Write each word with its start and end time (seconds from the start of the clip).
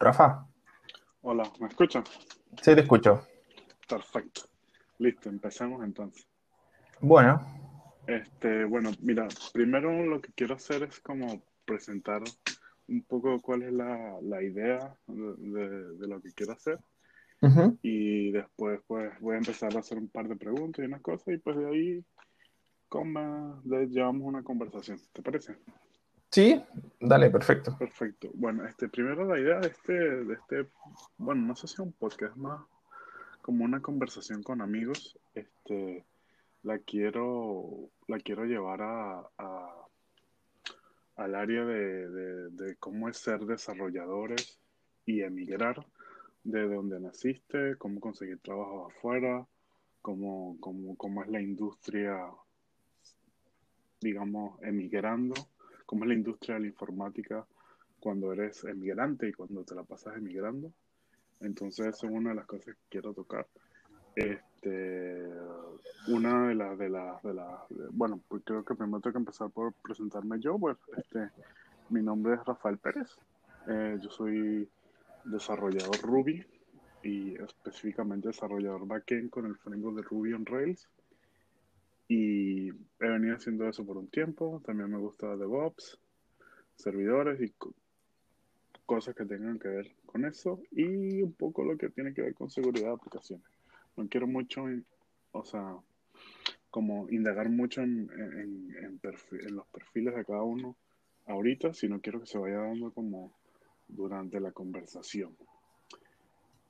Rafa. 0.00 0.46
Hola, 1.20 1.52
¿me 1.60 1.68
escuchan? 1.68 2.02
Sí, 2.62 2.74
te 2.74 2.80
escucho. 2.80 3.22
Perfecto. 3.86 4.42
Listo, 4.98 5.28
empecemos 5.28 5.84
entonces. 5.84 6.26
Bueno. 7.00 7.38
Este, 8.06 8.64
bueno, 8.64 8.90
mira, 9.00 9.28
primero 9.52 9.92
lo 10.06 10.22
que 10.22 10.32
quiero 10.32 10.54
hacer 10.54 10.84
es 10.84 11.00
como 11.00 11.42
presentar 11.66 12.22
un 12.88 13.02
poco 13.02 13.40
cuál 13.42 13.62
es 13.62 13.72
la, 13.74 14.42
idea 14.42 14.96
de, 15.06 16.08
lo 16.08 16.20
que 16.22 16.32
quiero 16.32 16.54
hacer. 16.54 16.78
Y 17.82 18.32
después 18.32 18.80
pues 18.86 19.12
voy 19.20 19.34
a 19.34 19.38
empezar 19.38 19.76
a 19.76 19.80
hacer 19.80 19.98
un 19.98 20.08
par 20.08 20.28
de 20.28 20.36
preguntas 20.36 20.82
y 20.82 20.86
unas 20.86 21.02
cosas 21.02 21.34
y 21.34 21.38
pues 21.38 21.56
de 21.56 21.66
ahí 21.66 22.04
como, 22.88 23.62
llevamos 23.64 24.26
una 24.26 24.42
conversación. 24.42 24.98
¿Te 25.12 25.22
parece? 25.22 25.56
Sí, 26.30 26.62
dale, 27.00 27.28
perfecto. 27.30 27.76
Perfecto. 27.76 28.30
Bueno, 28.34 28.64
este, 28.66 28.88
primero 28.88 29.24
la 29.24 29.40
idea 29.40 29.58
de 29.58 29.68
este, 29.68 29.92
de 29.92 30.34
este, 30.34 30.66
bueno, 31.18 31.42
no 31.42 31.56
sé 31.56 31.66
si 31.66 31.74
es 31.74 31.80
un 31.80 31.92
podcast, 31.92 32.36
más 32.36 32.60
como 33.42 33.64
una 33.64 33.80
conversación 33.80 34.42
con 34.42 34.60
amigos. 34.60 35.18
Este, 35.34 36.04
la 36.62 36.78
quiero, 36.78 37.90
la 38.06 38.18
quiero 38.18 38.44
llevar 38.44 38.82
a, 38.82 39.28
al 41.16 41.34
área 41.34 41.64
de, 41.64 42.76
cómo 42.78 43.08
es 43.08 43.16
ser 43.16 43.40
desarrolladores 43.40 44.58
y 45.06 45.22
emigrar 45.22 45.84
de 46.44 46.68
donde 46.68 47.00
naciste, 47.00 47.76
cómo 47.76 48.00
conseguir 48.00 48.38
trabajo 48.38 48.86
afuera, 48.86 49.46
cómo, 50.00 50.56
cómo, 50.60 50.96
cómo 50.96 51.22
es 51.22 51.28
la 51.28 51.40
industria, 51.40 52.24
digamos, 54.00 54.62
emigrando, 54.62 55.34
cómo 55.90 56.04
es 56.04 56.08
la 56.10 56.14
industria 56.14 56.54
de 56.54 56.60
la 56.60 56.66
informática 56.68 57.44
cuando 57.98 58.32
eres 58.32 58.62
emigrante 58.62 59.28
y 59.28 59.32
cuando 59.32 59.64
te 59.64 59.74
la 59.74 59.82
pasas 59.82 60.16
emigrando. 60.16 60.72
Entonces, 61.40 61.88
eso 61.88 62.06
es 62.06 62.12
una 62.12 62.30
de 62.30 62.36
las 62.36 62.46
cosas 62.46 62.66
que 62.76 62.82
quiero 62.88 63.12
tocar. 63.12 63.44
Este, 64.14 65.26
una 66.06 66.46
de 66.46 66.54
las, 66.54 66.78
de 66.78 66.90
las, 66.90 67.20
de 67.24 67.34
las, 67.34 67.58
bueno, 67.90 68.20
pues 68.28 68.40
creo 68.44 68.64
que 68.64 68.76
primero 68.76 69.00
tengo 69.00 69.14
que 69.14 69.18
empezar 69.18 69.50
por 69.50 69.72
presentarme 69.82 70.38
yo, 70.38 70.56
pues, 70.60 70.76
este, 70.96 71.28
mi 71.88 72.02
nombre 72.02 72.34
es 72.34 72.44
Rafael 72.44 72.78
Pérez, 72.78 73.08
eh, 73.66 73.98
yo 74.00 74.10
soy 74.10 74.68
desarrollador 75.24 76.00
Ruby 76.02 76.46
y 77.02 77.34
específicamente 77.34 78.28
desarrollador 78.28 78.86
backend 78.86 79.28
con 79.28 79.44
el 79.44 79.56
framework 79.56 79.96
de 79.96 80.02
Ruby 80.02 80.34
on 80.34 80.46
Rails 80.46 80.88
y 82.10 82.70
he 82.70 83.08
venido 83.08 83.36
haciendo 83.36 83.68
eso 83.68 83.86
por 83.86 83.96
un 83.96 84.08
tiempo, 84.08 84.60
también 84.66 84.90
me 84.90 84.98
gusta 84.98 85.36
DevOps, 85.36 85.98
servidores 86.74 87.40
y 87.40 87.54
cosas 88.84 89.14
que 89.14 89.24
tengan 89.24 89.60
que 89.60 89.68
ver 89.68 89.94
con 90.06 90.24
eso 90.24 90.60
y 90.72 91.22
un 91.22 91.32
poco 91.32 91.64
lo 91.64 91.78
que 91.78 91.88
tiene 91.90 92.12
que 92.12 92.22
ver 92.22 92.34
con 92.34 92.50
seguridad 92.50 92.88
de 92.88 92.94
aplicaciones 92.94 93.46
no 93.96 94.08
quiero 94.08 94.26
mucho, 94.26 94.64
o 95.32 95.44
sea, 95.44 95.76
como 96.70 97.08
indagar 97.10 97.48
mucho 97.48 97.82
en, 97.82 98.10
en, 98.10 99.00
los 99.54 99.66
perfiles 99.68 100.14
de 100.14 100.24
cada 100.24 100.42
uno 100.42 100.76
ahorita, 101.26 101.74
sino 101.74 102.00
quiero 102.00 102.20
que 102.20 102.26
se 102.26 102.38
vaya 102.38 102.58
dando 102.58 102.92
como 102.92 103.32
durante 103.88 104.40
la 104.40 104.52
conversación. 104.52 105.36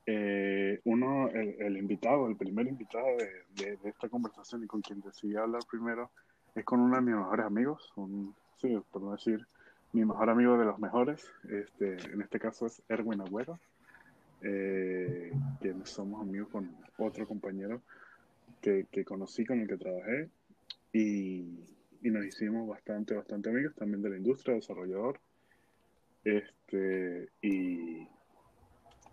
Eh, 0.05 0.79
uno, 0.85 1.29
el, 1.29 1.77
invitado, 1.77 2.27
el 2.27 2.35
primer 2.35 2.67
invitado 2.67 3.05
de, 3.55 3.77
esta 3.83 4.09
conversación 4.09 4.63
y 4.63 4.67
con 4.67 4.81
quien 4.81 5.01
decidí 5.01 5.35
hablar 5.35 5.61
primero 5.69 6.09
es 6.55 6.65
con 6.65 6.79
uno 6.79 6.95
de 6.95 7.01
mis 7.01 7.15
mejores 7.15 7.45
amigos, 7.45 7.93
un, 7.95 8.33
sí, 8.57 8.77
por 8.91 9.01
no 9.03 9.11
decir 9.11 9.45
mi 9.93 10.03
mejor 10.05 10.29
amigo 10.29 10.57
de 10.57 10.65
los 10.65 10.79
mejores, 10.79 11.23
este, 11.49 11.97
en 12.11 12.21
este 12.21 12.39
caso 12.39 12.65
es 12.65 12.81
Erwin 12.89 13.21
Agüero 13.21 13.59
eh, 14.41 15.31
que 15.61 15.75
somos 15.83 16.21
amigos 16.21 16.49
con 16.49 16.75
otro 16.97 17.27
compañero 17.27 17.81
que, 18.61 18.87
que, 18.91 19.05
conocí, 19.05 19.45
con 19.45 19.59
el 19.59 19.67
que 19.67 19.77
trabajé, 19.77 20.29
y, 20.93 21.59
y, 22.01 22.09
nos 22.09 22.25
hicimos 22.25 22.67
bastante, 22.67 23.13
bastante 23.15 23.49
amigos 23.49 23.75
también 23.75 24.01
de 24.01 24.09
la 24.09 24.17
industria, 24.17 24.55
desarrollador. 24.55 25.19
Este, 26.23 27.29
y, 27.41 28.07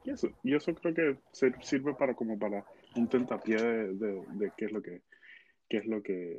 y 0.08 0.12
eso, 0.12 0.28
y 0.42 0.54
eso 0.54 0.74
creo 0.74 0.94
que 0.94 1.18
sirve 1.60 1.94
para 1.94 2.14
como 2.14 2.38
para 2.38 2.64
un 2.96 3.08
tentapié 3.08 3.56
de, 3.56 4.22
de, 4.26 4.52
qué 4.56 4.64
es 4.64 4.72
lo 4.72 4.80
que 4.80 5.02
qué 5.68 5.76
es 5.78 5.86
lo 5.86 6.02
que 6.02 6.38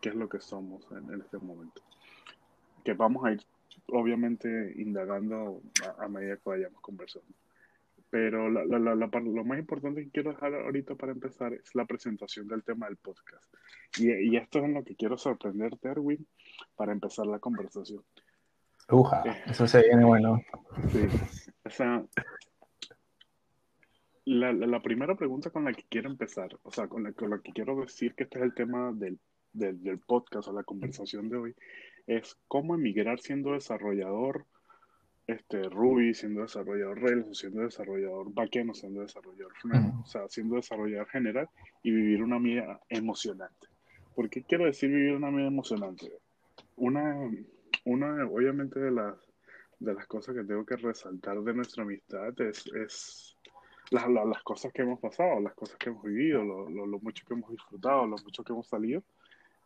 qué 0.00 0.10
es 0.10 0.14
lo 0.14 0.28
que 0.28 0.40
somos 0.40 0.86
en, 0.92 1.12
en 1.12 1.22
este 1.22 1.38
momento. 1.38 1.80
Que 2.84 2.92
vamos 2.92 3.24
a 3.24 3.32
ir 3.32 3.40
obviamente 3.86 4.74
indagando 4.76 5.62
a 5.98 6.08
medida 6.08 6.36
que 6.36 6.50
vayamos 6.50 6.80
conversando. 6.82 7.28
Pero 8.10 8.48
lo 8.48 9.44
más 9.44 9.58
importante 9.58 10.04
que 10.04 10.10
quiero 10.10 10.30
dejar 10.32 10.54
ahorita 10.54 10.94
para 10.94 11.12
empezar 11.12 11.52
es 11.52 11.74
la 11.74 11.84
presentación 11.84 12.46
del 12.46 12.62
tema 12.62 12.86
del 12.86 12.96
podcast. 12.96 13.52
Y, 13.98 14.36
esto 14.36 14.58
es 14.58 14.66
en 14.66 14.74
lo 14.74 14.84
que 14.84 14.94
quiero 14.94 15.16
sorprenderte, 15.16 15.88
Erwin, 15.88 16.24
para 16.76 16.92
empezar 16.92 17.26
la 17.26 17.40
conversación. 17.40 18.04
Uja, 18.88 19.22
eh, 19.24 19.42
eso 19.46 19.66
se 19.66 19.82
viene 19.82 20.04
bueno. 20.04 20.40
Sí, 20.92 21.08
o 21.64 21.70
sea, 21.70 22.04
la, 24.24 24.80
primera 24.80 25.14
pregunta 25.14 25.50
con 25.50 25.64
la 25.64 25.72
que 25.72 25.84
quiero 25.88 26.10
empezar, 26.10 26.58
o 26.62 26.70
sea, 26.70 26.88
con 26.88 27.02
la, 27.04 27.12
con 27.12 27.30
la 27.30 27.38
que 27.40 27.52
quiero 27.52 27.80
decir 27.80 28.14
que 28.14 28.24
este 28.24 28.38
es 28.38 28.44
el 28.44 28.54
tema 28.54 28.92
del, 28.92 29.18
del, 29.52 29.82
del 29.82 29.98
podcast 29.98 30.48
o 30.48 30.52
la 30.52 30.62
conversación 30.62 31.28
de 31.28 31.36
hoy, 31.36 31.54
es 32.06 32.36
cómo 32.48 32.74
emigrar 32.74 33.20
siendo 33.20 33.52
desarrollador 33.52 34.46
este, 35.26 35.62
Ruby 35.70 36.14
siendo 36.14 36.42
desarrollador 36.42 37.00
Rails 37.00 37.38
siendo 37.38 37.62
desarrollador 37.62 38.32
backend 38.32 38.70
o 38.70 38.74
siendo 38.74 39.00
desarrollador 39.00 39.52
o 40.02 40.06
sea, 40.06 40.28
siendo 40.28 40.56
desarrollador 40.56 41.08
general 41.08 41.48
y 41.82 41.90
vivir 41.90 42.22
una 42.22 42.38
vida 42.38 42.80
emocionante. 42.88 43.68
¿Por 44.14 44.28
qué 44.28 44.42
quiero 44.42 44.66
decir 44.66 44.90
vivir 44.90 45.14
una 45.14 45.30
vida 45.30 45.46
emocionante? 45.46 46.12
Una, 46.76 47.30
una 47.84 48.26
obviamente 48.26 48.78
de 48.78 48.90
las, 48.90 49.16
de 49.78 49.94
las 49.94 50.06
cosas 50.06 50.34
que 50.34 50.44
tengo 50.44 50.64
que 50.64 50.76
resaltar 50.76 51.40
de 51.40 51.54
nuestra 51.54 51.84
amistad 51.84 52.38
es, 52.40 52.66
es 52.74 53.33
las, 53.90 54.08
las, 54.08 54.42
cosas 54.42 54.72
que 54.72 54.82
hemos 54.82 54.98
pasado, 55.00 55.40
las 55.40 55.54
cosas 55.54 55.76
que 55.76 55.90
hemos 55.90 56.02
vivido, 56.02 56.44
lo, 56.44 56.68
lo, 56.68 56.98
mucho 57.00 57.24
que 57.26 57.34
hemos 57.34 57.50
disfrutado, 57.50 58.06
lo 58.06 58.16
mucho 58.18 58.42
que 58.42 58.52
hemos 58.52 58.66
salido 58.66 59.02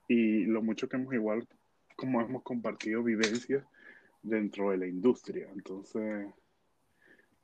y 0.08 0.44
lo 0.44 0.62
mucho 0.62 0.88
que 0.88 0.96
hemos 0.96 1.12
igual, 1.14 1.46
como 1.96 2.20
hemos 2.20 2.42
compartido 2.42 3.02
vivencias 3.02 3.64
dentro 4.22 4.70
de 4.70 4.78
la 4.78 4.86
industria. 4.86 5.48
Entonces, 5.54 6.26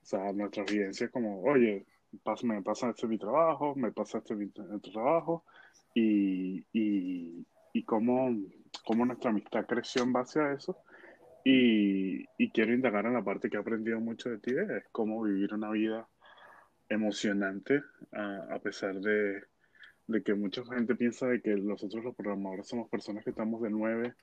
o 0.02 0.06
sea, 0.06 0.32
nuestra 0.32 0.64
vivencia 0.64 1.08
como, 1.08 1.42
oye, 1.42 1.86
me 2.42 2.62
pasa 2.62 2.90
este 2.90 3.06
mi 3.06 3.18
trabajo, 3.18 3.74
me 3.74 3.92
pasa 3.92 4.18
este 4.18 4.34
mi 4.34 4.48
trabajo, 4.48 5.44
y, 5.94 6.64
y, 6.72 7.46
y 7.72 7.82
cómo, 7.84 8.36
cómo, 8.84 9.06
nuestra 9.06 9.30
amistad 9.30 9.66
creció 9.66 10.02
en 10.02 10.12
base 10.12 10.40
a 10.40 10.52
eso. 10.52 10.76
Y, 11.44 12.24
y, 12.38 12.50
quiero 12.50 12.72
indagar 12.72 13.04
en 13.04 13.12
la 13.12 13.22
parte 13.22 13.50
que 13.50 13.56
he 13.56 13.60
aprendido 13.60 14.00
mucho 14.00 14.30
de 14.30 14.38
ti, 14.38 14.52
es 14.52 14.84
cómo 14.92 15.22
vivir 15.22 15.52
una 15.52 15.70
vida 15.70 16.08
emocionante 16.88 17.82
a, 18.12 18.54
a 18.54 18.58
pesar 18.58 19.00
de, 19.00 19.42
de, 20.06 20.22
que 20.22 20.34
mucha 20.34 20.62
gente 20.64 20.94
piensa 20.94 21.26
de 21.26 21.40
que 21.40 21.54
nosotros 21.56 22.04
los 22.04 22.14
programadores 22.14 22.66
somos 22.66 22.88
personas 22.88 23.24
que 23.24 23.30
estamos 23.30 23.62
de 23.62 23.70
9 23.70 24.14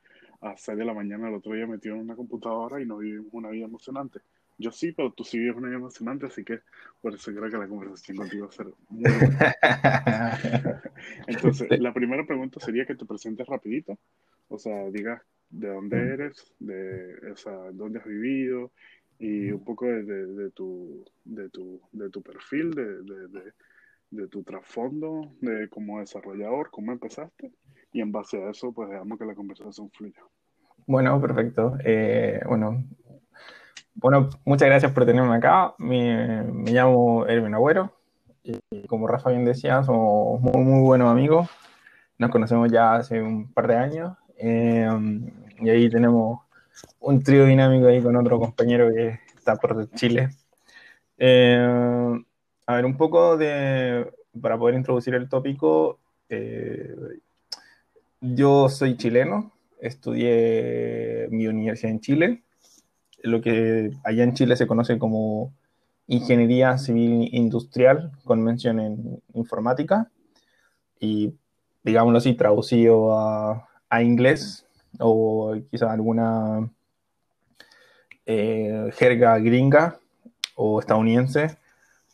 a 0.41 0.57
6 0.57 0.77
de 0.77 0.85
la 0.85 0.93
mañana 0.93 1.27
el 1.27 1.35
otro 1.35 1.53
día 1.53 1.67
metido 1.67 1.95
en 1.95 2.01
una 2.01 2.15
computadora 2.15 2.81
y 2.81 2.85
no 2.85 2.97
vivimos 2.97 3.33
una 3.33 3.49
vida 3.49 3.65
emocionante. 3.65 4.19
Yo 4.57 4.71
sí, 4.71 4.91
pero 4.91 5.11
tú 5.11 5.23
sí 5.23 5.39
vives 5.39 5.55
una 5.55 5.69
vida 5.69 5.77
emocionante, 5.77 6.27
así 6.27 6.43
que 6.43 6.59
por 7.01 7.13
eso 7.15 7.31
creo 7.31 7.49
que 7.49 7.57
la 7.57 7.67
conversación 7.67 8.17
contigo 8.17 8.45
va 8.45 8.49
a 8.49 8.55
ser 8.55 8.67
muy 8.89 9.11
buena. 9.11 10.81
Entonces, 11.27 11.79
la 11.79 11.93
primera 11.93 12.25
pregunta 12.25 12.59
sería 12.59 12.85
que 12.85 12.95
te 12.95 13.05
presentes 13.05 13.47
rapidito, 13.47 13.97
o 14.49 14.59
sea, 14.59 14.89
digas 14.91 15.21
de 15.49 15.67
dónde 15.67 15.97
mm. 15.97 16.11
eres, 16.11 16.53
de, 16.59 17.31
o 17.31 17.35
sea, 17.35 17.53
dónde 17.71 17.99
has 17.99 18.05
vivido 18.05 18.71
y 19.21 19.51
un 19.51 19.63
poco 19.63 19.85
de, 19.85 20.03
de, 20.03 20.49
tu, 20.49 21.05
de, 21.23 21.47
tu, 21.49 21.79
de 21.91 22.09
tu 22.09 22.23
perfil, 22.23 22.71
de, 22.71 23.03
de, 23.03 23.53
de 24.09 24.27
tu 24.27 24.43
trasfondo, 24.43 25.33
de 25.41 25.69
como 25.69 25.99
desarrollador, 25.99 26.71
cómo 26.71 26.91
empezaste 26.91 27.51
y 27.93 28.01
en 28.01 28.11
base 28.11 28.43
a 28.43 28.49
eso, 28.49 28.71
pues 28.73 28.89
dejamos 28.89 29.19
que 29.19 29.25
la 29.25 29.35
conversación 29.35 29.91
fluya. 29.91 30.21
Bueno, 30.87 31.21
perfecto. 31.21 31.77
Eh, 31.85 32.41
bueno, 32.47 32.83
bueno, 33.93 34.29
muchas 34.43 34.69
gracias 34.69 34.91
por 34.91 35.05
tenerme 35.05 35.35
acá. 35.35 35.75
Me, 35.77 36.43
llamo 36.71 37.27
Erwin 37.27 37.53
Agüero. 37.53 37.93
Y 38.43 38.87
como 38.87 39.07
Rafa 39.07 39.29
bien 39.29 39.45
decía, 39.45 39.83
somos 39.83 40.41
muy, 40.41 40.63
muy 40.63 40.81
buenos 40.81 41.09
amigos. 41.09 41.47
Nos 42.17 42.31
conocemos 42.31 42.71
ya 42.71 42.95
hace 42.95 43.21
un 43.21 43.53
par 43.53 43.67
de 43.67 43.75
años. 43.75 44.17
Eh, 44.37 44.89
y 45.59 45.69
ahí 45.69 45.89
tenemos 45.91 46.39
un 46.99 47.23
trío 47.23 47.45
dinámico 47.45 47.87
ahí 47.87 48.01
con 48.01 48.15
otro 48.15 48.39
compañero 48.39 48.93
que 48.93 49.19
está 49.35 49.55
por 49.55 49.89
Chile. 49.91 50.29
Eh, 51.17 52.23
a 52.65 52.75
ver, 52.75 52.85
un 52.85 52.97
poco 52.97 53.37
de, 53.37 54.11
para 54.41 54.57
poder 54.57 54.75
introducir 54.75 55.15
el 55.15 55.29
tópico, 55.29 55.99
yo 58.21 58.69
soy 58.69 58.95
chileno, 58.95 59.51
estudié 59.81 61.27
mi 61.29 61.47
universidad 61.47 61.91
en 61.91 61.99
Chile, 61.99 62.43
lo 63.23 63.41
que 63.41 63.91
allá 64.03 64.23
en 64.23 64.33
Chile 64.33 64.55
se 64.55 64.67
conoce 64.67 64.97
como 64.97 65.53
Ingeniería 66.07 66.77
Civil 66.77 67.29
Industrial 67.31 68.11
con 68.23 68.43
mención 68.43 68.79
en 68.79 69.21
informática. 69.33 70.09
Y, 70.99 71.33
digámoslo 71.83 72.17
así, 72.17 72.33
traducido 72.33 73.17
a, 73.17 73.67
a 73.89 74.03
inglés 74.03 74.65
o 74.99 75.55
quizá 75.69 75.91
alguna 75.91 76.69
eh, 78.25 78.91
jerga 78.93 79.37
gringa 79.39 79.97
o 80.55 80.79
estadounidense, 80.79 81.57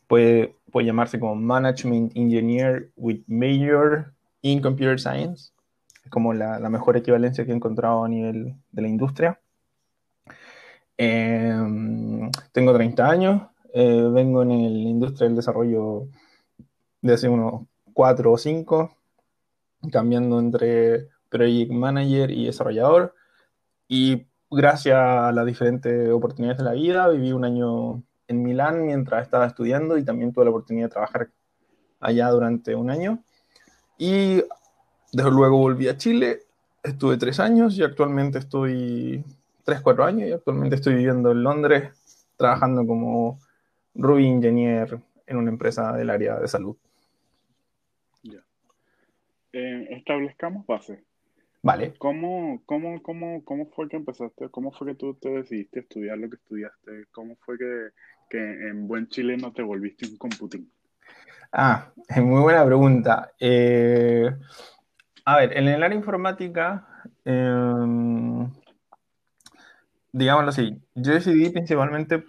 puede, 0.07 0.55
puede 0.71 0.87
llamarse 0.87 1.19
como 1.19 1.35
Management 1.35 2.15
Engineer 2.15 2.89
with 2.95 3.21
Major 3.27 4.13
in 4.41 4.61
Computer 4.61 4.99
Science. 4.99 5.51
Como 6.09 6.33
la, 6.33 6.57
la 6.59 6.69
mejor 6.69 6.95
equivalencia 6.95 7.45
que 7.45 7.51
he 7.51 7.55
encontrado 7.55 8.05
a 8.05 8.07
nivel 8.07 8.55
de 8.71 8.81
la 8.81 8.87
industria. 8.87 9.39
Eh, 10.97 11.53
tengo 12.53 12.73
30 12.73 13.09
años, 13.09 13.41
eh, 13.73 14.09
vengo 14.11 14.41
en 14.41 14.49
la 14.49 14.89
industria 14.89 15.27
del 15.27 15.35
desarrollo 15.35 16.07
de 17.01 17.13
hace 17.13 17.29
unos 17.29 17.67
4 17.93 18.31
o 18.31 18.37
5, 18.37 18.97
cambiando 19.91 20.39
entre 20.39 21.09
project 21.29 21.71
manager 21.71 22.31
y 22.31 22.45
desarrollador. 22.45 23.15
Y 23.87 24.27
gracias 24.49 24.97
a 24.97 25.31
las 25.31 25.45
diferentes 25.45 26.09
oportunidades 26.11 26.57
de 26.57 26.63
la 26.63 26.73
vida, 26.73 27.07
viví 27.09 27.31
un 27.31 27.45
año 27.45 28.03
en 28.27 28.43
Milán 28.43 28.85
mientras 28.85 29.23
estaba 29.23 29.45
estudiando 29.45 29.97
y 29.97 30.03
también 30.03 30.33
tuve 30.33 30.45
la 30.45 30.51
oportunidad 30.51 30.87
de 30.87 30.91
trabajar 30.93 31.29
allá 31.99 32.29
durante 32.29 32.75
un 32.75 32.89
año. 32.89 33.23
Y 33.97 34.43
desde 35.11 35.31
luego 35.31 35.57
volví 35.57 35.87
a 35.87 35.97
Chile, 35.97 36.41
estuve 36.83 37.17
tres 37.17 37.39
años 37.39 37.77
y 37.77 37.83
actualmente 37.83 38.39
estoy, 38.39 39.23
tres, 39.63 39.81
cuatro 39.81 40.03
años 40.03 40.29
y 40.29 40.33
actualmente 40.33 40.75
estoy 40.75 40.95
viviendo 40.95 41.31
en 41.31 41.43
Londres 41.43 41.91
trabajando 42.35 42.85
como 42.85 43.39
Ruby 43.95 44.27
Engineer 44.27 44.99
en 45.25 45.37
una 45.37 45.49
empresa 45.49 45.93
del 45.93 46.09
área 46.09 46.39
de 46.39 46.47
salud. 46.47 46.77
Ya. 48.23 48.39
Eh, 49.53 49.87
establezcamos 49.91 50.65
base. 50.67 51.03
Vale. 51.61 51.95
¿Cómo, 51.97 52.61
cómo, 52.65 53.01
cómo, 53.01 53.43
¿Cómo 53.43 53.65
fue 53.75 53.89
que 53.89 53.97
empezaste? 53.97 54.49
¿Cómo 54.49 54.71
fue 54.71 54.87
que 54.87 54.95
tú 54.95 55.13
te 55.15 55.29
decidiste 55.29 55.81
estudiar 55.81 56.17
lo 56.17 56.29
que 56.29 56.35
estudiaste? 56.35 57.05
¿Cómo 57.11 57.35
fue 57.37 57.57
que, 57.57 57.89
que 58.29 58.37
en 58.69 58.87
buen 58.87 59.07
chileno 59.07 59.51
te 59.51 59.63
volviste 59.63 60.07
un 60.07 60.17
computing? 60.17 60.69
Ah, 61.51 61.91
es 62.07 62.23
muy 62.23 62.41
buena 62.41 62.65
pregunta. 62.65 63.31
Eh, 63.39 64.29
a 65.25 65.37
ver, 65.37 65.57
en 65.57 65.67
el 65.67 65.83
área 65.83 65.97
informática, 65.97 66.87
eh, 67.25 68.47
digámoslo 70.11 70.49
así, 70.49 70.81
yo 70.95 71.13
decidí 71.13 71.49
principalmente, 71.49 72.23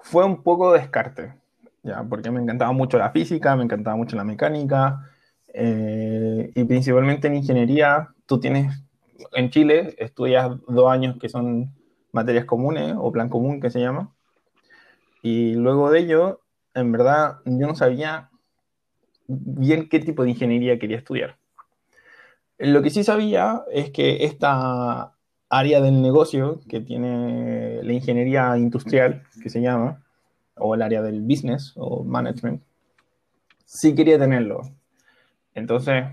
fue 0.00 0.24
un 0.24 0.42
poco 0.42 0.72
descarte, 0.72 1.34
ya, 1.82 2.02
porque 2.04 2.30
me 2.30 2.40
encantaba 2.40 2.72
mucho 2.72 2.98
la 2.98 3.10
física, 3.10 3.56
me 3.56 3.64
encantaba 3.64 3.96
mucho 3.96 4.16
la 4.16 4.24
mecánica, 4.24 5.10
eh, 5.58 6.50
y 6.54 6.64
principalmente 6.64 7.28
en 7.28 7.36
ingeniería, 7.36 8.10
tú 8.26 8.38
tienes, 8.38 8.84
en 9.32 9.48
Chile, 9.48 9.94
estudias 9.96 10.50
dos 10.68 10.90
años 10.90 11.16
que 11.18 11.30
son 11.30 11.74
materias 12.12 12.44
comunes 12.44 12.94
o 12.98 13.10
plan 13.10 13.30
común 13.30 13.58
que 13.60 13.70
se 13.70 13.80
llama, 13.80 14.12
y 15.22 15.54
luego 15.54 15.90
de 15.90 16.00
ello, 16.00 16.40
en 16.74 16.92
verdad, 16.92 17.38
yo 17.46 17.66
no 17.66 17.74
sabía 17.74 18.28
bien 19.28 19.88
qué 19.88 19.98
tipo 19.98 20.22
de 20.22 20.30
ingeniería 20.30 20.78
quería 20.78 20.98
estudiar. 20.98 21.38
Lo 22.58 22.82
que 22.82 22.90
sí 22.90 23.02
sabía 23.02 23.62
es 23.72 23.90
que 23.90 24.24
esta 24.24 25.14
área 25.48 25.80
del 25.80 26.02
negocio 26.02 26.60
que 26.68 26.80
tiene 26.80 27.82
la 27.82 27.92
ingeniería 27.94 28.58
industrial, 28.58 29.22
que 29.42 29.48
se 29.48 29.62
llama, 29.62 30.04
o 30.54 30.74
el 30.74 30.82
área 30.82 31.00
del 31.00 31.22
business 31.22 31.72
o 31.76 32.04
management, 32.04 32.62
sí 33.64 33.94
quería 33.94 34.18
tenerlo. 34.18 34.62
Entonces, 35.56 36.04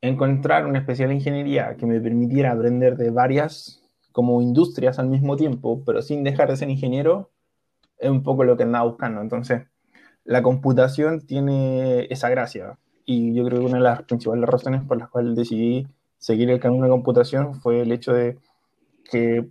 encontrar 0.00 0.66
una 0.66 0.78
especial 0.78 1.12
ingeniería 1.12 1.76
que 1.76 1.86
me 1.86 2.00
permitiera 2.00 2.52
aprender 2.52 2.96
de 2.96 3.10
varias 3.10 3.82
como 4.12 4.40
industrias 4.40 4.98
al 4.98 5.08
mismo 5.08 5.36
tiempo, 5.36 5.82
pero 5.84 6.00
sin 6.00 6.24
dejar 6.24 6.48
de 6.48 6.56
ser 6.56 6.70
ingeniero, 6.70 7.30
es 7.98 8.10
un 8.10 8.22
poco 8.22 8.44
lo 8.44 8.56
que 8.56 8.62
andaba 8.62 8.86
buscando. 8.86 9.20
Entonces, 9.20 9.64
la 10.24 10.42
computación 10.42 11.20
tiene 11.26 12.06
esa 12.10 12.30
gracia. 12.30 12.78
Y 13.04 13.34
yo 13.34 13.44
creo 13.44 13.60
que 13.60 13.66
una 13.66 13.76
de 13.76 13.84
las 13.84 14.02
principales 14.04 14.48
razones 14.48 14.82
por 14.84 14.98
las 14.98 15.10
cuales 15.10 15.36
decidí 15.36 15.86
seguir 16.16 16.48
el 16.50 16.60
camino 16.60 16.84
de 16.84 16.90
computación 16.90 17.54
fue 17.60 17.82
el 17.82 17.92
hecho 17.92 18.14
de 18.14 18.38
que 19.10 19.50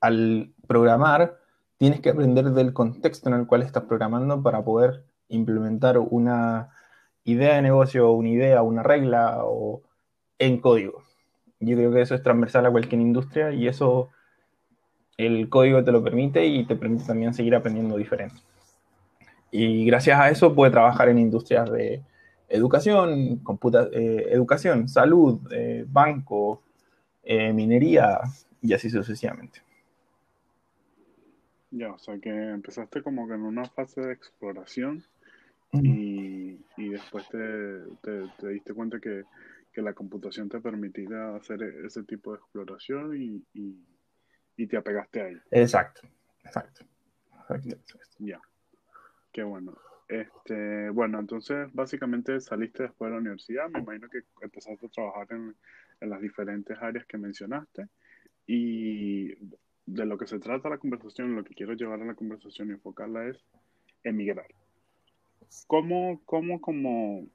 al 0.00 0.54
programar 0.66 1.36
tienes 1.76 2.00
que 2.00 2.08
aprender 2.08 2.52
del 2.52 2.72
contexto 2.72 3.28
en 3.28 3.34
el 3.34 3.46
cual 3.46 3.62
estás 3.62 3.84
programando 3.84 4.42
para 4.42 4.64
poder 4.64 5.04
implementar 5.28 5.98
una 5.98 6.70
idea 7.24 7.56
de 7.56 7.62
negocio, 7.62 8.10
una 8.12 8.28
idea, 8.28 8.62
una 8.62 8.82
regla 8.82 9.38
o 9.44 9.82
en 10.38 10.60
código. 10.60 11.04
Yo 11.60 11.76
creo 11.76 11.92
que 11.92 12.02
eso 12.02 12.14
es 12.14 12.22
transversal 12.22 12.66
a 12.66 12.70
cualquier 12.70 13.00
industria 13.00 13.52
y 13.52 13.68
eso 13.68 14.10
el 15.16 15.48
código 15.48 15.84
te 15.84 15.92
lo 15.92 16.02
permite 16.02 16.44
y 16.46 16.66
te 16.66 16.76
permite 16.76 17.04
también 17.04 17.34
seguir 17.34 17.54
aprendiendo 17.54 17.96
diferente. 17.96 18.36
Y 19.50 19.84
gracias 19.84 20.18
a 20.18 20.30
eso 20.30 20.54
puede 20.54 20.72
trabajar 20.72 21.08
en 21.08 21.18
industrias 21.18 21.70
de 21.70 22.02
educación, 22.48 23.38
computa 23.38 23.88
eh, 23.92 24.28
educación, 24.30 24.88
salud, 24.88 25.40
eh, 25.52 25.84
banco, 25.88 26.62
eh, 27.22 27.52
minería 27.52 28.20
y 28.60 28.72
así 28.72 28.90
sucesivamente. 28.90 29.60
Ya, 31.70 31.92
o 31.92 31.98
sea 31.98 32.18
que 32.18 32.30
empezaste 32.30 33.02
como 33.02 33.26
que 33.26 33.34
en 33.34 33.42
una 33.42 33.64
fase 33.64 34.00
de 34.00 34.12
exploración 34.12 35.04
y, 35.72 36.60
y, 36.76 36.88
después 36.90 37.28
te, 37.28 37.38
te, 38.02 38.28
te, 38.38 38.48
diste 38.48 38.74
cuenta 38.74 39.00
que, 39.00 39.24
que, 39.72 39.82
la 39.82 39.94
computación 39.94 40.48
te 40.48 40.60
permitía 40.60 41.34
hacer 41.34 41.62
ese 41.62 42.02
tipo 42.02 42.32
de 42.32 42.38
exploración 42.38 43.16
y, 43.16 43.42
y 43.54 43.76
y 44.56 44.66
te 44.66 44.76
apegaste 44.76 45.22
ahí. 45.22 45.36
Exacto, 45.50 46.02
exacto. 46.44 46.84
Ya, 48.18 48.40
qué 49.32 49.42
bueno. 49.42 49.76
Este, 50.08 50.90
bueno, 50.90 51.18
entonces 51.18 51.68
básicamente 51.72 52.40
saliste 52.40 52.84
después 52.84 53.08
de 53.08 53.14
la 53.14 53.20
universidad, 53.20 53.70
me 53.70 53.80
imagino 53.80 54.08
que 54.08 54.22
empezaste 54.40 54.86
a 54.86 54.90
trabajar 54.90 55.26
en, 55.30 55.56
en 56.00 56.10
las 56.10 56.20
diferentes 56.20 56.76
áreas 56.80 57.06
que 57.06 57.18
mencionaste 57.18 57.88
y 58.46 59.34
de 59.86 60.06
lo 60.06 60.18
que 60.18 60.26
se 60.26 60.38
trata 60.38 60.68
la 60.68 60.78
conversación, 60.78 61.34
lo 61.34 61.44
que 61.44 61.54
quiero 61.54 61.72
llevar 61.74 62.00
a 62.00 62.04
la 62.04 62.14
conversación 62.14 62.68
y 62.68 62.72
enfocarla 62.72 63.28
es 63.28 63.38
emigrar. 64.04 64.46
¿Cómo, 65.66 66.20
cómo 66.24 66.60
como 66.60 67.26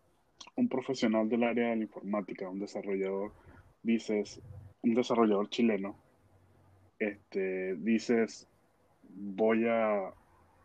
un 0.56 0.70
profesional 0.70 1.30
del 1.30 1.44
área 1.44 1.70
de 1.70 1.76
la 1.76 1.84
informática, 1.84 2.50
un 2.50 2.60
desarrollador, 2.60 3.32
dices, 3.84 4.42
un 4.82 4.94
desarrollador 4.94 5.50
chileno, 5.50 5.96
este, 7.00 7.76
dices, 7.76 8.48
voy 9.04 9.68
a, 9.68 10.14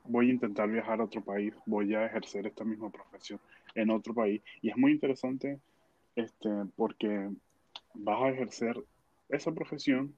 voy 0.05 0.29
a 0.29 0.33
intentar 0.33 0.69
viajar 0.71 1.01
a 1.01 1.05
otro 1.05 1.23
país, 1.23 1.55
voy 1.67 1.95
a 1.95 2.07
ejercer 2.07 2.47
esta 2.47 2.65
misma 2.65 2.91
profesión 2.91 3.41
en 3.75 3.91
otro 3.91 4.15
país. 4.15 4.43
Y 4.61 4.71
es 4.71 4.77
muy 4.77 4.93
interesante 4.93 5.61
este, 6.17 6.49
porque 6.77 7.31
vas 7.95 8.23
a 8.23 8.31
ejercer 8.31 8.83
esa 9.29 9.53
profesión 9.53 10.15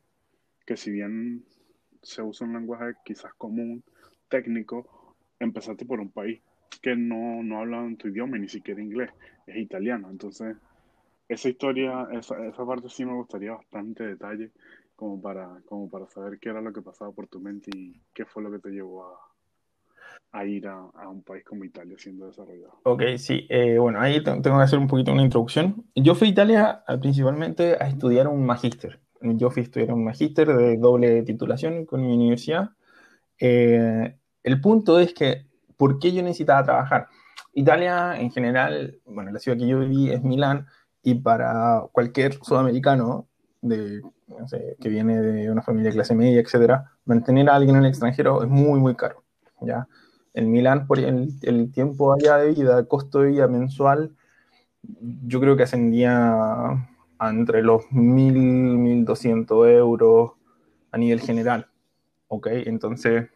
que 0.67 0.77
si 0.77 0.91
bien 0.91 1.45
se 2.03 2.23
usa 2.23 2.47
un 2.47 2.55
lenguaje 2.55 2.95
quizás 3.05 3.33
común, 3.35 3.83
técnico, 4.29 5.15
empezaste 5.39 5.85
por 5.85 6.01
un 6.01 6.11
país 6.11 6.41
que 6.79 6.97
no, 6.97 7.43
no 7.43 7.61
habla 7.61 7.85
en 7.85 7.97
tu 7.97 8.09
idioma, 8.09 8.39
ni 8.39 8.49
siquiera 8.49 8.83
inglés, 8.83 9.11
es 9.47 9.57
italiano. 9.57 10.09
Entonces, 10.11 10.57
esa 11.29 11.49
historia, 11.49 12.09
esa, 12.13 12.47
esa 12.47 12.67
parte 12.67 12.89
sí 12.89 13.05
me 13.05 13.15
gustaría 13.15 13.53
bastante 13.53 14.05
detalle 14.05 14.51
como 14.97 15.21
para, 15.21 15.61
como 15.67 15.89
para 15.89 16.07
saber 16.09 16.39
qué 16.39 16.51
era 16.51 16.61
lo 16.61 16.73
que 16.73 16.83
pasaba 16.83 17.13
por 17.13 17.27
tu 17.27 17.41
mente 17.41 17.71
y 17.77 18.01
qué 18.13 18.25
fue 18.25 18.43
lo 18.43 18.51
que 18.51 18.59
te 18.59 18.71
llevó 18.71 19.05
a, 19.05 19.19
a 20.33 20.45
ir 20.45 20.67
a, 20.67 20.79
a, 20.95 21.09
un 21.09 21.23
país 21.23 21.45
como 21.45 21.65
Italia 21.65 21.97
siendo 21.99 22.27
desarrollado. 22.27 22.81
Ok, 22.85 23.03
sí, 23.17 23.47
eh, 23.49 23.79
bueno, 23.79 24.01
ahí 24.01 24.23
tengo 24.23 24.43
que 24.43 24.51
hacer 24.51 24.79
un 24.79 24.87
poquito 24.87 25.13
una 25.13 25.23
introducción. 25.23 25.87
Yo 25.95 26.15
fui 26.15 26.29
a 26.29 26.31
Italia 26.31 26.85
principalmente 27.01 27.77
a 27.81 27.89
estudiar 27.89 28.29
un 28.29 28.45
magíster. 28.45 29.01
Yo 29.21 29.51
fui 29.51 29.61
a 29.61 29.65
estudiar 29.65 29.93
un 29.93 30.05
magíster 30.05 30.49
de 30.49 30.77
doble 30.77 31.23
titulación 31.23 31.87
con 31.87 32.07
mi 32.07 32.13
universidad. 32.13 32.71
Eh, 33.39 34.17
el 34.43 34.61
punto 34.61 35.01
es 35.01 35.15
que, 35.15 35.47
¿por 35.77 35.99
qué 35.99 36.13
yo 36.13 36.23
necesitaba 36.23 36.65
trabajar? 36.65 37.09
Italia, 37.53 38.19
en 38.19 38.31
general, 38.31 38.99
bueno, 39.07 39.31
la 39.31 39.39
ciudad 39.39 39.59
que 39.59 39.67
yo 39.67 39.79
viví 39.81 40.11
es 40.11 40.23
Milán, 40.23 40.67
y 41.03 41.15
para 41.17 41.85
cualquier 41.93 42.35
sudamericano, 42.43 43.29
que 43.61 44.89
viene 44.89 45.21
de 45.21 45.51
una 45.51 45.63
familia 45.63 45.91
de 45.91 45.97
clase 45.97 46.15
media, 46.15 46.41
etcétera, 46.41 46.93
mantener 47.05 47.49
a 47.49 47.55
alguien 47.55 47.77
en 47.77 47.85
el 47.85 47.91
extranjero 47.91 48.43
es 48.43 48.49
muy, 48.49 48.81
muy 48.81 48.95
caro. 48.95 49.23
¿ya? 49.61 49.87
En 50.33 50.51
Milán, 50.51 50.87
por 50.87 50.99
el, 50.99 51.29
el 51.43 51.71
tiempo 51.71 52.15
allá 52.15 52.39
de 52.39 52.53
vida, 52.53 52.79
el 52.79 52.89
costo 52.89 53.21
de 53.21 53.31
vida 53.31 53.47
mensual, 53.49 54.15
yo 55.27 55.41
creo 55.41 55.57
que 55.57 55.63
ascendía 55.63 56.35
a 57.19 57.31
entre 57.31 57.63
los 57.63 57.83
1.000, 57.91 59.05
1.200 59.05 59.69
euros 59.69 60.33
a 60.91 60.99
nivel 60.99 61.21
general. 61.21 61.69
¿ok? 62.29 62.49
Entonces, 62.67 63.29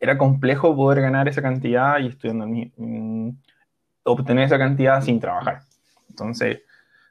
era 0.00 0.18
complejo 0.18 0.74
poder 0.76 1.00
ganar 1.00 1.28
esa 1.28 1.42
cantidad 1.42 1.98
y 1.98 2.08
estudiando, 2.08 2.46
obtener 4.04 4.44
esa 4.44 4.58
cantidad 4.58 5.02
sin 5.02 5.20
trabajar. 5.20 5.62
Entonces, 6.08 6.62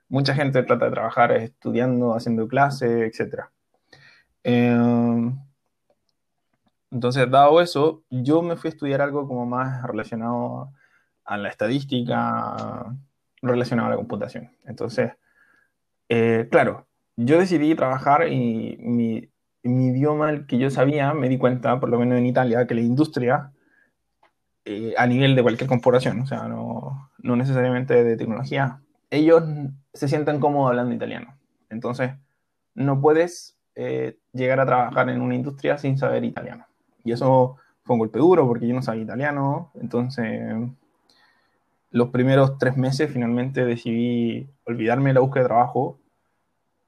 mucha 0.10 0.36
gente 0.36 0.64
trata 0.64 0.86
de 0.86 0.92
trabajar 0.92 1.32
estudiando, 1.34 2.16
haciendo 2.16 2.48
clases, 2.48 3.20
etc. 3.20 3.46
Em, 4.44 5.38
entonces, 6.92 7.30
dado 7.30 7.60
eso, 7.62 8.04
yo 8.10 8.42
me 8.42 8.56
fui 8.56 8.68
a 8.70 8.74
estudiar 8.74 9.02
algo 9.02 9.28
como 9.28 9.46
más 9.46 9.82
relacionado 9.84 10.72
a 11.26 11.38
la 11.38 11.50
estadística, 11.50 12.96
relacionado 13.42 13.88
a 13.88 13.92
la 13.92 13.98
computación. 13.98 14.52
Entonces, 14.66 15.12
eh, 16.10 16.48
claro, 16.52 16.88
yo 17.16 17.40
decidí 17.40 17.76
trabajar 17.76 18.28
y 18.32 18.78
mi, 18.80 19.30
mi, 19.64 19.88
idioma, 19.88 20.30
el 20.30 20.46
que 20.46 20.58
yo 20.58 20.70
sabía, 20.70 21.14
me 21.14 21.30
di 21.30 21.38
cuenta, 21.38 21.80
por 21.80 21.90
lo 21.90 22.00
menos 22.00 22.18
en 22.18 22.26
Italia, 22.26 22.68
que 22.68 22.76
la 22.76 22.82
industria, 22.82 23.52
eh, 24.66 24.94
a 24.98 25.08
nivel 25.08 25.36
de 25.36 25.42
cualquier 25.42 25.70
corporación, 25.70 26.22
o 26.22 26.26
sea, 26.26 26.48
no, 26.48 27.10
necesariamente 27.20 28.04
de 28.04 28.18
tecnología, 28.18 28.82
ellos 29.10 29.44
se 29.94 30.08
sienten 30.08 30.40
cómodos 30.40 30.70
hablando 30.70 30.96
italiano. 30.96 31.38
Entonces, 31.70 32.12
no 32.76 33.02
puedes 33.02 33.58
eh, 33.76 34.18
llegar 34.34 34.60
a 34.60 34.66
trabajar 34.66 35.10
en 35.10 35.22
una 35.22 35.36
industria 35.36 35.78
sin 35.78 35.98
saber 35.98 36.24
italiano. 36.24 36.66
Y 37.04 37.12
eso 37.12 37.58
fue 37.84 37.96
un 37.96 38.00
golpe 38.00 38.20
duro 38.20 38.48
porque 38.48 38.68
yo 38.68 38.74
no 38.74 38.82
sabía 38.82 39.04
italiano. 39.04 39.72
Entonces, 39.76 40.28
los 41.92 42.10
primeros 42.10 42.58
tres 42.58 42.76
meses 42.76 43.12
finalmente 43.12 43.66
decidí 43.66 44.50
olvidarme 44.66 45.12
de 45.12 45.14
la 45.16 45.20
búsqueda 45.20 45.44
de 45.44 45.50
trabajo 45.50 46.00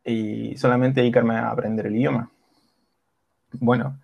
y 0.03 0.57
solamente 0.57 1.01
dedicarme 1.01 1.35
a 1.35 1.51
aprender 1.51 1.87
el 1.87 1.95
idioma. 1.95 2.31
Bueno, 3.59 3.99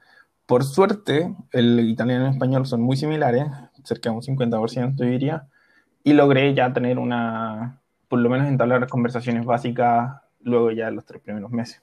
por 0.45 0.63
suerte, 0.63 1.33
el 1.51 1.79
italiano 1.89 2.25
y 2.25 2.27
el 2.27 2.33
español 2.33 2.65
son 2.65 2.81
muy 2.81 2.97
similares, 2.97 3.45
cerca 3.83 4.09
de 4.09 4.15
un 4.17 4.21
50% 4.21 4.95
diría, 4.95 5.47
y 6.03 6.13
logré 6.13 6.53
ya 6.53 6.73
tener 6.73 6.99
una, 6.99 7.81
por 8.07 8.19
lo 8.19 8.29
menos 8.29 8.47
entablar 8.47 8.87
conversaciones 8.87 9.45
básicas 9.45 10.21
luego 10.41 10.71
ya 10.71 10.87
de 10.87 10.91
los 10.91 11.05
tres 11.05 11.21
primeros 11.21 11.51
meses. 11.51 11.81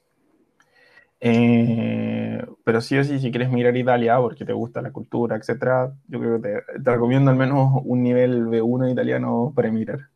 Eh, 1.21 2.45
pero 2.65 2.81
sí 2.81 2.97
o 2.99 3.05
sí, 3.05 3.19
si 3.19 3.31
quieres 3.31 3.51
mirar 3.51 3.77
Italia 3.77 4.19
porque 4.19 4.45
te 4.45 4.53
gusta 4.53 4.83
la 4.83 4.93
cultura, 4.93 5.37
etcétera, 5.37 5.93
yo 6.07 6.21
creo 6.21 6.41
que 6.41 6.49
te, 6.83 6.91
recomiendo 6.91 7.31
al 7.31 7.37
menos 7.37 7.71
un 7.85 8.03
nivel 8.03 8.47
B1 8.47 8.93
italiano 8.93 9.53
para 9.55 9.71
mirar. 9.71 10.11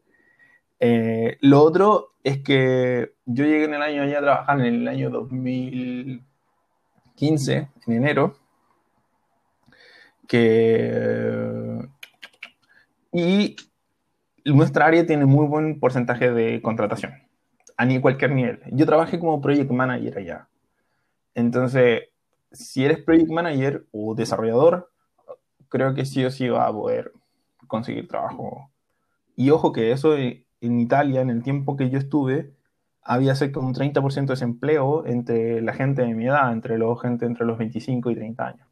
Eh, 0.81 1.39
lo 1.41 1.63
otro 1.63 2.15
es 2.23 2.43
que 2.43 3.15
yo 3.25 3.45
llegué 3.45 3.65
en 3.65 3.75
el 3.75 3.83
año 3.83 4.05
ya 4.05 4.19
a 4.19 4.23
trabajar 4.23 4.61
en 4.61 4.75
el 4.75 4.89
año 4.89 5.11
2015, 7.15 7.69
en 7.87 7.93
enero, 7.93 8.37
que 10.27 11.79
y 13.13 13.57
nuestra 14.45 14.87
área 14.87 15.07
tiene 15.07 15.27
muy 15.27 15.47
buen 15.47 15.79
porcentaje 15.79 16.33
de 16.33 16.63
contratación 16.63 17.13
a 17.77 17.85
ni 17.85 18.01
cualquier 18.01 18.33
nivel. 18.33 18.61
Yo 18.71 18.87
trabajé 18.87 19.19
como 19.19 19.41
project 19.41 19.71
manager 19.71 20.19
allá. 20.19 20.49
Entonces, 21.35 22.05
si 22.51 22.85
eres 22.85 22.99
project 23.03 23.31
manager 23.31 23.87
o 23.93 24.15
desarrollador, 24.15 24.91
creo 25.69 25.95
que 25.95 26.05
sí 26.05 26.25
o 26.25 26.31
sí 26.31 26.49
va 26.49 26.67
a 26.67 26.73
poder 26.73 27.13
conseguir 27.67 28.09
trabajo. 28.09 28.71
Y 29.37 29.51
ojo 29.51 29.73
que 29.73 29.93
eso 29.93 30.17
en 30.17 30.81
Italia, 30.81 31.21
en 31.21 31.31
el 31.31 31.43
tiempo 31.43 31.77
que 31.77 31.91
yo 31.91 31.99
estuve, 31.99 32.53
había 33.03 33.35
cerca 33.35 33.61
de 33.61 33.67
un 33.67 33.75
30% 33.75 34.27
de 34.27 34.33
desempleo 34.33 35.07
entre 35.07 35.61
la 35.61 35.73
gente 35.73 36.03
de 36.03 36.15
mi 36.15 36.27
edad, 36.27 36.53
entre 36.53 36.79
los 36.79 37.01
gente 37.01 37.27
entre 37.27 37.47
los 37.47 37.59
25 37.59 38.11
y 38.11 38.15
30 38.15 38.47
años. 38.47 38.69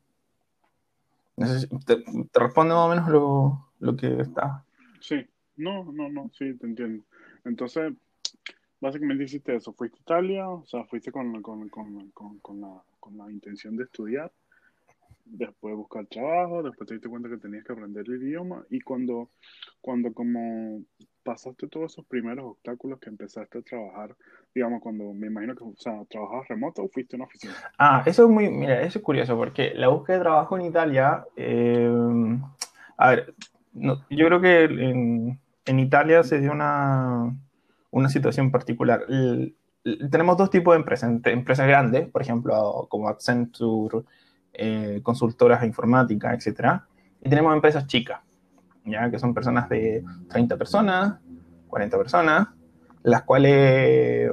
te, 1.87 1.96
responde 2.38 2.75
más 2.75 2.87
o 2.87 2.88
menos 2.88 3.08
lo, 3.08 3.68
lo 3.80 3.96
que 3.96 4.20
está. 4.20 4.64
Sí, 5.00 5.26
no, 5.56 5.84
no, 5.92 6.08
no, 6.08 6.30
sí, 6.32 6.54
te 6.54 6.66
entiendo. 6.66 7.04
Entonces, 7.44 7.92
básicamente 8.80 9.25
hiciste 9.25 9.56
eso, 9.56 9.72
fuiste 9.72 9.99
a 9.99 10.02
Italia, 10.02 10.49
o 10.49 10.64
sea, 10.66 10.84
fuiste 10.84 11.10
con, 11.10 11.42
con, 11.42 11.68
con, 11.68 12.38
con, 12.40 12.60
la, 12.60 12.82
la 13.16 13.32
intención 13.32 13.76
de 13.76 13.84
estudiar, 13.84 14.30
después 15.25 15.75
buscar 15.76 16.06
trabajo, 16.06 16.62
después 16.62 16.88
te 16.88 16.94
diste 16.94 17.08
cuenta 17.08 17.28
que 17.28 17.37
tenías 17.37 17.64
que 17.64 17.72
aprender 17.72 18.04
el 18.06 18.22
idioma 18.22 18.64
y 18.70 18.80
cuando, 18.80 19.30
cuando 19.80 20.12
como 20.12 20.82
pasaste 21.22 21.68
todos 21.68 21.92
esos 21.92 22.04
primeros 22.06 22.44
obstáculos 22.52 22.98
que 22.98 23.10
empezaste 23.10 23.58
a 23.58 23.62
trabajar, 23.62 24.16
digamos, 24.54 24.80
cuando 24.80 25.12
me 25.12 25.26
imagino 25.26 25.54
que, 25.54 25.64
o 25.64 25.74
sea, 25.76 26.04
¿trabajabas 26.08 26.48
remoto 26.48 26.82
o 26.82 26.88
fuiste 26.88 27.16
a 27.16 27.18
una 27.18 27.24
oficina? 27.26 27.54
Ah, 27.78 28.02
eso 28.06 28.24
es 28.24 28.30
muy, 28.30 28.48
mira, 28.48 28.82
eso 28.82 28.98
es 28.98 29.04
curioso 29.04 29.36
porque 29.36 29.72
la 29.74 29.88
búsqueda 29.88 30.16
de 30.18 30.22
trabajo 30.22 30.58
en 30.58 30.66
Italia, 30.66 31.24
eh, 31.36 32.38
a 32.96 33.10
ver, 33.10 33.34
yo 33.72 34.26
creo 34.26 34.40
que 34.40 34.64
en, 34.64 35.40
en 35.64 35.78
Italia 35.78 36.22
se 36.22 36.40
dio 36.40 36.52
una 36.52 37.34
una 37.90 38.08
situación 38.08 38.50
particular. 38.50 39.04
tenemos 40.10 40.36
dos 40.36 40.50
tipos 40.50 40.74
de 40.74 40.78
empresas, 40.78 41.10
empresas 41.24 41.66
grandes, 41.66 42.08
por 42.08 42.22
ejemplo, 42.22 42.86
como 42.88 43.08
Accenture, 43.08 44.04
eh, 44.52 45.00
consultoras 45.02 45.64
informáticas, 45.64 46.46
etc. 46.46 46.82
Y 47.22 47.28
tenemos 47.28 47.54
empresas 47.54 47.86
chicas, 47.86 48.20
ya 48.84 49.10
que 49.10 49.18
son 49.18 49.34
personas 49.34 49.68
de 49.68 50.04
30 50.28 50.56
personas, 50.56 51.18
40 51.68 51.99
personas, 51.99 52.49
las 53.02 53.22
cuales 53.22 54.32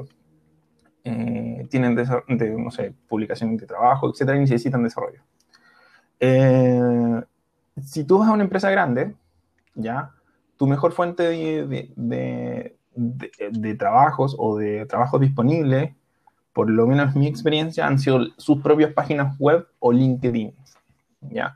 eh, 1.03 1.67
tienen, 1.69 1.95
no 2.57 2.71
sé, 2.71 2.93
publicaciones 3.07 3.59
de 3.59 3.67
trabajo, 3.67 4.09
etc. 4.09 4.35
y 4.35 4.39
necesitan 4.39 4.83
desarrollo. 4.83 5.21
Eh, 6.19 7.21
si 7.81 8.03
tú 8.03 8.19
vas 8.19 8.29
a 8.29 8.33
una 8.33 8.43
empresa 8.43 8.69
grande, 8.69 9.15
ya, 9.75 10.11
tu 10.57 10.67
mejor 10.67 10.91
fuente 10.91 11.23
de, 11.23 12.75
de, 12.95 13.75
trabajos 13.75 14.35
o 14.37 14.57
de 14.57 14.85
trabajos 14.85 15.21
disponibles, 15.21 15.93
por 16.53 16.69
lo 16.69 16.87
menos 16.87 17.15
mi 17.15 17.27
experiencia, 17.27 17.85
han 17.85 17.99
sido 17.99 18.25
sus 18.37 18.61
propias 18.61 18.91
páginas 18.93 19.37
web 19.37 19.67
o 19.79 19.91
LinkedIn. 19.91 20.55
¿ya? 21.21 21.55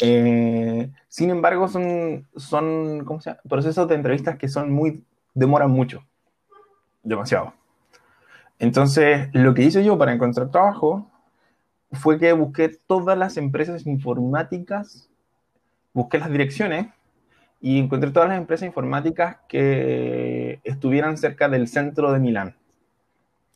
Eh, 0.00 0.90
sin 1.08 1.30
embargo, 1.30 1.68
son, 1.68 2.26
son 2.36 3.06
procesos 3.48 3.88
de 3.88 3.94
entrevistas 3.94 4.36
que 4.36 4.48
son 4.48 4.72
muy, 4.72 5.04
demoran 5.34 5.70
mucho, 5.70 6.04
demasiado. 7.02 7.52
Entonces, 8.58 9.28
lo 9.32 9.54
que 9.54 9.62
hice 9.62 9.84
yo 9.84 9.98
para 9.98 10.12
encontrar 10.12 10.50
trabajo 10.50 11.10
fue 11.92 12.18
que 12.18 12.32
busqué 12.32 12.68
todas 12.68 13.16
las 13.18 13.36
empresas 13.36 13.86
informáticas, 13.86 15.08
busqué 15.92 16.18
las 16.18 16.30
direcciones 16.30 16.88
y 17.60 17.78
encontré 17.78 18.10
todas 18.10 18.28
las 18.28 18.38
empresas 18.38 18.66
informáticas 18.66 19.38
que 19.48 20.60
estuvieran 20.64 21.18
cerca 21.18 21.48
del 21.48 21.68
centro 21.68 22.12
de 22.12 22.20
Milán, 22.20 22.56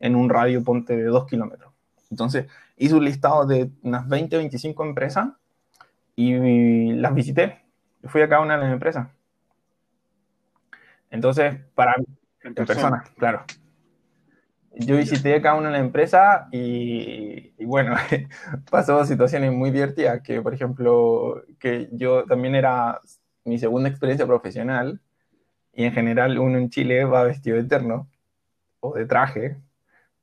en 0.00 0.16
un 0.16 0.28
radio 0.28 0.62
ponte 0.62 0.96
de 0.96 1.04
dos 1.04 1.26
kilómetros. 1.26 1.72
Entonces 2.10 2.46
hice 2.76 2.94
un 2.94 3.04
listado 3.04 3.46
de 3.46 3.70
unas 3.82 4.08
20 4.08 4.36
o 4.36 4.38
25 4.40 4.84
empresas 4.84 5.28
y 6.16 6.92
las 6.94 7.14
visité. 7.14 7.62
Fui 8.04 8.22
a 8.22 8.28
cada 8.28 8.42
una 8.42 8.56
de 8.56 8.64
las 8.64 8.72
empresas. 8.72 9.08
Entonces, 11.10 11.56
para 11.74 11.94
en 12.42 12.54
persona, 12.54 13.04
claro. 13.16 13.44
Yo 14.76 14.96
visité 14.96 15.40
cada 15.40 15.54
una 15.54 15.68
de 15.68 15.74
las 15.74 15.82
empresas 15.82 16.48
y, 16.52 17.54
y 17.56 17.64
bueno, 17.64 17.94
pasó 18.70 19.04
situaciones 19.04 19.52
muy 19.52 19.70
divertidas, 19.70 20.20
que 20.22 20.42
por 20.42 20.52
ejemplo, 20.52 21.44
que 21.60 21.88
yo 21.92 22.24
también 22.24 22.54
era 22.56 23.00
mi 23.44 23.58
segunda 23.58 23.88
experiencia 23.88 24.26
profesional, 24.26 25.00
y 25.72 25.84
en 25.84 25.92
general 25.92 26.38
uno 26.38 26.58
en 26.58 26.70
Chile 26.70 27.04
va 27.04 27.24
vestido 27.24 27.56
de 27.56 27.64
terno 27.64 28.08
o 28.80 28.94
de 28.94 29.06
traje, 29.06 29.56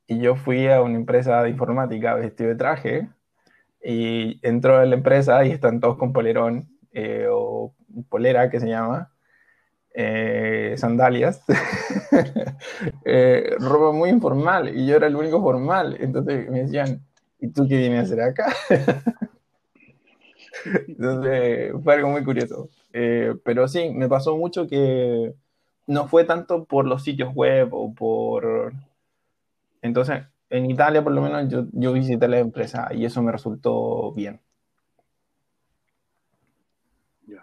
y 0.07 0.19
yo 0.19 0.36
fui 0.36 0.67
a 0.67 0.81
una 0.81 0.95
empresa 0.95 1.41
de 1.43 1.50
informática 1.50 2.15
vestido 2.15 2.50
de 2.50 2.55
traje, 2.55 3.10
y 3.83 4.39
entro 4.45 4.77
a 4.77 4.85
la 4.85 4.95
empresa 4.95 5.45
y 5.45 5.51
están 5.51 5.79
todos 5.79 5.97
con 5.97 6.13
polerón 6.13 6.67
eh, 6.93 7.27
o 7.29 7.73
polera 8.09 8.50
que 8.50 8.59
se 8.59 8.67
llama, 8.67 9.11
eh, 9.93 10.75
sandalias, 10.77 11.43
eh, 13.05 13.55
ropa 13.59 13.91
muy 13.91 14.09
informal, 14.09 14.75
y 14.75 14.88
yo 14.88 14.95
era 14.95 15.07
el 15.07 15.15
único 15.15 15.41
formal, 15.41 15.97
entonces 16.00 16.50
me 16.50 16.61
decían, 16.61 17.01
¿y 17.39 17.50
tú 17.50 17.67
qué 17.67 17.77
vienes 17.77 18.00
a 18.00 18.03
hacer 18.03 18.21
acá? 18.21 18.53
entonces 20.88 21.73
fue 21.83 21.95
algo 21.95 22.09
muy 22.09 22.23
curioso. 22.23 22.69
Eh, 22.93 23.33
pero 23.43 23.67
sí, 23.67 23.89
me 23.89 24.09
pasó 24.09 24.38
mucho 24.38 24.67
que 24.67 25.33
no 25.88 26.07
fue 26.07 26.25
tanto 26.25 26.65
por 26.65 26.85
los 26.85 27.03
sitios 27.03 27.33
web 27.33 27.69
o 27.73 27.93
por... 27.93 28.73
Entonces, 29.81 30.23
en 30.51 30.70
Italia 30.70 31.03
por 31.03 31.13
lo 31.13 31.22
menos 31.22 31.50
yo, 31.50 31.65
yo 31.72 31.93
visité 31.93 32.27
la 32.27 32.39
empresa 32.39 32.89
y 32.93 33.05
eso 33.05 33.24
me 33.24 33.31
resultó 33.31 34.12
bien. 34.12 34.39
Ya. 37.25 37.41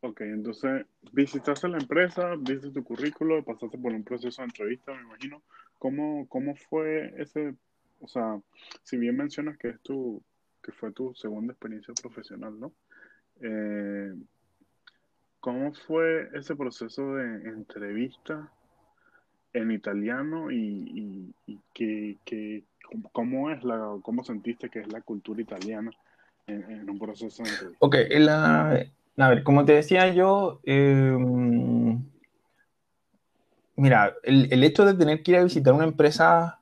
Ok, 0.00 0.22
entonces 0.22 0.86
visitaste 1.12 1.68
la 1.68 1.78
empresa, 1.78 2.34
viste 2.40 2.70
tu 2.70 2.82
currículo, 2.82 3.44
pasaste 3.44 3.78
por 3.78 3.92
un 3.92 4.02
proceso 4.02 4.42
de 4.42 4.46
entrevista, 4.46 4.92
me 4.94 5.02
imagino. 5.02 5.42
¿Cómo, 5.78 6.26
cómo 6.28 6.56
fue 6.56 7.14
ese, 7.18 7.54
o 8.00 8.08
sea, 8.08 8.40
si 8.82 8.96
bien 8.96 9.16
mencionas 9.16 9.58
que 9.58 9.68
es 9.68 9.80
tu, 9.82 10.22
que 10.62 10.72
fue 10.72 10.92
tu 10.92 11.14
segunda 11.14 11.52
experiencia 11.52 11.92
profesional, 12.00 12.58
¿no? 12.58 12.72
Eh, 13.42 14.14
¿Cómo 15.40 15.74
fue 15.74 16.30
ese 16.34 16.56
proceso 16.56 17.14
de 17.14 17.50
entrevista 17.50 18.50
en 19.52 19.70
italiano 19.70 20.50
y, 20.50 21.34
que, 21.74 22.62
cómo 23.12 23.50
es 23.50 23.62
la, 23.64 23.96
cómo 24.02 24.24
sentiste 24.24 24.68
que 24.68 24.80
es 24.80 24.92
la 24.92 25.00
cultura 25.00 25.40
italiana 25.40 25.90
en, 26.46 26.88
un 26.88 26.98
proceso 26.98 27.42
de? 27.42 27.74
Ok, 27.78 27.96
a 28.28 29.28
ver, 29.28 29.42
como 29.42 29.64
te 29.64 29.74
decía 29.74 30.08
yo, 30.12 30.60
em, 30.64 32.02
mira, 33.76 34.14
el, 34.22 34.52
el, 34.52 34.64
hecho 34.64 34.84
de 34.84 34.94
tener 34.94 35.22
que 35.22 35.32
ir 35.32 35.36
a 35.38 35.44
visitar 35.44 35.74
una 35.74 35.84
empresa 35.84 36.58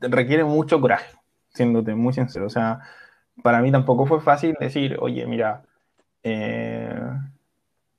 requiere 0.00 0.44
mucho 0.44 0.80
coraje, 0.80 1.16
siéndote 1.50 1.94
muy 1.94 2.12
sincero. 2.12 2.46
O 2.46 2.50
sea, 2.50 2.80
para 3.42 3.60
mí 3.60 3.70
tampoco 3.70 4.06
fue 4.06 4.20
fácil 4.20 4.56
decir, 4.58 4.96
oye, 5.00 5.26
mira, 5.26 5.62
eh, 6.22 7.00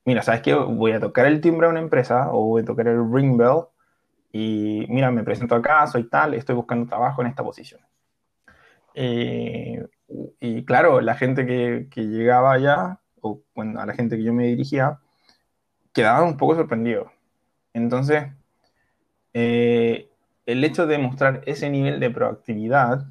mira, 0.05 0.21
¿sabes 0.21 0.41
qué? 0.41 0.53
Voy 0.53 0.91
a 0.91 0.99
tocar 0.99 1.25
el 1.25 1.41
timbre 1.41 1.67
a 1.67 1.69
una 1.69 1.79
empresa 1.79 2.31
o 2.31 2.45
voy 2.47 2.61
a 2.61 2.65
tocar 2.65 2.87
el 2.87 3.11
ring 3.11 3.37
bell 3.37 3.65
y 4.31 4.85
mira, 4.89 5.11
me 5.11 5.23
presento 5.23 5.55
acá, 5.55 5.85
soy 5.87 6.09
tal, 6.09 6.33
estoy 6.33 6.55
buscando 6.55 6.87
trabajo 6.87 7.21
en 7.21 7.27
esta 7.27 7.43
posición. 7.43 7.81
Eh, 8.93 9.85
y 10.39 10.65
claro, 10.65 11.01
la 11.01 11.15
gente 11.15 11.45
que, 11.45 11.87
que, 11.89 12.03
llegaba 12.03 12.53
allá, 12.53 12.99
o 13.21 13.41
bueno, 13.55 13.79
a 13.79 13.85
la 13.85 13.93
gente 13.93 14.17
que 14.17 14.23
yo 14.23 14.33
me 14.33 14.47
dirigía, 14.47 14.99
quedaba 15.93 16.23
un 16.23 16.37
poco 16.37 16.55
sorprendido. 16.55 17.11
Entonces, 17.73 18.25
eh, 19.33 20.09
el 20.45 20.63
hecho 20.63 20.87
de 20.87 20.97
mostrar 20.97 21.41
ese 21.45 21.69
nivel 21.69 21.99
de 21.99 22.09
proactividad, 22.09 23.05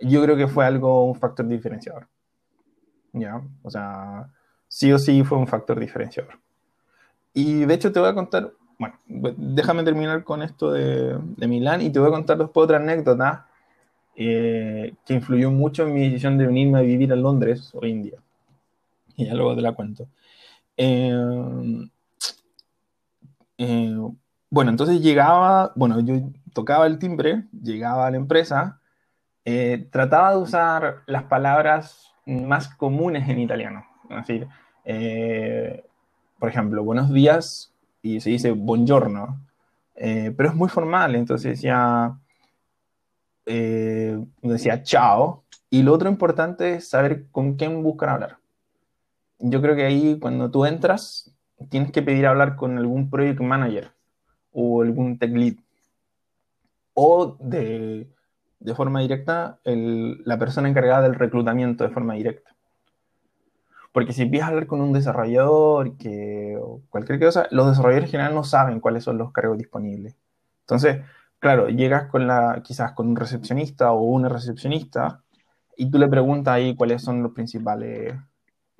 yo 0.00 0.22
creo 0.22 0.36
que 0.36 0.48
fue 0.48 0.64
algo, 0.66 1.06
un 1.06 1.14
factor 1.14 1.46
diferenciador. 1.46 2.08
¿Ya? 3.12 3.40
O 3.62 3.70
sea, 3.70 4.30
sí 4.68 4.92
o 4.92 4.98
sí 4.98 5.24
fue 5.24 5.38
un 5.38 5.46
factor 5.46 5.80
diferenciador. 5.80 6.38
Y 7.32 7.64
de 7.64 7.74
hecho 7.74 7.92
te 7.92 8.00
voy 8.00 8.08
a 8.08 8.14
contar 8.14 8.52
bueno, 8.78 8.96
déjame 9.06 9.82
terminar 9.84 10.24
con 10.24 10.42
esto 10.42 10.72
de, 10.72 11.18
Milán 11.46 11.80
y 11.82 11.90
te 11.90 11.98
voy 11.98 12.08
a 12.08 12.12
contar 12.12 12.38
después 12.38 12.64
otra 12.64 12.76
anécdota 12.76 13.46
eh, 14.14 14.94
que 15.04 15.14
influyó 15.14 15.50
mucho 15.50 15.84
en 15.84 15.94
mi 15.94 16.08
decisión 16.08 16.36
de 16.36 16.46
unirme 16.46 16.78
a 16.78 16.82
vivir 16.82 17.12
a 17.12 17.16
Londres 17.16 17.70
hoy 17.74 17.92
en 17.92 18.02
día. 18.02 18.18
Y 19.16 19.26
ya 19.26 19.34
luego 19.34 19.54
te 19.54 19.62
la 19.62 19.72
cuento. 19.72 20.06
Eh, 20.76 21.88
eh, 23.58 23.96
bueno, 24.50 24.70
entonces 24.70 25.00
llegaba, 25.00 25.72
bueno, 25.74 26.00
yo 26.00 26.14
tocaba 26.52 26.86
el 26.86 26.98
timbre, 26.98 27.44
llegaba 27.62 28.06
a 28.06 28.10
la 28.10 28.18
empresa, 28.18 28.80
trataba 29.90 30.32
de 30.32 30.38
usar 30.38 31.02
las 31.06 31.24
palabras 31.24 32.12
más 32.26 32.68
comunes 32.68 33.28
en 33.28 33.38
italiano. 33.38 33.86
Es 34.10 34.26
decir, 34.26 34.48
por 36.38 36.48
ejemplo, 36.48 36.84
buenos 36.84 37.12
días 37.12 37.75
y 38.06 38.20
se 38.20 38.30
dice 38.30 38.52
buongiorno, 38.52 39.40
eh, 39.96 40.32
pero 40.36 40.50
es 40.50 40.54
muy 40.54 40.68
formal, 40.68 41.14
entonces 41.16 41.52
decía, 41.52 42.16
eh, 43.46 44.18
decía 44.42 44.82
chao, 44.82 45.44
y 45.70 45.82
lo 45.82 45.92
otro 45.92 46.08
importante 46.08 46.74
es 46.74 46.88
saber 46.88 47.26
con 47.32 47.56
quién 47.56 47.82
buscan 47.82 48.10
hablar. 48.10 48.36
Yo 49.38 49.60
creo 49.60 49.74
que 49.74 49.84
ahí 49.84 50.18
cuando 50.20 50.50
tú 50.50 50.64
entras, 50.64 51.34
tienes 51.68 51.90
que 51.90 52.02
pedir 52.02 52.26
hablar 52.26 52.56
con 52.56 52.78
algún 52.78 53.10
project 53.10 53.40
manager 53.40 53.90
o 54.52 54.82
algún 54.82 55.18
tech 55.18 55.32
lead, 55.32 55.56
o 56.94 57.36
de, 57.40 58.08
de 58.60 58.74
forma 58.74 59.00
directa 59.00 59.58
el, 59.64 60.22
la 60.24 60.38
persona 60.38 60.68
encargada 60.68 61.02
del 61.02 61.14
reclutamiento 61.14 61.84
de 61.84 61.90
forma 61.90 62.14
directa. 62.14 62.55
Porque 63.96 64.12
si 64.12 64.20
empiezas 64.20 64.48
a 64.48 64.50
hablar 64.50 64.66
con 64.66 64.82
un 64.82 64.92
desarrollador 64.92 65.96
que, 65.96 66.58
o 66.60 66.82
cualquier 66.90 67.18
cosa, 67.18 67.48
los 67.50 67.66
desarrolladores 67.66 68.08
en 68.08 68.10
general 68.10 68.34
no 68.34 68.44
saben 68.44 68.78
cuáles 68.78 69.04
son 69.04 69.16
los 69.16 69.32
cargos 69.32 69.56
disponibles. 69.56 70.14
Entonces, 70.60 70.98
claro, 71.38 71.70
llegas 71.70 72.04
con 72.10 72.26
la, 72.26 72.60
quizás 72.62 72.92
con 72.92 73.08
un 73.08 73.16
recepcionista 73.16 73.92
o 73.92 74.02
una 74.02 74.28
recepcionista 74.28 75.22
y 75.78 75.90
tú 75.90 75.96
le 75.96 76.08
preguntas 76.08 76.52
ahí 76.52 76.76
cuáles 76.76 77.00
son 77.00 77.22
los 77.22 77.32
principales 77.32 78.14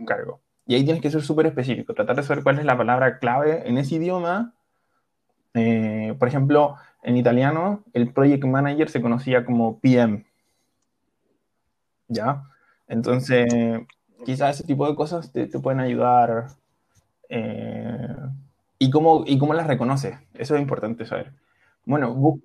cargos. 0.07 0.40
Y 0.66 0.74
ahí 0.74 0.85
tienes 0.85 1.00
que 1.00 1.11
ser 1.11 1.22
súper 1.22 1.46
específico, 1.46 1.94
tratar 1.94 2.16
de 2.16 2.22
saber 2.22 2.44
cuál 2.44 2.59
es 2.59 2.66
la 2.66 2.76
palabra 2.76 3.18
clave 3.18 3.66
en 3.66 3.79
ese 3.79 3.94
idioma. 3.94 4.52
Eh, 5.55 6.14
por 6.18 6.29
ejemplo, 6.29 6.76
en 7.02 7.16
italiano, 7.16 7.85
el 7.94 8.12
project 8.12 8.44
manager 8.44 8.90
se 8.90 9.00
conocía 9.00 9.46
como 9.46 9.81
PM. 9.81 10.26
¿Ya? 12.09 12.42
Entonces, 12.87 13.46
quizás 14.24 14.57
ese 14.57 14.66
tipo 14.66 14.88
de 14.88 14.94
cosas 14.94 15.33
te, 15.33 15.46
pueden 15.46 15.81
ayudar. 15.81 16.46
Eh, 17.29 18.16
y, 18.79 18.90
cómo, 18.90 19.24
¿Y 19.26 19.38
cómo 19.38 19.55
las 19.55 19.66
reconoce? 19.66 20.18
Eso 20.35 20.55
es 20.55 20.62
importante 20.62 21.07
saber. 21.07 21.33
Bueno, 21.85 22.40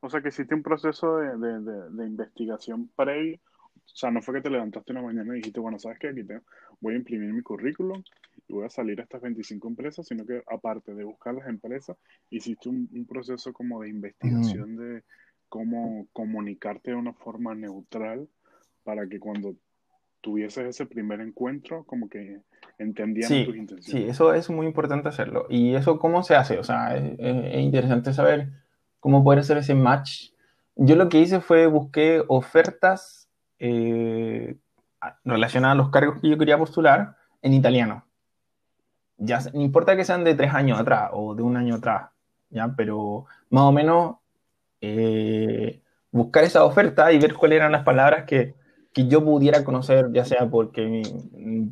o 0.00 0.08
sea 0.08 0.22
que 0.22 0.28
hiciste 0.28 0.54
un 0.54 0.62
proceso 0.62 1.18
de, 1.18 1.36
de, 1.36 1.90
de, 1.90 2.06
investigación 2.06 2.90
previo. 2.96 3.38
O 3.74 3.96
sea, 3.96 4.10
no 4.10 4.22
fue 4.22 4.34
que 4.34 4.42
te 4.42 4.50
levantaste 4.50 4.92
una 4.92 5.02
mañana 5.02 5.32
y 5.34 5.38
dijiste, 5.38 5.60
bueno, 5.60 5.78
¿sabes 5.78 5.98
qué? 5.98 6.08
Aquí 6.08 6.24
tengo, 6.24 6.42
voy 6.80 6.94
a 6.94 6.98
imprimir 6.98 7.32
mi 7.32 7.42
currículum 7.42 8.02
y 8.46 8.52
voy 8.52 8.64
a 8.64 8.70
salir 8.70 9.00
a 9.00 9.02
estas 9.02 9.20
25 9.20 9.68
empresas, 9.68 10.06
sino 10.06 10.24
que 10.24 10.42
aparte 10.46 10.94
de 10.94 11.04
buscar 11.04 11.34
las 11.34 11.48
empresas, 11.48 11.96
hiciste 12.30 12.68
un, 12.68 12.88
un 12.92 13.06
proceso 13.06 13.52
como 13.52 13.82
de 13.82 13.88
investigación 13.88 14.76
de 14.76 15.02
cómo 15.48 16.06
comunicarte 16.12 16.92
de 16.92 16.96
una 16.96 17.12
forma 17.12 17.54
neutral 17.54 18.28
para 18.84 19.06
que 19.06 19.18
cuando 19.18 19.56
tuvieses 20.20 20.66
ese 20.66 20.86
primer 20.86 21.20
encuentro, 21.20 21.84
como 21.84 22.08
que 22.08 22.40
entendían 22.78 23.28
tus 23.28 23.56
intenciones. 23.56 23.84
Sí, 23.84 24.04
eso 24.08 24.34
es 24.34 24.48
muy 24.50 24.66
importante 24.66 25.08
hacerlo. 25.08 25.46
¿Y 25.48 25.74
eso 25.74 25.98
cómo 25.98 26.22
se 26.22 26.34
hace? 26.36 26.58
O 26.58 26.64
sea, 26.64 26.96
es, 26.96 27.60
interesante 27.60 28.12
saber 28.12 28.48
cómo 29.00 29.24
poder 29.24 29.40
hacer 29.40 29.58
ese 29.58 29.74
match. 29.74 30.30
Yo 30.76 30.96
lo 30.96 31.08
que 31.08 31.20
hice 31.20 31.40
fue 31.40 31.66
busqué 31.66 32.22
ofertas 32.28 33.28
eh, 33.58 34.56
relacionadas 35.24 35.74
a 35.74 35.78
los 35.78 35.90
cargos 35.90 36.20
que 36.20 36.30
yo 36.30 36.38
quería 36.38 36.58
postular 36.58 37.16
en 37.42 37.54
italiano. 37.54 38.04
Ya, 39.16 39.40
no 39.52 39.60
importa 39.60 39.96
que 39.96 40.04
sean 40.04 40.24
de 40.24 40.34
tres 40.34 40.54
años 40.54 40.78
atrás 40.78 41.10
o 41.12 41.34
de 41.34 41.42
un 41.42 41.56
año 41.56 41.74
atrás, 41.74 42.10
¿ya? 42.48 42.72
pero 42.74 43.26
más 43.50 43.64
o 43.64 43.72
menos 43.72 44.16
eh, 44.80 45.82
buscar 46.10 46.44
esa 46.44 46.64
oferta 46.64 47.12
y 47.12 47.18
ver 47.18 47.34
cuáles 47.34 47.56
eran 47.56 47.72
las 47.72 47.84
palabras 47.84 48.24
que, 48.24 48.54
que 48.92 49.06
yo 49.06 49.24
pudiera 49.24 49.64
conocer, 49.64 50.10
ya 50.12 50.24
sea 50.24 50.48
porque 50.50 51.02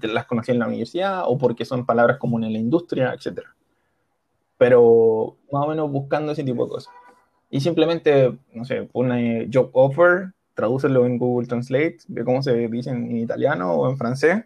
las 0.03 0.27
conocí 0.27 0.53
en 0.53 0.61
la 0.61 0.67
universidad 0.67 1.25
o 1.27 1.37
porque 1.37 1.65
son 1.65 1.85
palabras 1.85 2.19
comunes 2.19 2.49
en 2.49 2.53
la 2.53 2.59
industria, 2.61 3.13
etc. 3.13 3.41
Pero 4.57 5.37
más 5.51 5.65
o 5.65 5.69
menos 5.69 5.91
buscando 5.91 6.33
ese 6.33 6.45
tipo 6.45 6.65
de 6.65 6.71
cosas. 6.71 6.93
Y 7.51 7.61
simplemente, 7.61 8.39
no 8.53 8.65
sé, 8.65 8.83
pone 8.85 9.49
job 9.53 9.71
offer, 9.73 10.33
tradúcelo 10.55 11.07
en 11.07 11.19
Google 11.19 11.49
Translate, 11.49 11.99
ve 12.09 12.25
cómo 12.25 12.43
se 12.43 12.69
dice 12.69 12.91
en 12.91 13.17
italiano 13.17 13.73
o 13.75 13.91
en 13.91 13.97
francés. 13.97 14.45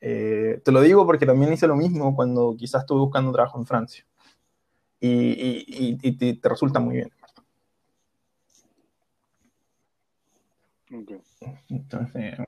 Eh, 0.00 0.60
te 0.64 0.72
lo 0.72 0.80
digo 0.80 1.04
porque 1.06 1.26
también 1.26 1.52
hice 1.52 1.66
lo 1.66 1.76
mismo 1.76 2.14
cuando 2.14 2.54
quizás 2.56 2.82
estuve 2.82 3.00
buscando 3.00 3.32
trabajo 3.32 3.58
en 3.58 3.66
Francia. 3.66 4.04
Y, 5.00 5.08
y, 5.08 5.98
y, 6.02 6.34
te 6.34 6.48
resulta 6.48 6.80
muy 6.80 6.96
bien. 6.96 7.10
Entonces, 11.68 12.38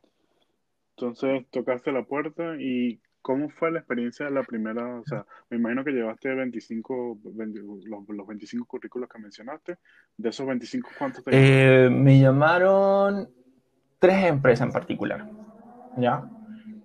Entonces 0.96 1.46
tocaste 1.50 1.92
la 1.92 2.04
puerta 2.04 2.56
y 2.58 3.00
¿cómo 3.22 3.48
fue 3.50 3.70
la 3.70 3.78
experiencia 3.78 4.26
de 4.26 4.32
la 4.32 4.42
primera? 4.42 5.00
O 5.00 5.04
sea, 5.04 5.26
me 5.48 5.56
imagino 5.56 5.84
que 5.84 5.92
llevaste 5.92 6.34
25, 6.34 7.18
los, 8.08 8.26
25 8.26 8.66
currículos 8.66 9.08
que 9.08 9.18
mencionaste. 9.18 9.78
De 10.16 10.28
esos 10.28 10.46
25, 10.46 10.90
¿cuántos 10.98 11.24
te 11.24 11.30
eh, 11.32 11.90
Me 11.90 12.18
llamaron 12.20 13.28
tres 13.98 14.24
empresas 14.24 14.66
en 14.66 14.72
particular. 14.72 15.28
¿Ya? 15.96 16.28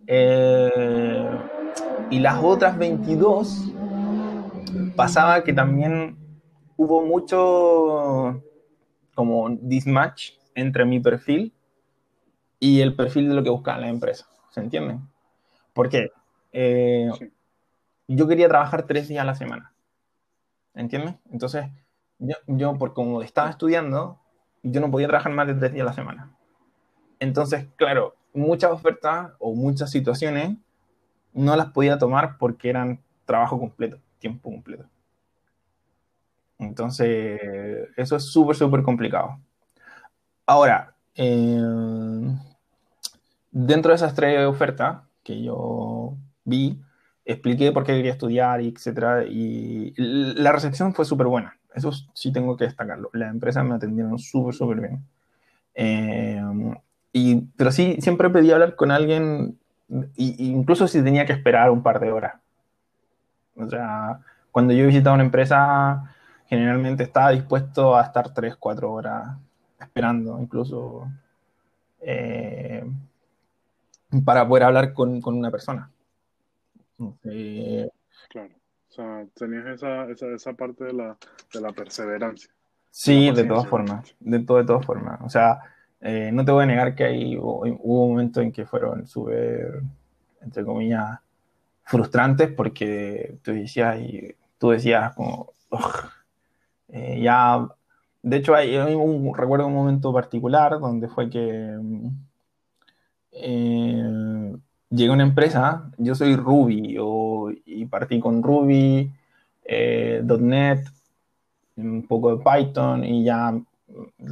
Eh, 0.07 1.39
y 2.09 2.19
las 2.19 2.43
otras 2.43 2.77
22 2.77 3.73
pasaba 4.95 5.43
que 5.43 5.53
también 5.53 6.15
hubo 6.77 7.03
mucho 7.03 8.41
como 9.15 9.49
dismatch 9.49 10.33
entre 10.53 10.85
mi 10.85 10.99
perfil 10.99 11.53
y 12.65 12.81
el 12.81 12.95
perfil 12.95 13.29
de 13.29 13.35
lo 13.35 13.43
que 13.43 13.51
buscaba 13.51 13.77
la 13.77 13.89
empresa. 13.89 14.27
¿Se 14.49 14.59
entiende? 14.59 14.97
Porque 15.71 16.09
eh, 16.51 17.11
yo 18.07 18.27
quería 18.27 18.47
trabajar 18.47 18.87
tres 18.87 19.07
días 19.07 19.21
a 19.21 19.25
la 19.25 19.35
semana. 19.35 19.71
¿Entiendes? 20.73 21.13
Entonces, 21.31 21.67
yo, 22.17 22.35
yo, 22.47 22.75
por 22.79 22.95
como 22.95 23.21
estaba 23.21 23.51
estudiando, 23.51 24.19
yo 24.63 24.81
no 24.81 24.89
podía 24.89 25.07
trabajar 25.07 25.31
más 25.31 25.45
de 25.45 25.53
tres 25.53 25.73
días 25.73 25.83
a 25.83 25.89
la 25.89 25.93
semana. 25.93 26.35
Entonces, 27.19 27.67
claro, 27.75 28.15
muchas 28.33 28.71
ofertas 28.71 29.33
o 29.37 29.53
muchas 29.53 29.91
situaciones 29.91 30.57
no 31.33 31.55
las 31.55 31.67
podía 31.67 31.99
tomar 31.99 32.39
porque 32.39 32.71
eran 32.71 32.99
trabajo 33.25 33.59
completo, 33.59 33.99
tiempo 34.17 34.49
completo. 34.49 34.85
Entonces, 36.57 37.39
eso 37.95 38.15
es 38.15 38.23
súper, 38.23 38.55
súper 38.55 38.81
complicado. 38.81 39.39
Ahora, 40.47 40.95
eh, 41.13 41.61
dentro 43.55 43.91
de 43.91 43.95
esas 43.95 44.13
tres 44.13 44.45
ofertas 44.45 44.97
que 45.23 45.41
yo 45.41 46.17
vi, 46.43 46.81
expliqué 47.23 47.71
por 47.71 47.85
qué 47.85 47.93
quería 47.93 48.11
estudiar, 48.11 48.61
y 48.61 48.67
etcétera, 48.67 49.23
y 49.23 49.93
la 49.97 50.51
recepción 50.51 50.93
fue 50.93 51.05
súper 51.05 51.27
buena. 51.27 51.57
Eso 51.73 51.91
sí 52.13 52.33
tengo 52.33 52.57
que 52.57 52.65
destacarlo. 52.65 53.09
Las 53.13 53.31
empresas 53.31 53.63
me 53.63 53.75
atendieron 53.75 54.19
súper, 54.19 54.53
súper 54.53 54.81
bien. 54.81 55.05
Eh, 55.73 56.41
y, 57.13 57.41
pero 57.55 57.71
sí, 57.71 57.95
siempre 58.01 58.29
pedí 58.29 58.51
hablar 58.51 58.75
con 58.75 58.91
alguien, 58.91 59.57
y, 60.17 60.49
incluso 60.49 60.87
si 60.87 61.01
tenía 61.01 61.25
que 61.25 61.33
esperar 61.33 61.71
un 61.71 61.81
par 61.81 62.01
de 62.01 62.11
horas. 62.11 62.35
O 63.55 63.69
sea, 63.69 64.19
cuando 64.51 64.73
yo 64.73 64.85
visitaba 64.85 65.15
una 65.15 65.23
empresa, 65.23 66.13
generalmente 66.47 67.03
estaba 67.03 67.31
dispuesto 67.31 67.95
a 67.95 68.03
estar 68.03 68.33
3, 68.33 68.57
4 68.57 68.91
horas 68.91 69.37
esperando, 69.79 70.37
incluso 70.41 71.07
eh, 72.01 72.83
para 74.23 74.47
poder 74.47 74.63
hablar 74.63 74.93
con, 74.93 75.21
con 75.21 75.35
una 75.35 75.51
persona. 75.51 75.91
Eh, 77.23 77.89
claro. 78.29 78.53
O 78.89 78.93
sea, 78.93 79.25
tenías 79.33 79.65
esa, 79.65 80.09
esa, 80.09 80.27
esa 80.27 80.53
parte 80.53 80.85
de 80.85 80.93
la, 80.93 81.17
de 81.53 81.61
la 81.61 81.71
perseverancia. 81.73 82.49
Sí, 82.89 83.29
de 83.31 83.43
todas 83.43 83.67
formas, 83.67 84.15
de, 84.21 84.39
todo, 84.39 84.57
de 84.57 84.63
todas 84.63 84.85
formas. 84.85 85.19
O 85.21 85.29
sea, 85.29 85.59
eh, 85.99 86.29
no 86.31 86.45
te 86.45 86.51
voy 86.51 86.63
a 86.63 86.67
negar 86.67 86.95
que 86.95 87.03
hay, 87.03 87.35
hubo, 87.35 88.07
momentos 88.07 88.41
en 88.41 88.53
que 88.53 88.65
fueron 88.65 89.05
súper, 89.05 89.81
entre 90.41 90.63
comillas, 90.63 91.19
frustrantes 91.83 92.51
porque 92.53 93.37
tú 93.43 93.51
decías, 93.51 93.99
y 93.99 94.33
tú 94.57 94.69
decías 94.69 95.13
como, 95.13 95.51
eh, 96.87 97.19
ya, 97.21 97.67
de 98.21 98.37
hecho 98.37 98.55
hay, 98.55 98.77
un, 98.77 99.35
recuerdo 99.35 99.67
un 99.67 99.73
momento 99.73 100.13
particular 100.13 100.79
donde 100.79 101.09
fue 101.09 101.29
que 101.29 101.77
eh, 103.35 104.55
llegué 104.89 105.09
a 105.09 105.13
una 105.13 105.23
empresa, 105.23 105.91
yo 105.97 106.15
soy 106.15 106.35
Ruby 106.35 106.97
y 107.65 107.85
partí 107.85 108.19
con 108.19 108.41
Ruby, 108.41 109.11
eh, 109.63 110.21
.NET, 110.39 110.87
un 111.77 112.07
poco 112.07 112.35
de 112.35 112.43
Python 112.43 113.03
y 113.03 113.25
ya 113.25 113.53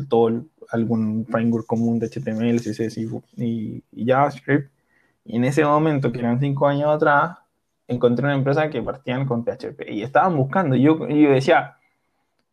todo 0.09 0.45
algún 0.69 1.25
framework 1.25 1.65
común 1.65 1.99
de 1.99 2.07
HTML, 2.07 2.59
CSS 2.59 2.97
y, 3.37 3.83
y, 3.91 4.05
JavaScript. 4.05 4.71
Y 5.25 5.37
en 5.37 5.45
ese 5.45 5.63
momento, 5.63 6.11
que 6.11 6.19
eran 6.19 6.39
cinco 6.39 6.67
años 6.67 6.89
atrás, 6.89 7.37
encontré 7.87 8.25
una 8.25 8.35
empresa 8.35 8.69
que 8.69 8.81
partían 8.81 9.25
con 9.25 9.43
PHP 9.43 9.89
y 9.89 10.03
estaban 10.03 10.35
buscando. 10.35 10.75
Yo, 10.75 11.07
yo 11.07 11.31
decía, 11.31 11.77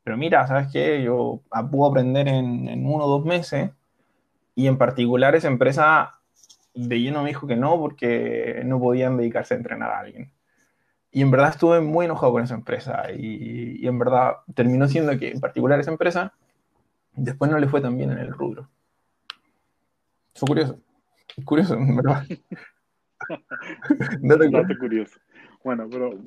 pero 0.05 0.17
mira, 0.17 0.47
¿sabes 0.47 0.69
qué? 0.73 1.03
Yo 1.03 1.41
puedo 1.71 1.91
aprender 1.91 2.29
en, 2.29 2.69
en 2.69 2.87
uno 2.87 3.05
o 3.05 3.09
dos 3.19 3.25
meses. 3.25 3.71
Y 4.55 4.67
en 4.67 4.77
particular 4.77 5.35
esa 5.35 5.49
empresa 5.49 6.20
de 6.75 7.01
lleno 7.01 7.23
me 7.23 7.29
dijo 7.29 7.47
que 7.47 7.57
no 7.57 7.79
porque 7.79 8.63
no 8.65 8.79
podían 8.79 9.17
dedicarse 9.17 9.55
a 9.55 9.57
entrenar 9.57 9.91
a 9.91 10.01
alguien. 10.01 10.33
Y 11.13 11.23
en 11.23 11.31
verdad 11.31 11.51
estuve 11.51 11.81
muy 11.81 12.05
enojado 12.05 12.33
con 12.33 12.45
esa 12.45 12.55
empresa 12.55 13.11
y, 13.13 13.87
en 13.87 13.99
verdad 13.99 14.37
terminó 14.55 14.87
siendo 14.87 15.19
que 15.19 15.33
en 15.33 15.41
particular 15.41 15.81
esa 15.81 15.91
empresa 15.91 16.33
después 17.15 17.51
no 17.51 17.59
le 17.59 17.69
fue 17.69 17.81
tan 17.81 17.97
bien 17.97 18.13
en 18.13 18.19
el 18.19 18.33
rubro. 18.33 18.69
Fue 20.35 20.47
curioso. 20.47 20.79
Curioso, 21.45 21.75
en 21.75 21.97
verdad. 21.97 22.25
Dato 24.23 24.79
curioso. 24.79 25.19
Bueno, 25.63 25.89
pero 25.91 26.19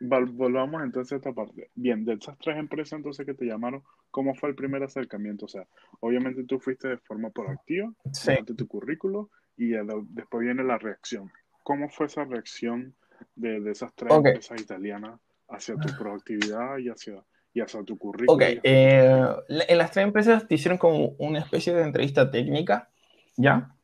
volvamos 0.00 0.82
entonces 0.82 1.12
a 1.12 1.16
esta 1.16 1.32
parte. 1.32 1.70
Bien, 1.74 2.04
de 2.04 2.14
esas 2.14 2.36
tres 2.38 2.58
empresas 2.58 2.98
entonces 2.98 3.24
que 3.24 3.34
te 3.34 3.46
llamaron, 3.46 3.82
¿cómo 4.10 4.34
fue 4.34 4.50
el 4.50 4.54
primer 4.54 4.82
acercamiento? 4.82 5.46
O 5.46 5.48
sea, 5.48 5.66
obviamente 6.00 6.44
tú 6.44 6.58
fuiste 6.58 6.88
de 6.88 6.98
forma 6.98 7.30
proactiva, 7.30 7.90
sí. 8.12 8.32
tu 8.44 8.66
currículo 8.66 9.30
y 9.58 9.72
después 10.10 10.44
viene 10.44 10.62
la 10.62 10.78
reacción. 10.78 11.30
¿Cómo 11.64 11.88
fue 11.90 12.06
esa 12.06 12.24
reacción 12.24 12.94
de, 13.34 13.60
de 13.60 13.72
esas 13.72 13.92
tres 13.94 14.14
empresas 14.14 14.60
italianas 14.60 15.20
hacia 15.48 15.74
tu 15.74 15.88
proactividad 15.98 16.78
y 16.78 16.88
hacia, 16.88 17.22
y 17.52 17.60
hacia 17.60 17.82
tu 17.82 17.98
currículum? 17.98 18.36
Ok, 18.36 18.60
eh, 18.62 19.26
en 19.48 19.78
las 19.78 19.90
tres 19.90 20.04
empresas 20.04 20.46
te 20.46 20.54
hicieron 20.54 20.78
como 20.78 21.08
una 21.18 21.40
especie 21.40 21.74
de 21.74 21.82
entrevista 21.82 22.30
técnica, 22.30 22.88
¿ya? 23.36 23.74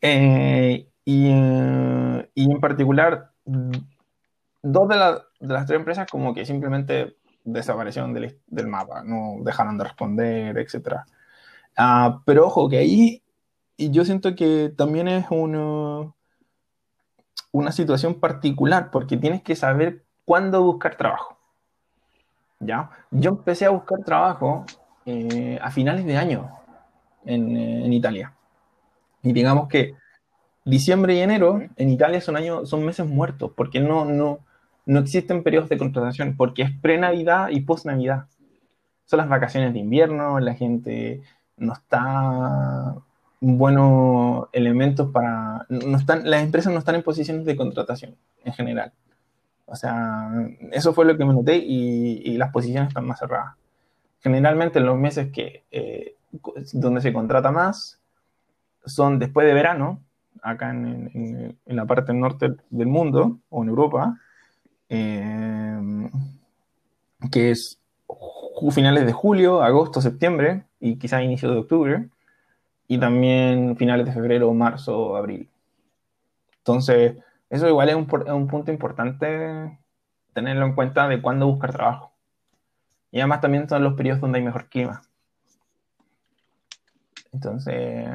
Eh, 0.00 0.88
y, 1.04 1.28
y, 2.34 2.50
en 2.50 2.60
particular, 2.60 3.30
dos 3.44 4.88
de, 4.88 4.96
de, 5.46 5.54
las 5.54 5.66
tres 5.66 5.78
empresas 5.78 6.08
como 6.10 6.34
que 6.34 6.44
simplemente 6.44 7.16
desaparecieron 7.44 8.12
del, 8.12 8.40
del 8.48 8.66
mapa, 8.66 9.04
no 9.04 9.36
dejaron 9.44 9.78
de 9.78 9.84
responder, 9.84 10.58
etc. 10.58 10.96
Ah, 11.76 12.20
pero 12.26 12.46
ojo, 12.46 12.68
que 12.68 12.78
ahí 12.78 13.22
y 13.76 13.90
yo 13.90 14.04
siento 14.04 14.34
que 14.34 14.72
también 14.76 15.08
es 15.08 15.26
una, 15.30 16.12
una 17.52 17.72
situación 17.72 18.20
particular 18.20 18.90
porque 18.90 19.16
tienes 19.16 19.42
que 19.42 19.56
saber 19.56 20.04
cuándo 20.24 20.62
buscar 20.62 20.96
trabajo. 20.96 21.38
¿Ya? 22.60 22.90
Yo 23.10 23.30
empecé 23.30 23.66
a 23.66 23.70
buscar 23.70 24.04
trabajo 24.04 24.64
eh, 25.04 25.58
a 25.60 25.70
finales 25.70 26.04
de 26.04 26.16
año 26.16 26.50
en, 27.24 27.56
eh, 27.56 27.84
en, 27.84 27.92
Italia. 27.92 28.34
Y 29.22 29.32
digamos 29.32 29.68
que 29.68 29.94
diciembre 30.64 31.14
y 31.14 31.20
enero 31.20 31.60
en 31.76 31.90
Italia 31.90 32.20
son, 32.20 32.36
años, 32.36 32.68
son 32.68 32.84
meses 32.84 33.06
muertos 33.06 33.50
porque 33.56 33.80
no, 33.80 34.04
no, 34.04 34.38
no 34.86 35.00
existen 35.00 35.42
periodos 35.42 35.68
de 35.68 35.78
contratación 35.78 36.36
porque 36.36 36.62
es 36.62 36.70
pre-Navidad 36.70 37.48
y 37.50 37.62
post-Navidad. 37.62 38.26
Son 39.06 39.18
las 39.18 39.28
vacaciones 39.28 39.72
de 39.72 39.80
invierno, 39.80 40.38
la 40.38 40.54
gente 40.54 41.22
no 41.56 41.72
está 41.72 42.94
buenos 43.42 44.48
elementos 44.52 45.10
para... 45.10 45.66
No 45.68 45.98
están, 45.98 46.30
las 46.30 46.42
empresas 46.42 46.72
no 46.72 46.78
están 46.78 46.94
en 46.94 47.02
posiciones 47.02 47.44
de 47.44 47.56
contratación 47.56 48.16
en 48.44 48.52
general. 48.52 48.92
O 49.66 49.74
sea, 49.74 50.30
eso 50.70 50.94
fue 50.94 51.04
lo 51.04 51.16
que 51.16 51.24
me 51.24 51.34
noté 51.34 51.56
y, 51.56 52.36
las 52.36 52.52
posiciones 52.52 52.88
están 52.88 53.06
más 53.06 53.18
cerradas. 53.18 53.56
Generalmente 54.20 54.78
en 54.78 54.86
los 54.86 54.96
meses 54.96 55.32
que, 55.32 55.64
eh, 55.72 56.14
donde 56.72 57.00
se 57.00 57.12
contrata 57.12 57.50
más 57.50 58.00
son 58.84 59.18
después 59.18 59.46
de 59.46 59.54
verano, 59.54 60.00
acá 60.40 60.70
en, 60.70 61.58
la 61.66 61.84
parte 61.84 62.14
norte 62.14 62.54
del 62.70 62.86
mundo 62.86 63.38
o 63.50 63.62
en 63.62 63.68
Europa, 63.68 64.20
eh, 64.88 66.08
que 67.30 67.50
es 67.50 67.80
finales 68.70 69.04
de 69.04 69.12
julio, 69.12 69.62
agosto, 69.62 70.00
septiembre 70.00 70.64
y 70.78 70.96
quizá 70.96 71.22
inicio 71.22 71.50
de 71.50 71.58
octubre 71.58 72.08
y 72.88 72.98
también 72.98 73.76
finales 73.76 74.06
de 74.06 74.12
febrero, 74.12 74.52
marzo, 74.52 75.16
abril. 75.16 75.48
Entonces, 76.58 77.16
eso 77.50 77.68
igual 77.68 77.88
es 77.88 77.94
un, 77.94 78.08
un, 78.28 78.46
punto 78.48 78.70
importante 78.70 79.78
tenerlo 80.32 80.66
en 80.66 80.74
cuenta 80.74 81.08
de 81.08 81.20
cuándo 81.20 81.46
buscar 81.46 81.72
trabajo. 81.72 82.12
Y 83.10 83.20
además 83.20 83.40
también 83.40 83.68
son 83.68 83.84
los 83.84 83.94
periodos 83.94 84.20
donde 84.20 84.38
hay 84.38 84.44
mejor 84.44 84.68
clima. 84.68 85.02
Entonces, 87.32 88.08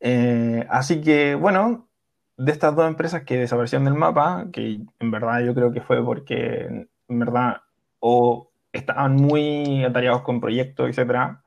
eh, 0.00 0.66
así 0.68 1.00
que 1.00 1.34
bueno, 1.36 1.88
de 2.36 2.52
estas 2.52 2.74
dos 2.74 2.88
empresas 2.88 3.22
que 3.22 3.38
desaparecieron 3.38 3.84
del 3.84 3.94
mapa, 3.94 4.46
que 4.52 4.80
en 4.98 5.10
verdad 5.10 5.40
yo 5.40 5.54
creo 5.54 5.72
que 5.72 5.80
fue 5.80 6.04
porque 6.04 6.88
en 7.08 7.18
verdad 7.18 7.62
o 8.00 8.50
estaban 8.72 9.14
muy 9.16 9.84
atareados 9.84 10.22
con 10.22 10.40
proyectos, 10.40 10.88
etcétera, 10.88 11.42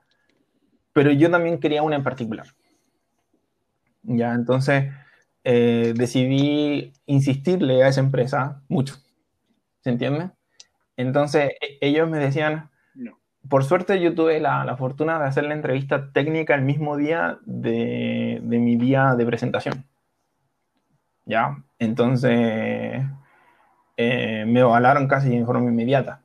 pero 0.96 1.12
yo 1.12 1.30
también 1.30 1.60
quería 1.60 1.84
una 1.84 1.98
en 1.98 2.04
particular. 2.04 2.48
Ya, 4.04 4.34
entonces 4.34 4.94
eh, 5.44 5.94
decidí 5.94 6.94
insistirle 7.06 7.84
a 7.84 7.90
esa 7.90 8.00
empresa 8.00 8.62
mucho. 8.70 8.96
¿Se 9.82 9.90
entiende? 9.90 10.30
Entonces 10.96 11.52
e, 11.60 11.80
ellos 11.82 12.10
me 12.10 12.18
decían, 12.18 12.70
por 13.50 13.66
suerte 13.66 14.00
yo 14.00 14.16
tuve 14.16 14.40
la, 14.40 14.64
la, 14.64 14.78
fortuna 14.78 15.20
de 15.20 15.26
hacer 15.26 15.44
la 15.44 15.54
entrevista 15.54 16.14
técnica 16.14 16.56
el 16.56 16.62
mismo 16.62 16.96
día 16.96 17.40
de, 17.46 18.40
de 18.42 18.58
mi 18.60 18.78
día 18.78 19.16
de 19.16 19.26
presentación. 19.26 19.86
¿Ya? 21.26 21.58
Entonces 21.78 23.04
eh, 23.98 24.46
me 24.48 24.62
avalaron 24.62 25.10
casi 25.10 25.36
en 25.36 25.46
forma 25.46 25.70
inmediata. 25.70 26.22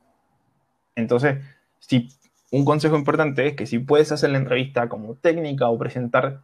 Entonces, 0.95 1.45
si 1.81 2.09
un 2.51 2.65
consejo 2.65 2.97
importante 2.97 3.47
es 3.47 3.57
que 3.57 3.67
si 3.67 3.79
puedes 3.79 4.11
hacer 4.13 4.31
la 4.31 4.39
entrevista 4.39 4.89
como 4.89 5.15
técnica 5.15 5.69
o 5.69 5.79
presentar 5.79 6.41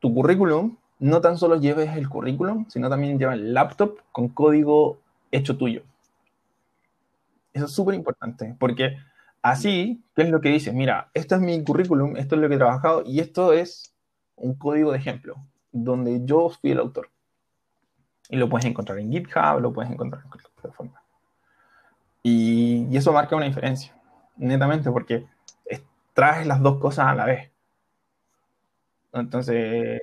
tu 0.00 0.12
currículum, 0.12 0.76
no 0.98 1.20
tan 1.20 1.38
solo 1.38 1.60
lleves 1.60 1.96
el 1.96 2.08
currículum, 2.08 2.66
sino 2.68 2.90
también 2.90 3.18
lleva 3.18 3.34
el 3.34 3.54
laptop 3.54 3.98
con 4.10 4.28
código 4.28 4.98
hecho 5.30 5.56
tuyo. 5.56 5.82
Eso 7.52 7.66
es 7.66 7.72
súper 7.72 7.94
importante, 7.94 8.56
porque 8.58 8.96
así, 9.42 10.02
¿qué 10.16 10.22
es 10.22 10.30
lo 10.30 10.40
que 10.40 10.50
dices? 10.50 10.74
Mira, 10.74 11.10
esto 11.14 11.36
es 11.36 11.40
mi 11.40 11.62
currículum, 11.62 12.16
esto 12.16 12.34
es 12.34 12.40
lo 12.40 12.48
que 12.48 12.54
he 12.56 12.58
trabajado 12.58 13.02
y 13.06 13.20
esto 13.20 13.52
es 13.52 13.94
un 14.36 14.54
código 14.54 14.92
de 14.92 14.98
ejemplo, 14.98 15.36
donde 15.70 16.24
yo 16.24 16.50
fui 16.50 16.72
el 16.72 16.78
autor. 16.78 17.10
Y 18.30 18.36
lo 18.36 18.48
puedes 18.48 18.66
encontrar 18.66 18.98
en 18.98 19.12
GitHub, 19.12 19.60
lo 19.60 19.72
puedes 19.72 19.90
encontrar 19.90 20.22
en 20.24 20.28
cualquier 20.28 20.52
plataforma. 20.52 21.02
Y, 22.22 22.86
y 22.90 22.96
eso 22.96 23.12
marca 23.12 23.36
una 23.36 23.46
diferencia 23.46 23.97
netamente 24.38 24.90
porque 24.90 25.26
traes 26.14 26.46
las 26.46 26.60
dos 26.60 26.78
cosas 26.78 27.06
a 27.06 27.14
la 27.14 27.26
vez. 27.26 27.50
Entonces, 29.12 30.00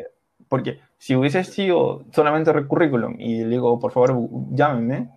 porque 0.48 0.80
si 0.98 1.16
hubiese 1.16 1.44
sido 1.44 2.06
solamente 2.14 2.54
currículum 2.68 3.16
y 3.20 3.44
le 3.44 3.50
digo, 3.50 3.78
por 3.80 3.92
favor, 3.92 4.30
llámenme, 4.52 5.10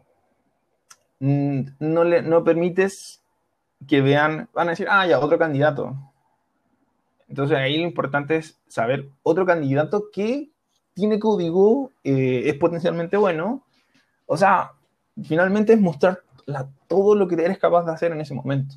no, 1.21 2.05
le, 2.05 2.23
no 2.23 2.43
permites 2.43 3.23
que 3.87 4.01
vean, 4.01 4.49
van 4.53 4.69
a 4.69 4.71
decir, 4.71 4.89
ah, 4.91 5.07
ya, 5.07 5.21
otro 5.21 5.39
candidato. 5.39 5.97
Entonces 7.29 7.59
ahí 7.59 7.77
lo 7.77 7.85
importante 7.85 8.37
es 8.37 8.59
saber 8.67 9.09
otro 9.23 9.47
candidato 9.47 10.11
que 10.13 10.51
tiene 10.95 11.21
código, 11.21 11.93
eh, 12.03 12.43
es 12.47 12.55
potencialmente 12.55 13.17
bueno. 13.17 13.65
O 14.27 14.37
sea, 14.37 14.73
finalmente 15.23 15.75
es 15.75 15.81
mostrar 15.81 16.23
todo 16.89 17.15
lo 17.15 17.29
que 17.29 17.37
eres 17.37 17.59
capaz 17.59 17.85
de 17.85 17.93
hacer 17.93 18.11
en 18.11 18.21
ese 18.21 18.35
momento. 18.35 18.75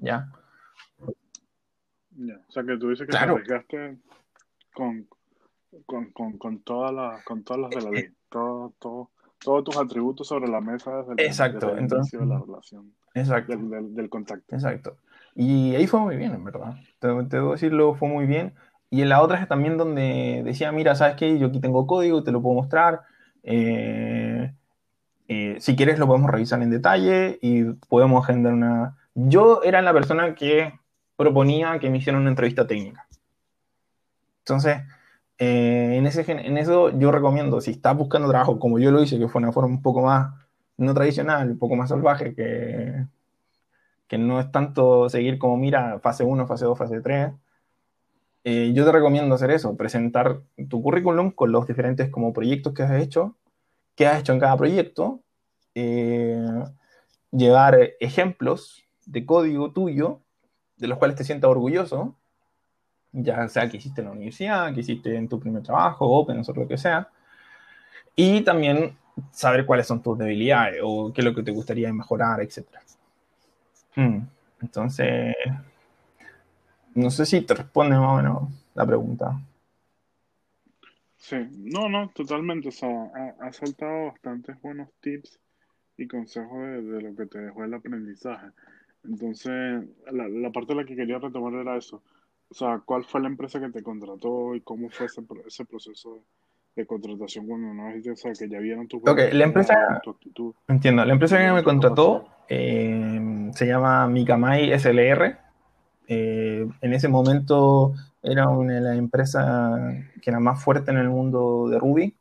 ¿Ya? 0.00 0.28
o 2.48 2.52
sea, 2.52 2.62
que 2.64 2.76
tú 2.76 2.90
dices 2.90 3.06
que 3.06 3.12
te 3.12 3.18
arriesgaste 3.18 3.98
con, 4.74 5.06
con, 5.86 6.10
con, 6.12 6.38
con, 6.38 6.58
todas 6.60 6.92
las, 6.92 7.24
con 7.24 7.44
todas 7.44 7.62
las 7.62 7.70
de 7.70 7.80
la 7.82 7.90
ley, 7.90 8.08
todo, 8.28 8.74
todo, 8.78 9.10
todos 9.38 9.64
tus 9.64 9.76
atributos 9.76 10.26
sobre 10.26 10.48
la 10.48 10.60
mesa 10.60 10.98
desde 10.98 11.12
el, 11.12 11.20
exacto, 11.20 11.76
entonces, 11.78 12.20
de 12.20 12.26
la 12.26 12.38
relación, 12.38 12.92
exacto, 13.14 13.56
del, 13.56 13.94
del, 13.94 14.08
contacto. 14.10 14.54
Exacto. 14.54 14.96
Y 15.34 15.74
ahí 15.74 15.86
fue 15.86 16.00
muy 16.00 16.16
bien, 16.16 16.34
en 16.34 16.44
verdad. 16.44 16.74
Te, 16.98 17.08
te 17.24 17.36
debo 17.36 17.52
decirlo, 17.52 17.94
fue 17.94 18.08
muy 18.08 18.26
bien. 18.26 18.54
Y 18.90 19.02
en 19.02 19.08
la 19.08 19.22
otra 19.22 19.40
es 19.40 19.48
también 19.48 19.78
donde 19.78 20.42
decía, 20.44 20.72
mira, 20.72 20.96
¿sabes 20.96 21.14
qué? 21.14 21.38
Yo 21.38 21.46
aquí 21.46 21.60
tengo 21.60 21.86
código, 21.86 22.24
te 22.24 22.32
lo 22.32 22.42
puedo 22.42 22.56
mostrar. 22.56 23.02
Eh, 23.44 24.52
eh, 25.28 25.56
si 25.60 25.76
quieres 25.76 25.98
lo 26.00 26.08
podemos 26.08 26.30
revisar 26.30 26.60
en 26.60 26.70
detalle 26.70 27.38
y 27.40 27.64
podemos 27.88 28.24
agendar 28.24 28.52
una... 28.52 28.96
Yo 29.14 29.62
era 29.62 29.82
la 29.82 29.92
persona 29.92 30.34
que 30.34 30.72
proponía 31.16 31.78
que 31.78 31.90
me 31.90 31.98
hicieran 31.98 32.22
una 32.22 32.30
entrevista 32.30 32.66
técnica. 32.66 33.06
Entonces, 34.38 34.82
eh, 35.38 35.96
en, 35.96 36.06
ese, 36.06 36.24
en 36.30 36.58
eso 36.58 36.90
yo 36.98 37.12
recomiendo, 37.12 37.60
si 37.60 37.72
estás 37.72 37.96
buscando 37.96 38.28
trabajo 38.28 38.58
como 38.58 38.78
yo 38.78 38.90
lo 38.90 39.02
hice, 39.02 39.18
que 39.18 39.28
fue 39.28 39.40
una 39.42 39.52
forma 39.52 39.70
un 39.70 39.82
poco 39.82 40.02
más 40.02 40.34
no 40.76 40.94
tradicional, 40.94 41.50
un 41.50 41.58
poco 41.58 41.76
más 41.76 41.90
salvaje, 41.90 42.34
que, 42.34 43.06
que 44.08 44.18
no 44.18 44.40
es 44.40 44.50
tanto 44.50 45.08
seguir 45.08 45.38
como, 45.38 45.56
mira, 45.56 46.00
fase 46.00 46.24
1, 46.24 46.46
fase 46.46 46.64
2, 46.64 46.78
fase 46.78 47.00
3, 47.00 47.32
eh, 48.44 48.72
yo 48.74 48.84
te 48.84 48.92
recomiendo 48.92 49.34
hacer 49.34 49.50
eso, 49.50 49.76
presentar 49.76 50.40
tu 50.68 50.82
currículum 50.82 51.30
con 51.30 51.52
los 51.52 51.66
diferentes 51.66 52.08
como 52.10 52.32
proyectos 52.32 52.72
que 52.72 52.82
has 52.82 53.02
hecho, 53.02 53.36
qué 53.94 54.06
has 54.06 54.20
hecho 54.20 54.32
en 54.32 54.40
cada 54.40 54.56
proyecto, 54.56 55.20
eh, 55.74 56.64
llevar 57.30 57.78
ejemplos 58.00 58.84
de 59.06 59.24
código 59.26 59.72
tuyo 59.72 60.20
de 60.76 60.88
los 60.88 60.98
cuales 60.98 61.16
te 61.16 61.24
sientas 61.24 61.50
orgulloso, 61.50 62.16
ya 63.12 63.48
sea 63.48 63.68
que 63.68 63.76
hiciste 63.76 64.00
en 64.00 64.06
la 64.06 64.12
universidad, 64.12 64.72
que 64.72 64.80
hiciste 64.80 65.14
en 65.16 65.28
tu 65.28 65.38
primer 65.38 65.62
trabajo, 65.62 66.06
Open 66.06 66.42
o 66.46 66.52
lo 66.52 66.68
que 66.68 66.78
sea, 66.78 67.08
y 68.16 68.40
también 68.42 68.96
saber 69.32 69.66
cuáles 69.66 69.86
son 69.86 70.02
tus 70.02 70.16
debilidades 70.16 70.80
o 70.82 71.12
qué 71.12 71.20
es 71.20 71.24
lo 71.24 71.34
que 71.34 71.42
te 71.42 71.50
gustaría 71.50 71.92
mejorar, 71.92 72.40
etc. 72.40 72.64
Hmm, 73.94 74.20
entonces, 74.62 75.34
no 76.94 77.10
sé 77.10 77.26
si 77.26 77.42
te 77.42 77.54
responde 77.54 77.96
más 77.96 78.12
o 78.12 78.16
menos 78.16 78.48
la 78.74 78.86
pregunta. 78.86 79.38
Sí, 81.16 81.36
no, 81.50 81.88
no, 81.88 82.08
totalmente. 82.10 82.68
O 82.68 82.72
sea, 82.72 83.10
ha, 83.40 83.52
saltado 83.52 84.06
bastantes 84.06 84.60
buenos 84.62 84.88
tips 85.00 85.38
y 85.96 86.08
consejos 86.08 86.58
de, 86.58 87.02
lo 87.02 87.14
que 87.14 87.26
te 87.26 87.38
dejó 87.38 87.64
el 87.64 87.74
aprendizaje. 87.74 88.48
Entonces, 89.04 89.84
la, 90.10 90.28
la 90.28 90.50
parte 90.50 90.74
de 90.74 90.80
la 90.80 90.86
que 90.86 90.96
quería 90.96 91.18
retomar 91.18 91.54
era 91.54 91.76
eso. 91.76 92.02
O 92.50 92.54
sea, 92.54 92.80
¿cuál 92.84 93.04
fue 93.04 93.20
la 93.20 93.28
empresa 93.28 93.60
que 93.60 93.70
te 93.70 93.82
contrató 93.82 94.54
y 94.54 94.60
cómo 94.60 94.90
fue 94.90 95.06
ese, 95.06 95.22
ese 95.46 95.64
proceso 95.64 96.24
de, 96.74 96.86
contratación 96.86 97.46
cuando 97.46 97.74
no 97.74 97.88
o 97.88 98.16
sea, 98.16 98.32
que 98.32 98.48
ya 98.48 98.58
vieron 98.58 98.88
tu, 98.88 98.96
Ok, 98.98 99.20
la 99.32 99.44
empresa, 99.44 100.00
tu 100.02 100.10
actitud? 100.10 100.54
Entiendo, 100.66 101.04
la 101.04 101.12
empresa 101.12 101.38
que 101.38 101.52
me 101.52 101.62
contrató 101.62 102.26
eh, 102.48 103.50
se 103.54 103.66
llama 103.66 104.08
Mikamai 104.08 104.72
SLR 104.72 105.38
eh, 106.08 106.66
en 106.80 106.92
ese 106.92 107.06
momento 107.06 107.94
era 108.20 108.48
una 108.48 108.74
de 108.74 108.80
las 108.80 108.98
empresas 108.98 109.94
que 110.20 110.30
era 110.30 110.40
más 110.40 110.62
fuerte 110.62 110.90
en 110.90 110.98
el 110.98 111.08
mundo 111.08 111.68
de 111.68 111.78
Ruby. 111.78 112.16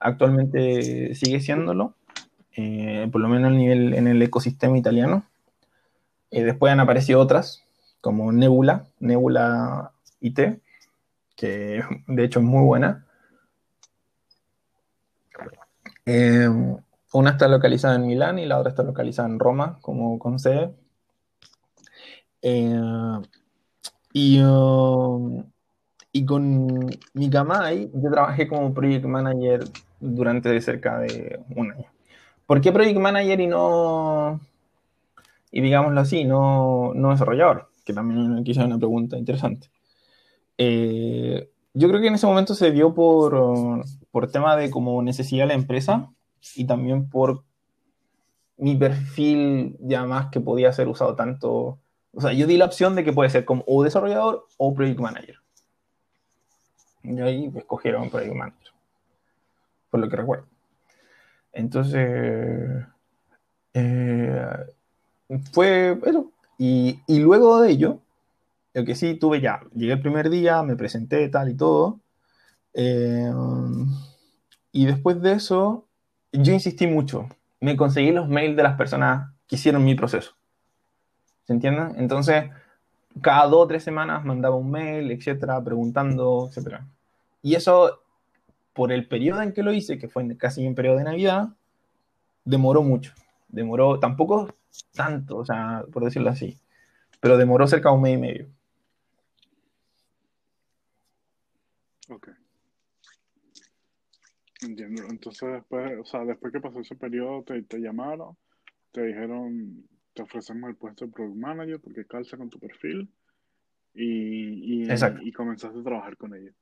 Actualmente 0.00 1.14
sigue 1.14 1.38
siéndolo, 1.38 1.94
eh, 2.56 3.08
por 3.12 3.20
lo 3.20 3.28
menos 3.28 3.52
nivel, 3.52 3.94
en 3.94 4.08
el 4.08 4.20
ecosistema 4.20 4.76
italiano. 4.76 5.22
Eh, 6.30 6.42
después 6.42 6.72
han 6.72 6.80
aparecido 6.80 7.20
otras, 7.20 7.64
como 8.00 8.32
Nebula, 8.32 8.86
Nebula 9.00 9.92
IT, 10.20 10.60
que 11.36 11.82
de 12.06 12.24
hecho 12.24 12.40
es 12.40 12.44
muy 12.44 12.64
buena. 12.64 13.04
una 17.12 17.30
está 17.30 17.48
localizada 17.48 17.96
en 17.96 18.06
Milán 18.06 18.38
y 18.38 18.46
la 18.46 18.58
otra 18.58 18.70
está 18.70 18.82
localizada 18.82 19.28
en 19.28 19.38
Roma, 19.38 19.78
como 19.82 20.18
con 20.18 20.38
sede. 20.38 20.74
Eh, 22.42 23.20
y, 24.12 24.40
um, 24.40 25.44
y 26.12 26.24
con 26.24 26.86
Mikamai 27.14 27.90
yo 27.94 28.10
trabajé 28.10 28.48
como 28.48 28.72
Project 28.72 29.04
Manager 29.04 29.64
durante 30.00 30.60
cerca 30.60 30.98
de 31.00 31.40
un 31.54 31.72
año. 31.72 31.86
¿Por 32.46 32.60
qué 32.60 32.72
Project 32.72 32.98
Manager 32.98 33.40
y 33.40 33.46
no, 33.46 34.40
y 35.50 35.60
digámoslo 35.60 36.00
así, 36.00 36.24
no, 36.24 36.92
no 36.94 37.10
desarrollador? 37.10 37.70
Que 37.84 37.92
también 37.92 38.44
quizá 38.44 38.60
es 38.60 38.66
una 38.66 38.78
pregunta 38.78 39.16
interesante. 39.16 39.70
Eh, 40.58 41.50
yo 41.74 41.88
creo 41.88 42.00
que 42.00 42.08
en 42.08 42.14
ese 42.14 42.26
momento 42.26 42.54
se 42.54 42.70
dio 42.72 42.94
por, 42.94 43.84
por 44.10 44.30
tema 44.30 44.56
de 44.56 44.70
como 44.70 45.02
necesidad 45.02 45.44
de 45.44 45.48
la 45.48 45.54
empresa 45.54 46.10
y 46.54 46.66
también 46.66 47.08
por 47.08 47.44
mi 48.56 48.76
perfil 48.76 49.76
ya 49.80 50.04
más 50.04 50.30
que 50.30 50.40
podía 50.40 50.72
ser 50.72 50.88
usado 50.88 51.14
tanto 51.14 51.78
o 52.18 52.20
sea, 52.20 52.32
yo 52.32 52.46
di 52.46 52.56
la 52.56 52.64
opción 52.64 52.94
de 52.94 53.04
que 53.04 53.12
puede 53.12 53.30
ser 53.30 53.44
como 53.44 53.62
o 53.66 53.84
desarrollador 53.84 54.46
o 54.56 54.74
project 54.74 54.98
manager. 54.98 55.36
Y 57.02 57.20
ahí 57.20 57.52
escogieron 57.54 58.10
project 58.10 58.34
manager. 58.34 58.72
Por 59.90 60.00
lo 60.00 60.08
que 60.08 60.16
recuerdo. 60.16 60.46
Entonces, 61.52 62.84
eh, 63.74 64.66
fue 65.52 65.98
eso. 66.06 66.30
Y, 66.58 67.00
y, 67.06 67.20
luego 67.20 67.60
de 67.60 67.70
ello, 67.70 68.00
lo 68.74 68.84
que 68.84 68.94
sí 68.94 69.14
tuve 69.14 69.40
ya, 69.40 69.60
llegué 69.74 69.92
el 69.92 70.00
primer 70.00 70.30
día, 70.30 70.62
me 70.62 70.76
presenté 70.76 71.28
tal 71.28 71.50
y 71.50 71.56
todo. 71.56 72.00
Eh, 72.74 73.32
y 74.72 74.86
después 74.86 75.20
de 75.20 75.32
eso, 75.32 75.86
yo 76.32 76.52
insistí 76.52 76.86
mucho. 76.86 77.28
Me 77.60 77.76
conseguí 77.76 78.12
los 78.12 78.28
mails 78.28 78.56
de 78.56 78.62
las 78.62 78.76
personas 78.76 79.32
que 79.46 79.56
hicieron 79.56 79.84
mi 79.84 79.94
proceso. 79.94 80.34
¿Se 81.46 81.52
entiende? 81.52 81.94
Entonces, 81.96 82.50
cada 83.20 83.46
dos 83.46 83.64
o 83.64 83.66
tres 83.66 83.82
semanas 83.82 84.24
mandaba 84.24 84.56
un 84.56 84.70
mail, 84.70 85.10
etcétera, 85.10 85.62
preguntando, 85.62 86.48
etcétera. 86.48 86.86
Y 87.42 87.54
eso, 87.54 88.00
por 88.74 88.92
el 88.92 89.08
periodo 89.08 89.42
en 89.42 89.52
que 89.52 89.62
lo 89.62 89.72
hice, 89.72 89.98
que 89.98 90.08
fue 90.08 90.36
casi 90.36 90.64
en 90.64 90.74
periodo 90.74 90.98
de 90.98 91.04
Navidad, 91.04 91.48
demoró 92.44 92.82
mucho. 92.82 93.12
Demoró, 93.48 93.98
tampoco 93.98 94.54
tanto, 94.94 95.38
o 95.38 95.44
sea, 95.44 95.84
por 95.92 96.04
decirlo 96.04 96.30
así, 96.30 96.58
pero 97.20 97.36
demoró 97.36 97.66
cerca 97.66 97.90
de 97.90 97.94
un 97.96 98.02
mes 98.02 98.14
y 98.14 98.20
medio. 98.20 98.48
Ok. 102.10 102.28
Entiendo. 104.62 105.02
Entonces, 105.10 105.52
después, 105.52 105.98
o 106.00 106.04
sea, 106.04 106.24
después 106.24 106.52
que 106.52 106.60
pasó 106.60 106.80
ese 106.80 106.96
periodo, 106.96 107.42
te, 107.44 107.62
te 107.62 107.78
llamaron, 107.78 108.36
te 108.92 109.02
dijeron, 109.02 109.86
te 110.14 110.22
ofrecemos 110.22 110.70
el 110.70 110.76
puesto 110.76 111.06
de 111.06 111.12
Product 111.12 111.36
Manager 111.36 111.80
porque 111.80 112.04
calza 112.04 112.36
con 112.36 112.50
tu 112.50 112.58
perfil 112.58 113.08
y, 113.94 114.82
y, 114.82 114.88
y 115.22 115.32
comenzaste 115.32 115.78
a 115.78 115.82
trabajar 115.82 116.16
con 116.16 116.34
ellos. 116.34 116.54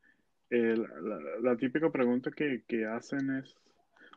la, 0.50 1.56
típica 1.56 1.90
pregunta 1.90 2.30
que, 2.30 2.64
que, 2.66 2.86
hacen 2.86 3.36
es, 3.36 3.56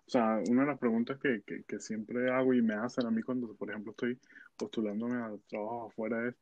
o 0.10 0.12
sea, 0.12 0.42
una 0.50 0.62
de 0.62 0.70
las 0.70 0.80
preguntas 0.80 1.20
que, 1.20 1.44
que, 1.44 1.80
siempre 1.80 2.32
hago 2.32 2.56
y 2.56 2.64
me 2.64 2.74
hacen 2.74 3.06
a 3.06 3.12
mí 3.12 3.22
cuando, 3.22 3.54
por 3.54 3.70
ejemplo, 3.70 3.92
estoy 3.92 4.18
postulándome 4.58 5.18
a 5.18 5.38
trabajo 5.48 5.86
afuera 5.86 6.28
es, 6.28 6.36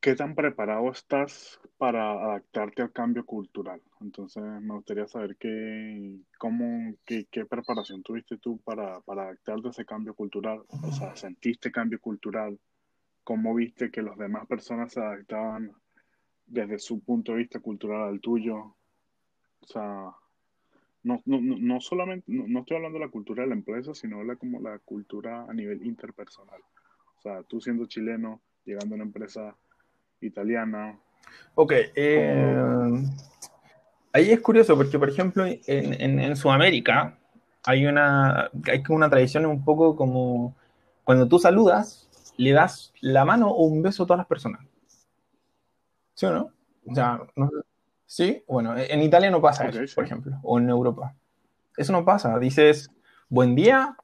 ¿qué 0.00 0.16
tan 0.16 0.34
preparado 0.34 0.90
estás 0.90 1.60
para 1.76 2.10
adaptarte 2.10 2.80
al 2.80 2.92
cambio 2.92 3.26
cultural? 3.26 3.82
Entonces, 4.00 4.42
me 4.42 4.76
gustaría 4.76 5.06
saber 5.06 5.36
qué, 5.36 6.20
cómo, 6.38 6.94
qué, 7.04 7.26
qué 7.30 7.44
preparación 7.44 8.02
tuviste 8.02 8.38
tú 8.38 8.56
para, 8.64 9.02
para, 9.02 9.24
adaptarte 9.24 9.68
a 9.68 9.70
ese 9.72 9.84
cambio 9.84 10.14
cultural. 10.14 10.64
O 10.68 10.90
sea, 10.90 11.14
¿sentiste 11.16 11.70
cambio 11.70 12.00
cultural? 12.00 12.58
¿Cómo 13.24 13.54
viste 13.54 13.90
que 13.90 14.00
las 14.00 14.16
demás 14.16 14.46
personas 14.46 14.90
se 14.90 15.00
adaptaban 15.00 15.70
desde 16.46 16.78
su 16.78 17.04
punto 17.04 17.32
de 17.32 17.38
vista 17.40 17.60
cultural 17.60 18.08
al 18.08 18.22
tuyo? 18.22 18.56
O 18.56 19.66
sea, 19.66 20.14
no, 21.04 21.22
no, 21.24 21.40
no 21.40 21.80
solamente, 21.80 22.24
no, 22.26 22.60
estoy 22.60 22.76
hablando 22.76 22.98
de 22.98 23.04
la 23.06 23.10
cultura 23.10 23.42
de 23.42 23.50
la 23.50 23.54
empresa, 23.54 23.94
sino 23.94 24.24
la, 24.24 24.36
como 24.36 24.60
la 24.60 24.78
cultura 24.80 25.46
a 25.48 25.54
nivel 25.54 25.86
interpersonal. 25.86 26.60
O 27.18 27.20
sea, 27.20 27.42
tú 27.44 27.60
siendo 27.60 27.86
chileno, 27.86 28.40
llegando 28.64 28.94
a 28.94 28.96
una 28.96 29.04
empresa 29.04 29.56
italiana, 30.20 30.98
Ok. 31.54 31.72
Eh, 31.94 33.04
ahí 34.12 34.30
es 34.30 34.40
curioso 34.40 34.76
porque, 34.76 34.98
por 34.98 35.08
ejemplo, 35.08 35.44
en, 35.46 36.20
en, 36.20 36.36
Sudamérica 36.36 37.18
hay 37.64 37.86
una, 37.86 38.50
hay 38.66 38.82
una 38.88 39.10
tradición 39.10 39.46
un 39.46 39.64
poco 39.64 39.96
como 39.96 40.54
cuando 41.04 41.28
tú 41.28 41.38
saludas, 41.38 42.08
le 42.36 42.52
das 42.52 42.92
la 43.00 43.24
mano 43.24 43.50
o 43.50 43.66
un 43.66 43.82
beso 43.82 44.02
a 44.02 44.06
todas 44.06 44.18
las 44.18 44.26
personas. 44.26 44.60
¿Sí 46.14 46.26
o 46.26 46.32
no? 46.32 46.50
O 46.86 46.94
sea, 46.94 47.20
sí, 48.14 48.44
bueno, 48.46 48.76
en 48.76 49.02
Italia 49.02 49.28
no 49.28 49.40
pasa 49.40 49.66
eso, 49.66 49.80
por 49.96 50.04
ejemplo, 50.04 50.38
o 50.44 50.58
en 50.58 50.68
Europa. 50.68 51.16
Eso 51.76 51.92
no 51.92 52.04
pasa. 52.04 52.38
Dices, 52.38 52.88
buen 53.28 53.56
día, 53.56 53.96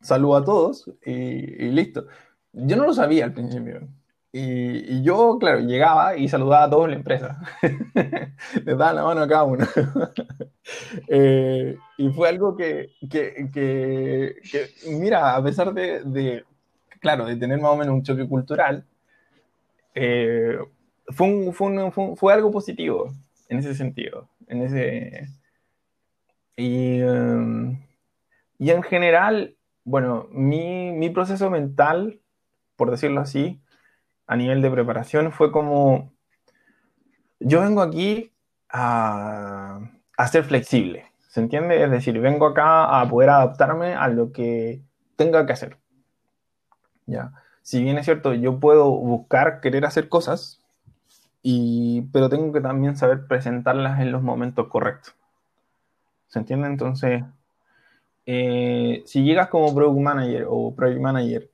saludo 0.00 0.36
a 0.36 0.44
todos 0.44 0.90
y 1.04 1.68
listo. 1.70 2.06
Yo 2.52 2.76
no 2.76 2.86
lo 2.86 2.94
sabía 2.94 3.26
al 3.26 3.34
principio. 3.34 3.86
Y, 4.32 5.02
yo, 5.02 5.36
claro, 5.38 5.60
llegaba 5.60 6.16
y 6.16 6.26
saludaba 6.28 6.64
a 6.64 6.70
todos 6.70 6.84
en 6.84 6.90
la 6.92 6.96
empresa. 6.96 7.38
Les 8.64 8.78
daba 8.78 8.94
la 8.94 9.04
mano 9.04 9.20
a 9.22 9.28
cada 9.28 9.44
uno. 9.44 9.66
Eh, 11.08 11.76
y 11.98 12.10
fue 12.10 12.28
algo 12.28 12.54
que, 12.54 12.90
que, 13.10 13.50
que, 13.52 14.36
mira, 14.86 15.34
a 15.34 15.42
pesar 15.42 15.74
de, 15.74 16.04
de, 16.04 16.44
claro, 17.00 17.24
de 17.24 17.34
tener 17.34 17.58
más 17.58 17.72
o 17.72 17.76
menos 17.76 17.94
un 17.94 18.04
choque 18.04 18.28
cultural, 18.28 18.84
eh, 19.94 20.58
fue, 21.12 21.52
fue, 21.52 22.16
fue, 22.16 22.32
algo 22.32 22.50
positivo 22.50 23.12
en 23.48 23.58
ese 23.58 23.74
sentido. 23.74 24.28
En 24.46 24.62
ese, 24.62 25.28
y, 26.56 27.02
um, 27.02 27.80
y 28.58 28.70
en 28.70 28.82
general, 28.82 29.56
bueno, 29.84 30.28
mi, 30.30 30.92
mi 30.92 31.08
proceso 31.08 31.48
mental, 31.48 32.20
por 32.76 32.90
decirlo 32.90 33.20
así, 33.20 33.60
a 34.26 34.36
nivel 34.36 34.60
de 34.60 34.70
preparación 34.70 35.32
fue 35.32 35.50
como, 35.50 36.12
yo 37.40 37.62
vengo 37.62 37.80
aquí 37.80 38.32
a, 38.68 39.80
ser 40.30 40.44
flexible, 40.44 41.06
¿se 41.28 41.40
entiende? 41.40 41.82
Es 41.82 41.90
decir, 41.90 42.20
vengo 42.20 42.46
acá 42.46 43.00
a 43.00 43.08
poder 43.08 43.30
adaptarme 43.30 43.94
a 43.94 44.08
lo 44.08 44.30
que 44.30 44.82
tenga 45.16 45.46
que 45.46 45.54
hacer. 45.54 45.78
¿Ya? 47.06 47.32
Si 47.62 47.82
bien 47.82 47.96
es 47.96 48.04
cierto, 48.04 48.34
yo 48.34 48.60
puedo 48.60 48.90
buscar, 48.90 49.60
querer 49.60 49.86
hacer 49.86 50.10
cosas, 50.10 50.59
y, 51.42 52.02
pero 52.12 52.28
tengo 52.28 52.52
que 52.52 52.60
también 52.60 52.96
saber 52.96 53.26
presentarlas 53.26 54.00
en 54.00 54.12
los 54.12 54.22
momentos 54.22 54.68
correctos. 54.68 55.14
¿Se 56.28 56.38
entiende? 56.38 56.68
Entonces, 56.68 57.24
eh, 58.26 59.02
si 59.06 59.24
llegas 59.24 59.48
como 59.48 59.74
product 59.74 60.00
manager 60.00 60.46
o 60.48 60.74
project 60.74 61.00
manager, 61.00 61.50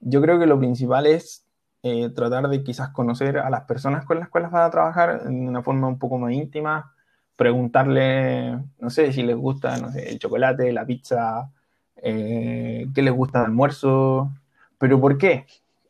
yo 0.00 0.20
creo 0.20 0.38
que 0.38 0.46
lo 0.46 0.58
principal 0.58 1.06
es 1.06 1.44
eh, 1.82 2.10
tratar 2.10 2.48
de 2.48 2.62
quizás 2.62 2.90
conocer 2.90 3.38
a 3.38 3.50
las 3.50 3.62
personas 3.62 4.04
con 4.04 4.20
las 4.20 4.28
cuales 4.28 4.50
vas 4.50 4.68
a 4.68 4.70
trabajar 4.70 5.24
de 5.24 5.30
una 5.30 5.62
forma 5.62 5.88
un 5.88 5.98
poco 5.98 6.18
más 6.18 6.32
íntima, 6.32 6.94
preguntarle, 7.36 8.58
no 8.78 8.90
sé, 8.90 9.12
si 9.12 9.22
les 9.22 9.36
gusta, 9.36 9.76
no 9.78 9.90
sé, 9.90 10.10
el 10.10 10.18
chocolate, 10.18 10.72
la 10.72 10.86
pizza, 10.86 11.50
eh, 11.96 12.86
qué 12.94 13.02
les 13.02 13.12
gusta 13.12 13.40
de 13.40 13.46
almuerzo, 13.46 14.30
pero 14.78 15.00
por 15.00 15.18
qué. 15.18 15.46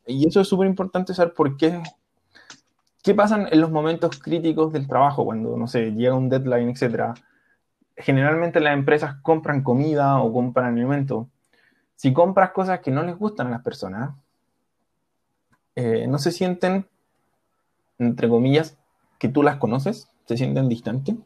Y 0.06 0.26
eso 0.28 0.40
es 0.40 0.48
súper 0.48 0.66
importante 0.66 1.14
saber 1.14 1.34
por 1.34 1.56
qué. 1.56 1.82
¿Qué 3.02 3.14
pasa 3.14 3.48
en 3.50 3.60
los 3.60 3.70
momentos 3.72 4.20
críticos 4.20 4.72
del 4.72 4.86
trabajo 4.86 5.24
cuando, 5.24 5.56
no 5.56 5.66
sé, 5.66 5.90
llega 5.90 6.14
un 6.14 6.28
deadline, 6.28 6.70
etcétera? 6.70 7.14
Generalmente 7.96 8.60
las 8.60 8.74
empresas 8.74 9.16
compran 9.22 9.64
comida 9.64 10.20
o 10.22 10.32
compran 10.32 10.76
alimento. 10.76 11.28
Si 11.96 12.12
compras 12.12 12.52
cosas 12.52 12.78
que 12.78 12.92
no 12.92 13.02
les 13.02 13.18
gustan 13.18 13.48
a 13.48 13.50
las 13.50 13.62
personas, 13.62 14.14
eh, 15.74 16.06
no 16.06 16.18
se 16.18 16.30
sienten, 16.30 16.86
entre 17.98 18.28
comillas, 18.28 18.78
que 19.18 19.28
tú 19.28 19.42
las 19.42 19.56
conoces, 19.56 20.08
se 20.26 20.36
sienten 20.36 20.68
distantes. 20.68 21.16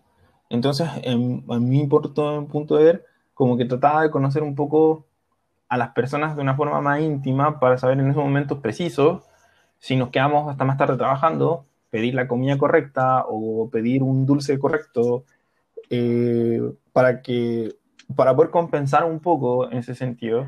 Entonces, 0.49 0.89
en, 1.03 1.45
mi 1.47 1.87
punto 1.87 2.77
de 2.77 2.85
ver, 2.85 3.05
como 3.35 3.59
que 3.59 3.67
trataba 3.67 4.01
de 4.01 4.11
conocer 4.11 4.43
un 4.43 4.55
poco 4.55 5.05
a 5.69 5.77
las 5.77 5.91
personas 5.91 6.37
de 6.37 6.43
una 6.43 6.57
forma 6.57 6.81
más 6.81 7.01
íntima 7.01 7.61
para 7.61 7.77
saber 7.77 7.99
en 7.99 8.11
esos 8.11 8.23
momentos 8.23 8.61
precisos 8.61 9.25
si 9.87 9.95
nos 9.95 10.11
quedamos 10.11 10.51
hasta 10.51 10.65
más 10.65 10.77
tarde 10.77 10.97
trabajando, 10.97 11.65
pedir 11.91 12.17
la 12.17 12.27
comida 12.27 12.59
correcta 12.59 13.25
o 13.29 13.71
pedir 13.71 14.03
un 14.03 14.27
dulce 14.27 14.59
correcto 14.59 15.23
eh, 15.91 16.61
para 16.93 17.23
que 17.23 17.77
para 18.17 18.35
poder 18.35 18.51
compensar 18.51 19.05
un 19.05 19.21
poco 19.21 19.71
en 19.71 19.79
ese 19.79 19.95
sentido 19.95 20.45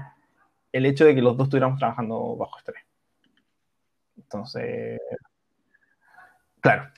el 0.72 0.86
hecho 0.86 1.04
de 1.04 1.14
que 1.14 1.22
los 1.22 1.36
dos 1.36 1.46
estuviéramos 1.46 1.78
trabajando 1.78 2.34
bajo 2.34 2.58
estrés. 2.58 2.82
Entonces, 4.16 5.00
claro. 6.60 6.88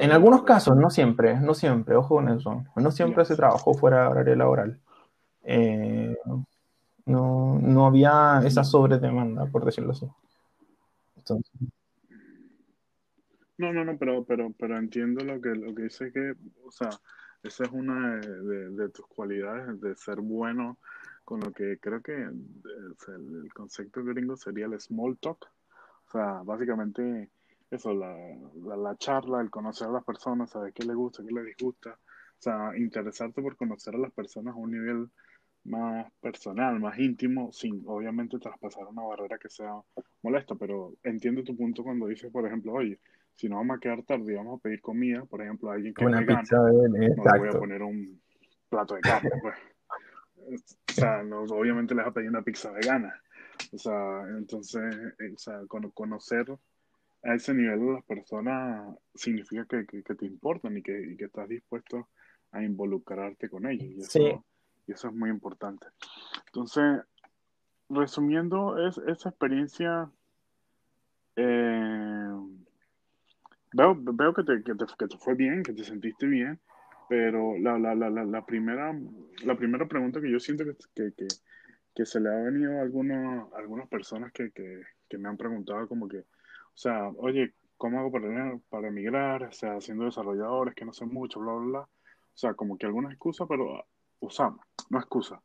En 0.00 0.10
algunos 0.10 0.42
casos, 0.42 0.76
no 0.76 0.90
siempre, 0.90 1.38
no 1.38 1.54
siempre, 1.54 1.94
ojo 1.94 2.16
con 2.16 2.30
eso. 2.30 2.64
No 2.74 2.90
siempre 2.90 3.24
se 3.24 3.36
trabajó 3.36 3.74
fuera 3.74 4.02
de 4.02 4.08
horario 4.08 4.34
laboral. 4.34 4.80
Eh, 5.44 6.16
no, 7.06 7.58
no, 7.60 7.86
había 7.86 8.42
esa 8.44 8.64
sobredemanda, 8.64 9.46
por 9.46 9.64
decirlo 9.64 9.92
así. 9.92 10.08
No, 13.56 13.72
no, 13.72 13.84
no, 13.84 13.96
pero, 13.96 14.24
pero, 14.24 14.52
pero 14.58 14.78
entiendo 14.78 15.24
lo 15.24 15.40
que, 15.40 15.50
lo 15.50 15.74
que 15.74 15.84
dice 15.84 16.10
que, 16.12 16.34
o 16.64 16.70
sea, 16.70 16.90
esa 17.42 17.64
es 17.64 17.70
una 17.70 18.16
de, 18.18 18.88
tus 18.88 19.06
cualidades, 19.06 19.80
de 19.80 19.94
ser 19.94 20.20
bueno 20.20 20.78
con 21.24 21.40
lo 21.40 21.52
que 21.52 21.78
creo 21.78 22.02
que 22.02 22.14
el, 22.14 22.44
el 23.08 23.52
concepto 23.54 24.02
gringo 24.04 24.36
sería 24.36 24.66
el 24.66 24.78
small 24.80 25.16
talk, 25.18 25.46
o 26.08 26.10
sea, 26.10 26.42
básicamente 26.44 27.30
eso, 27.70 27.92
la, 27.92 28.16
la, 28.76 28.96
charla, 28.96 29.40
el 29.40 29.50
conocer 29.50 29.88
a 29.88 29.92
las 29.92 30.04
personas, 30.04 30.50
saber 30.50 30.72
qué 30.72 30.84
les 30.84 30.94
gusta, 30.94 31.24
qué 31.24 31.32
les 31.32 31.44
disgusta. 31.44 31.90
O 31.90 32.42
sea, 32.44 32.76
interesarte 32.76 33.42
por 33.42 33.56
conocer 33.56 33.94
a 33.94 33.98
las 33.98 34.12
personas 34.12 34.54
a 34.54 34.58
un 34.58 34.70
nivel 34.70 35.10
más 35.64 36.10
personal, 36.20 36.78
más 36.78 36.98
íntimo, 36.98 37.52
sin 37.52 37.82
obviamente 37.86 38.38
traspasar 38.38 38.86
una 38.86 39.02
barrera 39.02 39.38
que 39.38 39.48
sea 39.48 39.72
molesta, 40.22 40.54
pero 40.54 40.94
entiendo 41.02 41.42
tu 41.42 41.56
punto 41.56 41.82
cuando 41.82 42.06
dices, 42.06 42.30
por 42.30 42.46
ejemplo, 42.46 42.72
oye, 42.72 42.98
si 43.34 43.48
no 43.48 43.56
vamos 43.56 43.78
a 43.78 43.80
quedar 43.80 44.02
tarde 44.02 44.32
y 44.32 44.36
vamos 44.36 44.58
a 44.58 44.62
pedir 44.62 44.80
comida, 44.80 45.24
por 45.24 45.42
ejemplo, 45.42 45.70
a 45.70 45.74
alguien 45.74 45.94
que 45.94 46.04
una 46.04 46.24
pizza 46.24 46.62
de 46.62 46.88
no 46.88 46.98
le 46.98 47.38
voy 47.38 47.48
a 47.48 47.58
poner 47.58 47.82
un 47.82 48.20
plato 48.68 48.94
de 48.94 49.00
carne, 49.00 49.30
pues. 49.40 49.56
O 50.46 50.92
sea, 50.92 51.22
no, 51.22 51.42
obviamente 51.42 51.94
les 51.94 52.04
va 52.04 52.10
a 52.10 52.12
pedir 52.12 52.28
una 52.28 52.42
pizza 52.42 52.70
vegana. 52.70 53.12
O 53.72 53.78
sea, 53.78 54.22
entonces, 54.36 54.82
eh, 55.18 55.32
o 55.34 55.38
sea, 55.38 55.60
conocer 55.66 56.46
a 57.22 57.34
ese 57.34 57.54
nivel 57.54 57.94
las 57.94 58.04
personas 58.04 58.94
significa 59.14 59.64
que, 59.64 59.86
que, 59.86 60.14
te 60.14 60.26
importan 60.26 60.76
y 60.76 60.82
que, 60.82 61.12
y 61.12 61.16
que, 61.16 61.24
estás 61.24 61.48
dispuesto 61.48 62.08
a 62.52 62.62
involucrarte 62.62 63.48
con 63.48 63.66
ellos. 63.66 63.88
Y 63.88 64.00
eso, 64.00 64.44
y 64.86 64.92
eso 64.92 65.08
es 65.08 65.14
muy 65.14 65.30
importante. 65.30 65.86
Entonces, 66.46 67.02
resumiendo, 67.88 68.86
es 68.86 68.98
esa 68.98 69.30
experiencia, 69.30 70.10
eh, 71.36 72.32
veo, 73.72 73.96
veo 73.96 74.34
que, 74.34 74.44
te, 74.44 74.62
que, 74.62 74.74
te, 74.74 74.84
que 74.98 75.06
te 75.06 75.18
fue 75.18 75.34
bien, 75.34 75.62
que 75.62 75.72
te 75.72 75.84
sentiste 75.84 76.26
bien, 76.26 76.58
pero 77.08 77.56
la, 77.58 77.78
la, 77.78 77.94
la, 77.94 78.10
la, 78.10 78.46
primera, 78.46 78.94
la 79.44 79.56
primera 79.56 79.86
pregunta 79.86 80.20
que 80.20 80.30
yo 80.30 80.40
siento 80.40 80.64
que, 80.64 81.12
que, 81.12 81.26
que 81.94 82.06
se 82.06 82.20
le 82.20 82.28
ha 82.28 82.36
venido 82.36 82.78
a 82.78 82.82
algunos, 82.82 83.52
algunas 83.54 83.88
personas 83.88 84.32
que, 84.32 84.50
me 85.16 85.28
han 85.28 85.36
preguntado 85.36 85.86
como 85.86 86.08
que, 86.08 86.18
o 86.18 86.76
sea, 86.76 87.08
oye, 87.18 87.54
¿cómo 87.76 88.00
hago 88.00 88.10
para, 88.10 88.58
para 88.68 88.88
emigrar? 88.88 89.44
O 89.44 89.52
sea, 89.52 89.80
siendo 89.80 90.04
desarrolladores, 90.04 90.74
que 90.74 90.84
no 90.84 90.92
sé 90.92 91.06
mucho, 91.06 91.38
bla, 91.38 91.52
bla, 91.52 91.66
bla. 91.66 91.80
O 91.80 92.36
sea, 92.36 92.54
como 92.54 92.76
que 92.76 92.86
alguna 92.86 93.10
excusa, 93.10 93.46
pero 93.46 93.86
usamos, 94.24 94.64
no 94.90 94.98
excusa. 94.98 95.40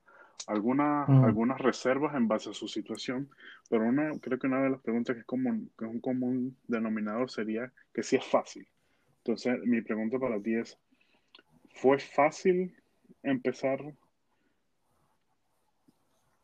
Algunas, 0.48 1.08
mm. 1.08 1.24
algunas 1.26 1.60
reservas 1.60 2.16
en 2.16 2.28
base 2.28 2.50
a 2.50 2.54
su 2.54 2.68
situación, 2.68 3.30
pero 3.70 3.86
una, 3.86 4.12
creo 4.20 4.40
que 4.40 4.48
una 4.48 4.62
de 4.64 4.70
las 4.72 4.82
preguntas 4.82 5.16
que 5.16 5.22
es, 5.22 5.26
común, 5.26 5.70
que 5.78 5.86
es 5.86 5.92
un 5.92 6.00
común 6.00 6.58
denominador 6.68 7.30
sería 7.30 7.72
que 7.94 8.04
si 8.04 8.16
es 8.16 8.26
fácil. 8.26 8.68
Entonces, 9.20 9.60
mi 9.66 9.82
pregunta 9.82 10.18
para 10.18 10.40
ti 10.40 10.56
es, 10.56 10.78
¿fue 11.76 12.00
fácil 12.00 12.76
empezar 13.22 13.80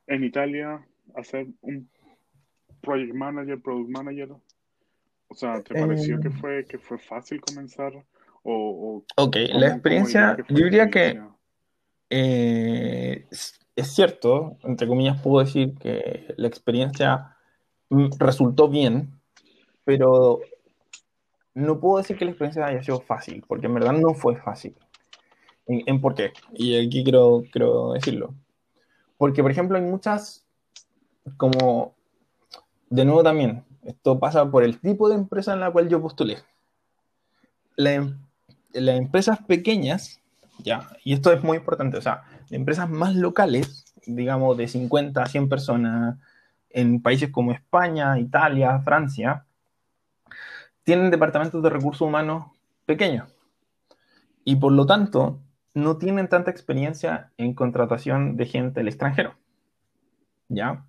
en 0.07 0.23
Italia 0.23 0.85
hacer 1.15 1.47
un 1.61 1.89
project 2.81 3.13
manager, 3.13 3.59
product 3.61 3.89
manager? 3.89 4.29
O 5.27 5.33
sea, 5.35 5.61
¿te 5.61 5.73
pareció 5.73 6.19
que, 6.19 6.29
fue, 6.29 6.65
que 6.65 6.77
fue 6.77 6.99
fácil 6.99 7.41
comenzar? 7.41 7.93
O, 8.43 9.03
ok, 9.17 9.35
la 9.53 9.69
experiencia, 9.69 10.37
yo 10.49 10.65
diría 10.65 10.89
que 10.91 11.19
eh, 12.09 13.27
es 13.75 13.93
cierto, 13.93 14.57
entre 14.63 14.87
comillas 14.87 15.21
puedo 15.21 15.43
decir 15.43 15.75
que 15.75 16.33
la 16.37 16.47
experiencia 16.47 17.35
mm, 17.89 18.09
resultó 18.17 18.69
bien, 18.69 19.19
pero 19.83 20.39
no 21.53 21.79
puedo 21.79 21.97
decir 21.97 22.17
que 22.17 22.25
la 22.25 22.31
experiencia 22.31 22.65
haya 22.65 22.83
sido 22.83 23.01
fácil, 23.01 23.43
porque 23.47 23.67
en 23.67 23.73
verdad 23.73 23.93
no 23.93 24.13
fue 24.13 24.35
fácil. 24.35 24.75
¿En, 25.67 25.99
por 25.99 26.13
qué? 26.13 26.31
Y 26.53 26.77
aquí 26.77 27.03
quiero, 27.03 27.43
quiero 27.51 27.93
decirlo. 27.93 28.35
Porque, 29.17 29.41
por 29.41 29.51
ejemplo, 29.51 29.77
hay 29.77 29.83
muchas, 29.83 30.45
como, 31.37 31.95
de 32.89 33.03
nuevo 33.03 33.23
también, 33.23 33.65
Esto 33.83 34.19
pasa 34.19 34.49
por 34.49 34.63
el 34.63 34.79
tipo 34.79 35.09
de 35.09 35.15
empresa 35.15 35.53
en 35.53 35.61
la 35.61 35.71
cual 35.71 35.89
yo 35.89 36.01
postulé. 36.01 36.37
las 37.77 38.05
empresas 38.73 39.39
pequeñas, 39.43 40.21
y 41.03 41.13
esto 41.13 41.31
es 41.31 41.43
muy 41.43 41.57
importante, 41.57 41.97
o 41.97 42.01
sea, 42.01 42.23
empresas 42.49 42.89
más 42.89 43.15
locales, 43.15 43.85
digamos 44.05 44.57
de 44.57 44.67
50 44.67 45.21
a 45.21 45.25
100 45.25 45.49
personas, 45.49 46.17
en 46.69 47.01
países 47.01 47.29
como 47.29 47.51
España, 47.51 48.19
Italia, 48.19 48.79
Francia, 48.79 49.45
tienen 50.83 51.11
departamentos 51.11 51.61
de 51.63 51.69
recursos 51.69 52.01
humanos 52.01 52.47
pequeños. 52.85 53.33
Y 54.43 54.57
por 54.57 54.71
lo 54.71 54.85
tanto, 54.85 55.39
no 55.73 55.97
tienen 55.97 56.29
tanta 56.29 56.51
experiencia 56.51 57.31
en 57.37 57.53
contratación 57.53 58.37
de 58.37 58.45
gente 58.45 58.79
del 58.79 58.87
extranjero. 58.87 59.35
¿Ya? 60.47 60.85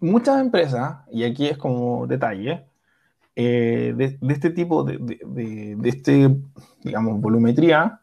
Muchas 0.00 0.40
empresas, 0.40 0.98
y 1.12 1.24
aquí 1.24 1.46
es 1.46 1.56
como 1.56 2.06
detalle, 2.06 2.66
eh, 3.36 3.94
de, 3.96 4.18
este 4.32 4.50
tipo 4.50 4.82
de, 4.82 4.98
de, 4.98 5.88
este, 5.88 6.36
digamos, 6.82 7.20
volumetría, 7.20 8.00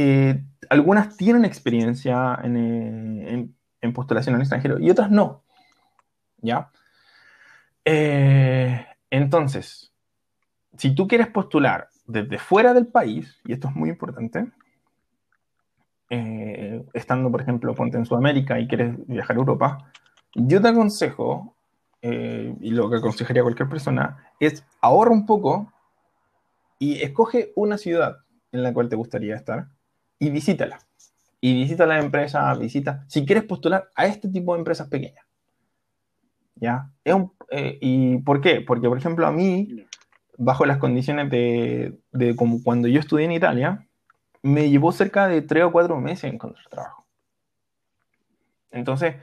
eh, 0.00 0.44
algunas 0.70 1.16
tienen 1.16 1.44
experiencia 1.44 2.38
en, 2.44 2.56
en, 2.56 3.56
en, 3.80 3.92
postulación 3.92 4.36
al 4.36 4.42
extranjero 4.42 4.78
y 4.78 4.90
otras 4.90 5.10
no. 5.10 5.42
¿Ya? 6.40 6.70
Eh, 7.84 8.86
entonces, 9.10 9.92
si 10.76 10.94
tú 10.94 11.08
quieres 11.08 11.26
postular 11.26 11.88
desde 12.06 12.38
fuera 12.38 12.74
del 12.74 12.86
país, 12.86 13.40
y 13.44 13.52
esto 13.52 13.66
es 13.66 13.74
muy 13.74 13.88
importante, 13.88 14.46
eh, 16.10 16.84
estando, 16.92 17.28
por 17.32 17.42
ejemplo, 17.42 17.74
ponte 17.74 17.96
en 17.96 18.06
Sudamérica 18.06 18.60
y 18.60 18.68
quieres 18.68 18.94
viajar 19.08 19.34
a 19.34 19.40
Europa, 19.40 19.90
yo 20.34 20.62
te 20.62 20.68
aconsejo, 20.68 21.56
eh, 22.02 22.54
y 22.60 22.70
lo 22.70 22.88
que 22.88 22.98
aconsejaría 22.98 23.42
cualquier 23.42 23.68
persona, 23.68 24.32
es 24.38 24.64
ahorra 24.80 25.10
un 25.10 25.26
poco 25.26 25.72
y 26.78 27.02
escoge 27.02 27.52
una 27.56 27.78
ciudad 27.78 28.18
en 28.52 28.62
la 28.62 28.72
cual 28.72 28.88
te 28.88 28.94
gustaría 28.94 29.34
estar 29.34 29.70
y 30.18 30.30
visítala. 30.30 30.78
Y 31.40 31.54
visita 31.54 31.86
la 31.86 32.00
empresa, 32.00 32.52
visita, 32.54 33.04
si 33.08 33.24
quieres 33.24 33.44
postular 33.44 33.88
a 33.94 34.06
este 34.06 34.28
tipo 34.28 34.54
de 34.54 34.60
empresas 34.60 34.88
pequeñas. 34.88 35.24
¿Ya? 36.56 36.90
Eh, 37.04 37.78
¿Y 37.80 38.18
por 38.18 38.40
qué? 38.40 38.60
Porque, 38.60 38.88
por 38.88 38.98
ejemplo, 38.98 39.26
a 39.26 39.30
mí 39.30 39.86
bajo 40.38 40.64
las 40.64 40.78
condiciones 40.78 41.28
de, 41.30 42.34
como 42.36 42.62
cuando 42.62 42.88
yo 42.88 43.00
estudié 43.00 43.26
en 43.26 43.32
Italia, 43.32 43.86
me 44.42 44.70
llevó 44.70 44.92
cerca 44.92 45.26
de 45.26 45.42
tres 45.42 45.64
o 45.64 45.72
cuatro 45.72 46.00
meses 46.00 46.32
encontrar 46.32 46.64
trabajo. 46.68 47.04
Entonces, 48.70 49.16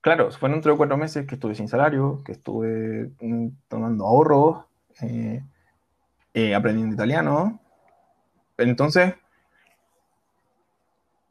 claro, 0.00 0.30
fueron 0.32 0.62
tres 0.62 0.74
o 0.74 0.78
cuatro 0.78 0.96
meses 0.96 1.26
que 1.26 1.34
estuve 1.34 1.54
sin 1.54 1.68
salario, 1.68 2.22
que 2.24 2.32
estuve 2.32 3.10
mm, 3.20 3.48
tomando 3.68 4.06
ahorros, 4.06 4.64
eh, 5.02 5.44
eh, 6.32 6.54
aprendiendo 6.54 6.94
italiano. 6.94 7.60
Entonces, 8.56 9.14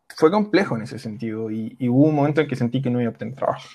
fue 0.10 0.32
complejo 0.32 0.76
en 0.76 0.84
ese 0.84 0.99
sentido 0.99 1.51
y, 1.51 1.78
hubo 1.89 2.06
un 2.06 2.16
momento 2.16 2.41
en 2.41 2.47
que 2.47 2.56
sentí 2.56 2.82
que 2.82 2.89
no 2.89 3.01
iba 3.01 3.10
a 3.10 3.12
obtener 3.12 3.36
trabajo. 3.36 3.68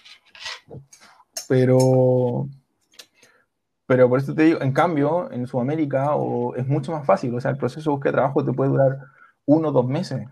Pero 1.48 2.48
pero 3.90 4.08
por 4.08 4.20
eso 4.20 4.36
te 4.36 4.44
digo, 4.44 4.62
en 4.62 4.70
cambio, 4.70 5.32
en 5.32 5.48
Sudamérica 5.48 6.14
o, 6.14 6.54
es 6.54 6.64
mucho 6.68 6.92
más 6.92 7.04
fácil. 7.04 7.34
O 7.34 7.40
sea, 7.40 7.50
el 7.50 7.56
proceso 7.56 7.90
de 7.90 7.94
búsqueda 7.96 8.12
de 8.12 8.16
trabajo 8.18 8.44
te 8.44 8.52
puede 8.52 8.70
durar 8.70 8.98
uno 9.46 9.70
o 9.70 9.72
dos 9.72 9.84
meses. 9.88 10.28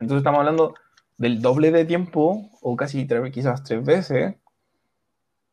Entonces 0.00 0.18
estamos 0.18 0.40
hablando 0.40 0.74
del 1.16 1.40
doble 1.40 1.70
de 1.70 1.86
tiempo 1.86 2.50
o 2.60 2.76
casi 2.76 3.06
tres, 3.06 3.32
quizás 3.32 3.62
tres 3.62 3.82
veces 3.82 4.34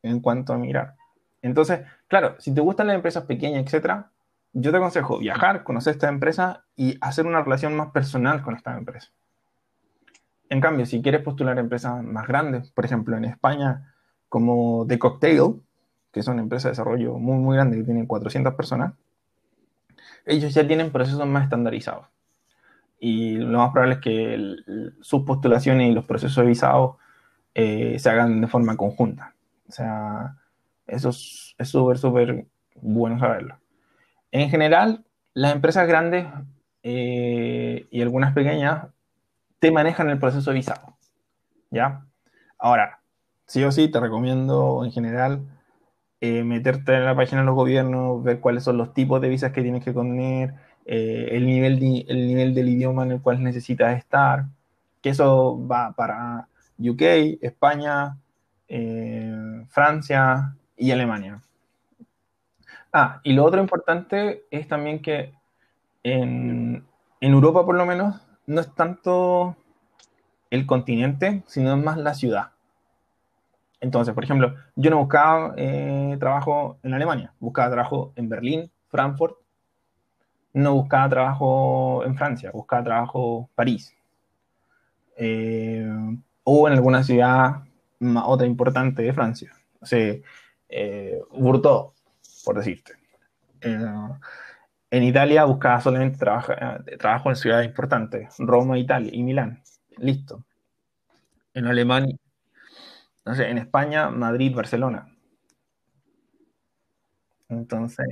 en 0.03 0.19
cuanto 0.19 0.51
a 0.51 0.57
mirar. 0.57 0.95
Entonces, 1.41 1.81
claro, 2.09 2.35
si 2.37 2.53
te 2.53 2.59
gustan 2.59 2.87
las 2.87 2.97
empresas 2.97 3.23
pequeñas, 3.23 3.63
etcétera, 3.63 4.11
yo 4.51 4.71
te 4.71 4.77
aconsejo 4.77 5.19
viajar, 5.19 5.63
conocer 5.63 5.93
esta 5.93 6.09
empresa 6.09 6.65
y 6.75 6.97
hacer 6.99 7.25
una 7.25 7.41
relación 7.41 7.77
más 7.77 7.91
personal 7.91 8.41
con 8.41 8.55
esta 8.55 8.77
empresa. 8.77 9.09
En 10.51 10.59
cambio, 10.59 10.85
si 10.85 11.01
quieres 11.01 11.21
postular 11.21 11.57
empresas 11.59 12.03
más 12.03 12.27
grandes, 12.27 12.71
por 12.71 12.83
ejemplo, 12.83 13.15
en 13.15 13.23
España, 13.23 13.93
como 14.27 14.85
The 14.85 14.99
Cocktail, 14.99 15.61
que 16.11 16.19
es 16.19 16.27
una 16.27 16.41
empresa 16.41 16.67
de 16.67 16.73
desarrollo 16.73 17.17
muy, 17.17 17.37
muy 17.37 17.55
grande 17.55 17.77
que 17.77 17.85
tiene 17.85 18.05
400 18.05 18.53
personas, 18.55 18.93
ellos 20.25 20.53
ya 20.53 20.67
tienen 20.67 20.91
procesos 20.91 21.25
más 21.25 21.45
estandarizados. 21.45 22.05
Y 22.99 23.37
lo 23.37 23.59
más 23.59 23.71
probable 23.71 23.95
es 23.95 24.01
que 24.01 24.91
sus 24.99 25.23
postulaciones 25.23 25.89
y 25.89 25.93
los 25.93 26.03
procesos 26.03 26.43
de 26.43 26.49
visado 26.49 26.97
eh, 27.55 27.97
se 27.97 28.09
hagan 28.09 28.41
de 28.41 28.47
forma 28.47 28.75
conjunta. 28.75 29.33
O 29.69 29.71
sea, 29.71 30.35
eso 30.85 31.11
es 31.11 31.55
súper, 31.63 31.97
súper 31.97 32.45
bueno 32.75 33.17
saberlo. 33.19 33.57
En 34.31 34.49
general, 34.49 35.05
las 35.33 35.55
empresas 35.55 35.87
grandes 35.87 36.27
eh, 36.83 37.87
y 37.89 38.01
algunas 38.01 38.33
pequeñas 38.33 38.87
te 39.61 39.71
manejan 39.71 40.09
el 40.09 40.17
proceso 40.17 40.49
de 40.49 40.55
visado. 40.55 40.97
¿Ya? 41.69 42.03
Ahora, 42.57 42.99
sí 43.45 43.63
o 43.63 43.71
sí, 43.71 43.89
te 43.89 43.99
recomiendo 43.99 44.83
en 44.83 44.91
general 44.91 45.45
eh, 46.19 46.43
meterte 46.43 46.95
en 46.95 47.05
la 47.05 47.15
página 47.15 47.41
de 47.41 47.45
los 47.45 47.55
gobiernos, 47.55 48.23
ver 48.23 48.39
cuáles 48.39 48.63
son 48.63 48.77
los 48.77 48.93
tipos 48.95 49.21
de 49.21 49.29
visas 49.29 49.51
que 49.51 49.61
tienes 49.61 49.85
que 49.85 49.93
poner, 49.93 50.55
eh, 50.85 51.29
el, 51.33 51.45
nivel 51.45 51.73
el 52.07 52.27
nivel 52.27 52.55
del 52.55 52.69
idioma 52.69 53.03
en 53.03 53.11
el 53.13 53.21
cual 53.21 53.43
necesitas 53.43 53.95
estar, 53.97 54.45
que 54.99 55.09
eso 55.09 55.65
va 55.67 55.93
para 55.93 56.47
UK, 56.79 57.01
España, 57.41 58.17
eh, 58.67 59.63
Francia 59.69 60.55
y 60.75 60.89
Alemania. 60.89 61.39
Ah, 62.91 63.21
y 63.23 63.33
lo 63.33 63.45
otro 63.45 63.61
importante 63.61 64.43
es 64.49 64.67
también 64.67 65.03
que 65.03 65.33
en, 66.01 66.83
en 67.21 67.31
Europa 67.31 67.63
por 67.63 67.75
lo 67.75 67.85
menos 67.85 68.19
no 68.51 68.59
es 68.59 68.75
tanto 68.75 69.55
el 70.49 70.65
continente, 70.65 71.41
sino 71.47 71.77
más 71.77 71.97
la 71.97 72.13
ciudad. 72.13 72.51
Entonces, 73.79 74.13
por 74.13 74.25
ejemplo, 74.25 74.55
yo 74.75 74.91
no 74.91 74.97
buscaba 74.97 75.53
eh, 75.55 76.17
trabajo 76.19 76.77
en 76.83 76.93
Alemania, 76.93 77.33
buscaba 77.39 77.71
trabajo 77.71 78.11
en 78.17 78.27
Berlín, 78.27 78.69
Frankfurt, 78.89 79.37
no 80.53 80.73
buscaba 80.73 81.07
trabajo 81.07 82.03
en 82.03 82.17
Francia, 82.17 82.51
buscaba 82.51 82.83
trabajo 82.83 83.47
en 83.49 83.55
París. 83.55 83.95
Eh, 85.15 85.89
o 86.43 86.67
en 86.67 86.73
alguna 86.73 87.03
ciudad, 87.03 87.63
otra 88.25 88.45
importante 88.45 89.01
de 89.01 89.13
Francia. 89.13 89.53
O 89.79 89.85
sea, 89.85 90.13
eh, 90.67 91.21
por 92.43 92.57
decirte. 92.57 92.93
En 94.91 95.03
Italia 95.03 95.45
buscaba 95.45 95.79
solamente 95.79 96.17
trabajo, 96.17 96.53
trabajo 96.99 97.29
en 97.29 97.35
ciudades 97.37 97.65
importantes, 97.65 98.35
Roma, 98.37 98.77
Italia 98.77 99.09
y 99.13 99.23
Milán. 99.23 99.63
Listo. 99.97 100.45
En 101.53 101.65
Alemania, 101.65 102.15
no 103.25 103.35
sé, 103.35 103.49
en 103.49 103.57
España, 103.57 104.09
Madrid, 104.09 104.53
Barcelona. 104.53 105.07
Entonces, 107.47 108.05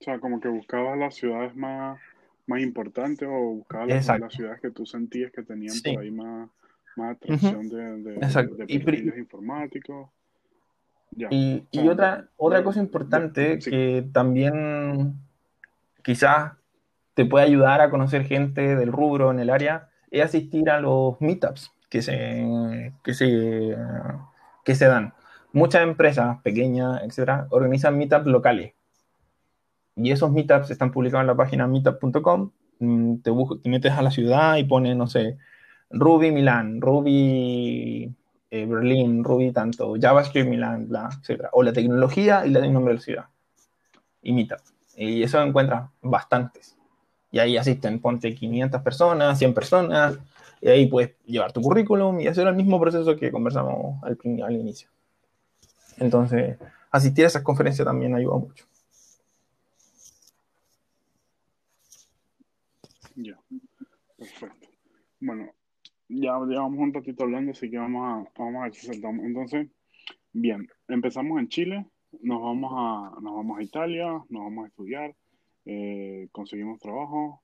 O 0.00 0.04
sea, 0.04 0.18
como 0.18 0.40
que 0.40 0.48
buscabas 0.48 0.98
las 0.98 1.14
ciudades 1.14 1.54
más, 1.54 2.00
más 2.46 2.60
importantes 2.60 3.28
o 3.28 3.54
buscabas 3.54 3.88
las, 3.88 4.32
ciudades 4.32 4.60
que 4.60 4.70
tú 4.70 4.84
sentías 4.84 5.30
que 5.30 5.42
tenían 5.42 5.74
por 5.84 6.02
ahí 6.02 6.10
más, 6.10 6.50
más 6.96 7.16
atracción 7.16 7.68
de, 7.68 8.02
de, 8.02 8.14
de, 8.14 9.18
informáticos. 9.18 10.10
Y, 11.16 11.66
y 11.70 11.88
otra, 11.88 12.28
otra 12.36 12.62
cosa 12.62 12.80
importante 12.80 13.58
que 13.58 14.08
también 14.12 15.14
quizás 16.02 16.52
te 17.14 17.24
puede 17.24 17.46
ayudar 17.46 17.80
a 17.80 17.90
conocer 17.90 18.24
gente 18.24 18.76
del 18.76 18.92
rubro 18.92 19.30
en 19.30 19.40
el 19.40 19.50
área 19.50 19.88
es 20.10 20.24
asistir 20.24 20.70
a 20.70 20.80
los 20.80 21.20
meetups 21.20 21.72
que 21.88 22.02
se, 22.02 22.92
que 23.02 23.14
se, 23.14 23.76
que 24.64 24.74
se 24.74 24.86
dan. 24.86 25.14
Muchas 25.52 25.82
empresas 25.82 26.40
pequeñas, 26.42 27.02
etcétera, 27.02 27.46
organizan 27.50 27.98
meetups 27.98 28.26
locales. 28.26 28.74
Y 29.96 30.12
esos 30.12 30.30
meetups 30.30 30.70
están 30.70 30.92
publicados 30.92 31.22
en 31.22 31.26
la 31.28 31.36
página 31.36 31.66
meetup.com. 31.66 32.52
Mm, 32.78 33.16
te, 33.16 33.32
te 33.62 33.68
metes 33.68 33.92
a 33.92 34.02
la 34.02 34.10
ciudad 34.10 34.56
y 34.56 34.64
pones, 34.64 34.96
no 34.96 35.08
sé, 35.08 35.38
Ruby 35.90 36.30
Milán, 36.30 36.80
Ruby 36.80 38.14
eh, 38.50 38.66
Berlín, 38.66 39.24
Ruby 39.24 39.52
tanto, 39.52 39.94
JavaScript 40.00 40.48
Milán, 40.48 40.88
bla, 40.88 41.08
etcétera. 41.20 41.50
O 41.52 41.62
la 41.62 41.72
tecnología 41.72 42.46
y 42.46 42.50
la 42.50 42.60
de 42.60 42.70
nombre 42.70 42.92
de 42.92 42.98
la 42.98 43.04
ciudad. 43.04 43.24
Y 44.22 44.32
meetup. 44.32 44.60
Y 44.96 45.22
eso 45.22 45.40
encuentras 45.42 45.90
bastantes. 46.02 46.76
Y 47.30 47.38
ahí 47.38 47.56
asisten, 47.56 48.00
ponte 48.00 48.34
500 48.34 48.82
personas, 48.82 49.38
100 49.38 49.54
personas, 49.54 50.18
y 50.60 50.68
ahí 50.68 50.86
puedes 50.86 51.14
llevar 51.26 51.52
tu 51.52 51.60
currículum 51.60 52.20
y 52.20 52.26
hacer 52.26 52.46
el 52.46 52.54
mismo 52.54 52.80
proceso 52.80 53.14
que 53.16 53.30
conversamos 53.30 54.02
al, 54.02 54.18
al 54.42 54.56
inicio. 54.56 54.88
Entonces, 55.98 56.56
asistir 56.90 57.24
a 57.24 57.28
esas 57.28 57.42
conferencias 57.42 57.86
también 57.86 58.14
ayuda 58.14 58.38
mucho. 58.38 58.64
Ya, 63.16 63.38
perfecto. 64.16 64.68
Bueno, 65.20 65.50
ya 66.08 66.38
llevamos 66.46 66.78
un 66.78 66.92
ratito 66.92 67.24
hablando, 67.24 67.52
así 67.52 67.70
que 67.70 67.78
vamos 67.78 68.02
a, 68.02 68.42
vamos 68.42 68.60
a 68.60 68.64
ver 68.64 68.74
si 68.74 68.86
saltamos. 68.86 69.24
Entonces, 69.24 69.68
Bien, 70.32 70.68
empezamos 70.88 71.40
en 71.40 71.48
Chile, 71.48 71.86
nos 72.20 72.42
vamos 72.42 72.70
a, 72.72 73.18
nos 73.20 73.34
vamos 73.34 73.58
a 73.58 73.62
Italia, 73.62 74.06
nos 74.28 74.44
vamos 74.44 74.64
a 74.64 74.68
estudiar, 74.68 75.16
eh, 75.64 76.28
conseguimos 76.32 76.78
trabajo, 76.78 77.42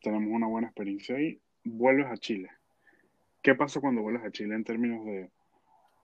tenemos 0.00 0.30
una 0.32 0.46
buena 0.46 0.68
experiencia 0.68 1.16
ahí, 1.16 1.38
vuelves 1.62 2.06
a 2.06 2.16
Chile. 2.16 2.48
¿Qué 3.42 3.54
pasa 3.54 3.80
cuando 3.80 4.00
vuelves 4.00 4.24
a 4.24 4.32
Chile 4.32 4.54
en 4.54 4.64
términos 4.64 5.04
de 5.04 5.30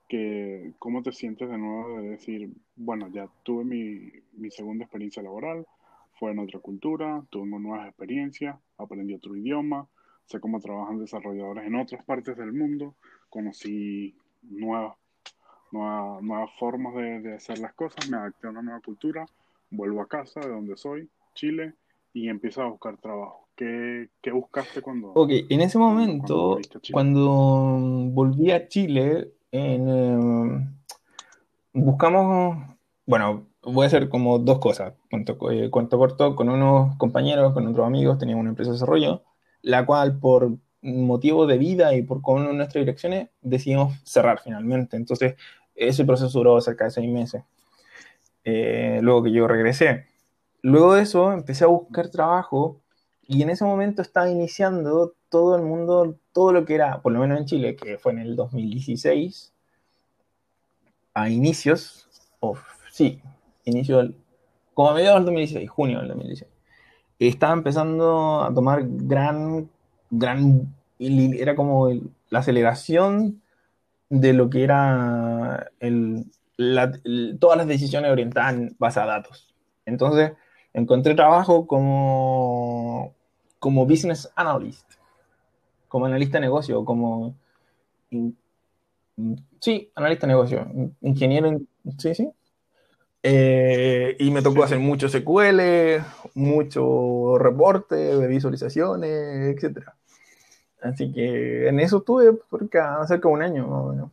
que 0.07 0.73
cómo 0.77 1.01
te 1.01 1.11
sientes 1.11 1.49
de 1.49 1.57
nuevo 1.57 1.99
de 1.99 2.09
decir, 2.09 2.53
bueno, 2.75 3.09
ya 3.09 3.27
tuve 3.43 3.65
mi, 3.65 4.11
mi 4.33 4.51
segunda 4.51 4.85
experiencia 4.85 5.23
laboral, 5.23 5.65
fue 6.13 6.31
en 6.31 6.39
otra 6.39 6.59
cultura, 6.59 7.23
tuve 7.31 7.47
nuevas 7.47 7.87
experiencias, 7.87 8.55
aprendí 8.77 9.15
otro 9.15 9.35
idioma, 9.35 9.89
sé 10.29 10.39
cómo 10.39 10.59
trabajan 10.59 10.99
desarrolladores 10.99 11.65
en 11.65 11.75
otras 11.75 12.03
partes 12.05 12.37
del 12.37 12.53
mundo, 12.53 12.95
conocí 13.29 14.15
nuevas, 14.43 14.95
nuevas, 15.71 16.21
nuevas 16.21 16.51
formas 16.59 16.93
de, 16.95 17.19
de, 17.21 17.35
hacer 17.35 17.57
las 17.59 17.73
cosas, 17.73 18.07
me 18.09 18.17
adapté 18.17 18.47
a 18.47 18.51
una 18.51 18.61
nueva 18.61 18.79
cultura, 18.79 19.25
vuelvo 19.71 20.01
a 20.01 20.07
casa 20.07 20.39
de 20.39 20.49
donde 20.49 20.77
soy, 20.77 21.09
Chile, 21.33 21.73
y 22.13 22.29
empiezo 22.29 22.61
a 22.61 22.67
buscar 22.67 22.97
trabajo. 22.97 23.47
¿Qué, 23.55 24.09
qué 24.21 24.31
buscaste 24.31 24.81
cuando... 24.81 25.09
Ok, 25.13 25.31
en 25.49 25.61
ese 25.61 25.77
momento, 25.77 26.59
cuando, 26.91 26.91
cuando 26.91 28.13
volví 28.13 28.51
a 28.51 28.67
Chile, 28.67 29.33
en, 29.51 29.89
eh, 29.89 30.67
buscamos, 31.73 32.77
bueno, 33.05 33.47
voy 33.63 33.83
a 33.83 33.87
hacer 33.87 34.09
como 34.09 34.37
dos 34.39 34.59
cosas. 34.59 34.93
Cuento, 35.09 35.51
eh, 35.51 35.69
cuento 35.69 35.97
corto, 35.97 36.35
con 36.35 36.49
unos 36.49 36.95
compañeros, 36.97 37.53
con 37.53 37.67
otros 37.67 37.85
amigos, 37.85 38.19
teníamos 38.19 38.41
una 38.41 38.51
empresa 38.51 38.71
de 38.71 38.75
desarrollo, 38.75 39.23
la 39.61 39.85
cual 39.85 40.19
por 40.19 40.51
motivo 40.81 41.45
de 41.45 41.57
vida 41.57 41.93
y 41.95 42.03
por 42.03 42.21
con 42.21 42.43
nuestras 42.57 42.81
direcciones 42.81 43.29
decidimos 43.41 43.99
cerrar 44.03 44.39
finalmente. 44.43 44.97
Entonces, 44.97 45.35
ese 45.75 46.05
proceso 46.05 46.37
duró 46.37 46.59
cerca 46.61 46.85
de 46.85 46.91
seis 46.91 47.09
meses. 47.09 47.43
Eh, 48.43 48.99
luego 49.01 49.23
que 49.23 49.31
yo 49.31 49.47
regresé. 49.47 50.05
Luego 50.61 50.93
de 50.95 51.03
eso, 51.03 51.31
empecé 51.31 51.63
a 51.63 51.67
buscar 51.67 52.09
trabajo 52.09 52.81
y 53.27 53.43
en 53.43 53.49
ese 53.49 53.63
momento 53.63 54.01
estaba 54.01 54.29
iniciando 54.29 55.13
todo 55.29 55.55
el 55.55 55.61
mundo, 55.61 56.17
todo 56.33 56.51
lo 56.51 56.65
que 56.65 56.75
era, 56.75 57.01
por 57.01 57.13
lo 57.13 57.19
menos 57.19 57.39
en 57.39 57.45
Chile, 57.45 57.75
que 57.75 57.97
fue 57.97 58.11
en 58.11 58.19
el 58.19 58.35
2016, 58.35 59.53
a 61.13 61.29
inicios, 61.29 62.07
o 62.39 62.57
sí, 62.91 63.21
inicio 63.65 63.97
del, 63.97 64.15
como 64.73 64.89
a 64.89 64.93
mediados 64.93 65.19
del 65.19 65.25
2016, 65.25 65.69
junio 65.69 65.99
del 65.99 66.07
2016, 66.09 66.51
estaba 67.27 67.53
empezando 67.53 68.41
a 68.41 68.53
tomar 68.53 68.83
gran, 68.85 69.69
gran, 70.09 70.73
era 70.97 71.55
como 71.55 71.89
la 72.29 72.39
aceleración 72.39 73.41
de 74.09 74.33
lo 74.33 74.49
que 74.49 74.63
era 74.63 75.69
el, 75.79 76.25
todas 77.39 77.57
las 77.57 77.67
decisiones 77.67 78.11
orientadas 78.11 78.53
en 78.53 78.75
base 78.79 78.99
a 78.99 79.05
datos. 79.05 79.53
Entonces, 79.85 80.33
encontré 80.73 81.15
trabajo 81.15 81.67
como, 81.67 83.13
como 83.59 83.85
business 83.85 84.31
analyst, 84.35 84.89
como 85.87 86.05
analista 86.05 86.37
de 86.37 86.41
negocio, 86.41 86.85
como... 86.85 87.35
sí, 89.59 89.91
analista 89.95 90.25
de 90.25 90.33
negocio, 90.33 90.67
ingeniero, 91.01 91.59
sí, 91.97 92.15
sí, 92.15 92.29
eh, 93.21 94.15
y 94.19 94.31
me 94.31 94.41
tocó 94.41 94.63
hacer 94.63 94.79
mucho 94.79 95.09
SQL, 95.09 96.01
mucho 96.35 97.37
reporte 97.37 97.95
de 97.95 98.27
visualizaciones, 98.27 99.63
etc. 99.63 99.89
Así 100.81 101.11
que 101.11 101.67
en 101.67 101.79
eso 101.79 101.97
estuve 101.97 102.33
por 102.33 102.61
cerca 102.69 103.05
de 103.07 103.27
un 103.27 103.41
año 103.41 104.11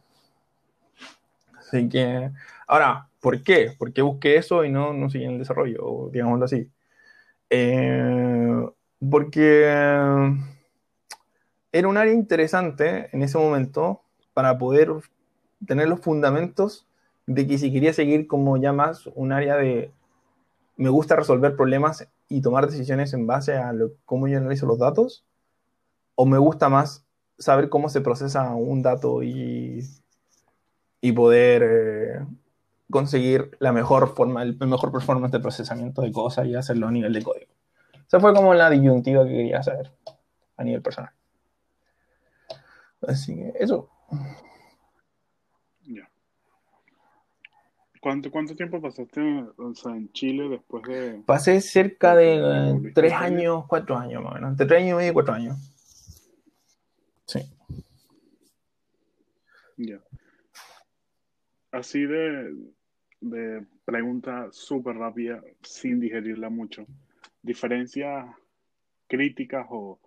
Así 1.59 1.89
que, 1.89 2.31
ahora, 2.67 3.09
¿por 3.21 3.43
qué? 3.43 3.75
¿Por 3.79 3.93
qué 3.93 4.03
busqué 4.03 4.37
eso 4.37 4.65
y 4.65 4.71
no, 4.71 4.93
no 4.93 5.11
seguí 5.11 5.25
en 5.25 5.33
el 5.33 5.39
desarrollo, 5.39 6.11
digámoslo 6.13 6.45
así? 6.45 6.69
Eh, 7.51 8.67
porque 9.11 9.65
era 11.73 11.89
un 11.89 11.97
área 11.97 12.13
interesante 12.13 13.09
en 13.13 13.23
ese 13.23 13.39
momento 13.39 14.03
para 14.35 14.59
poder 14.59 14.93
tener 15.67 15.89
los 15.89 16.01
fundamentos 16.01 16.87
de 17.27 17.47
que 17.47 17.59
si 17.59 17.73
quería 17.73 17.93
seguir 17.93 18.27
como 18.27 18.57
ya 18.57 18.73
más 18.73 19.07
un 19.15 19.33
área 19.33 19.57
de 19.57 19.91
me 20.77 20.91
gusta 20.91 21.17
resolver 21.17 21.57
problemas 21.57 22.07
y 22.29 22.43
tomar 22.43 22.67
decisiones 22.67 23.13
en 23.15 23.27
base 23.27 23.57
a 23.57 23.73
cómo 24.05 24.29
yo 24.29 24.39
analizo 24.39 24.67
los 24.67 24.79
datos, 24.79 25.25
o 26.15 26.27
me 26.27 26.39
gusta 26.39 26.69
más 26.69 27.07
saber 27.39 27.69
cómo 27.69 27.89
se 27.89 28.01
procesa 28.01 28.55
un 28.55 28.83
dato 28.83 29.23
y, 29.23 29.81
y 31.01 31.13
poder 31.13 31.63
eh, 31.65 32.27
conseguir 32.91 33.57
la 33.59 33.73
mejor 33.73 34.15
forma, 34.15 34.43
el 34.43 34.57
mejor 34.59 34.93
performance 34.93 35.33
de 35.33 35.41
procesamiento 35.41 36.03
de 36.03 36.13
cosas 36.13 36.47
y 36.47 36.55
hacerlo 36.55 36.89
a 36.89 36.91
nivel 36.93 37.13
de 37.13 37.23
código. 37.23 37.53
Esa 38.07 38.21
fue 38.21 38.35
como 38.35 38.55
la 38.55 38.71
disyuntiva 38.71 39.25
que 39.25 39.33
quería 39.33 39.63
saber 39.63 39.93
a 40.57 40.65
nivel 40.65 40.83
personal. 40.83 41.13
Así 43.07 43.35
que 43.35 43.53
eso. 43.59 43.89
¿Cuánto, 48.07 48.31
¿Cuánto 48.31 48.55
tiempo 48.55 48.81
pasaste 48.81 49.21
en 49.21 50.13
Chile 50.13 50.49
después 50.49 50.85
de...? 50.85 51.25
Pasé 51.27 51.61
cerca 51.61 52.15
de 52.15 52.93
tres 52.95 53.13
años, 53.13 53.65
cuatro 53.67 53.99
años 53.99 54.23
más 54.23 54.31
o 54.31 54.35
menos. 54.37 54.51
Entre 54.53 54.67
tres 54.67 54.83
años 54.83 54.93
y 54.93 54.95
medio 54.95 55.11
y 55.11 55.13
cuatro 55.13 55.35
años. 55.35 55.57
Sí. 57.27 57.41
Ya. 59.77 59.99
Así 61.73 62.07
de, 62.07 62.55
de 63.23 63.67
pregunta 63.85 64.51
súper 64.53 64.99
rápida, 64.99 65.43
sin 65.63 65.99
digerirla 65.99 66.49
mucho. 66.49 66.87
¿Diferencias 67.43 68.25
críticas 69.09 69.67
o 69.69 69.99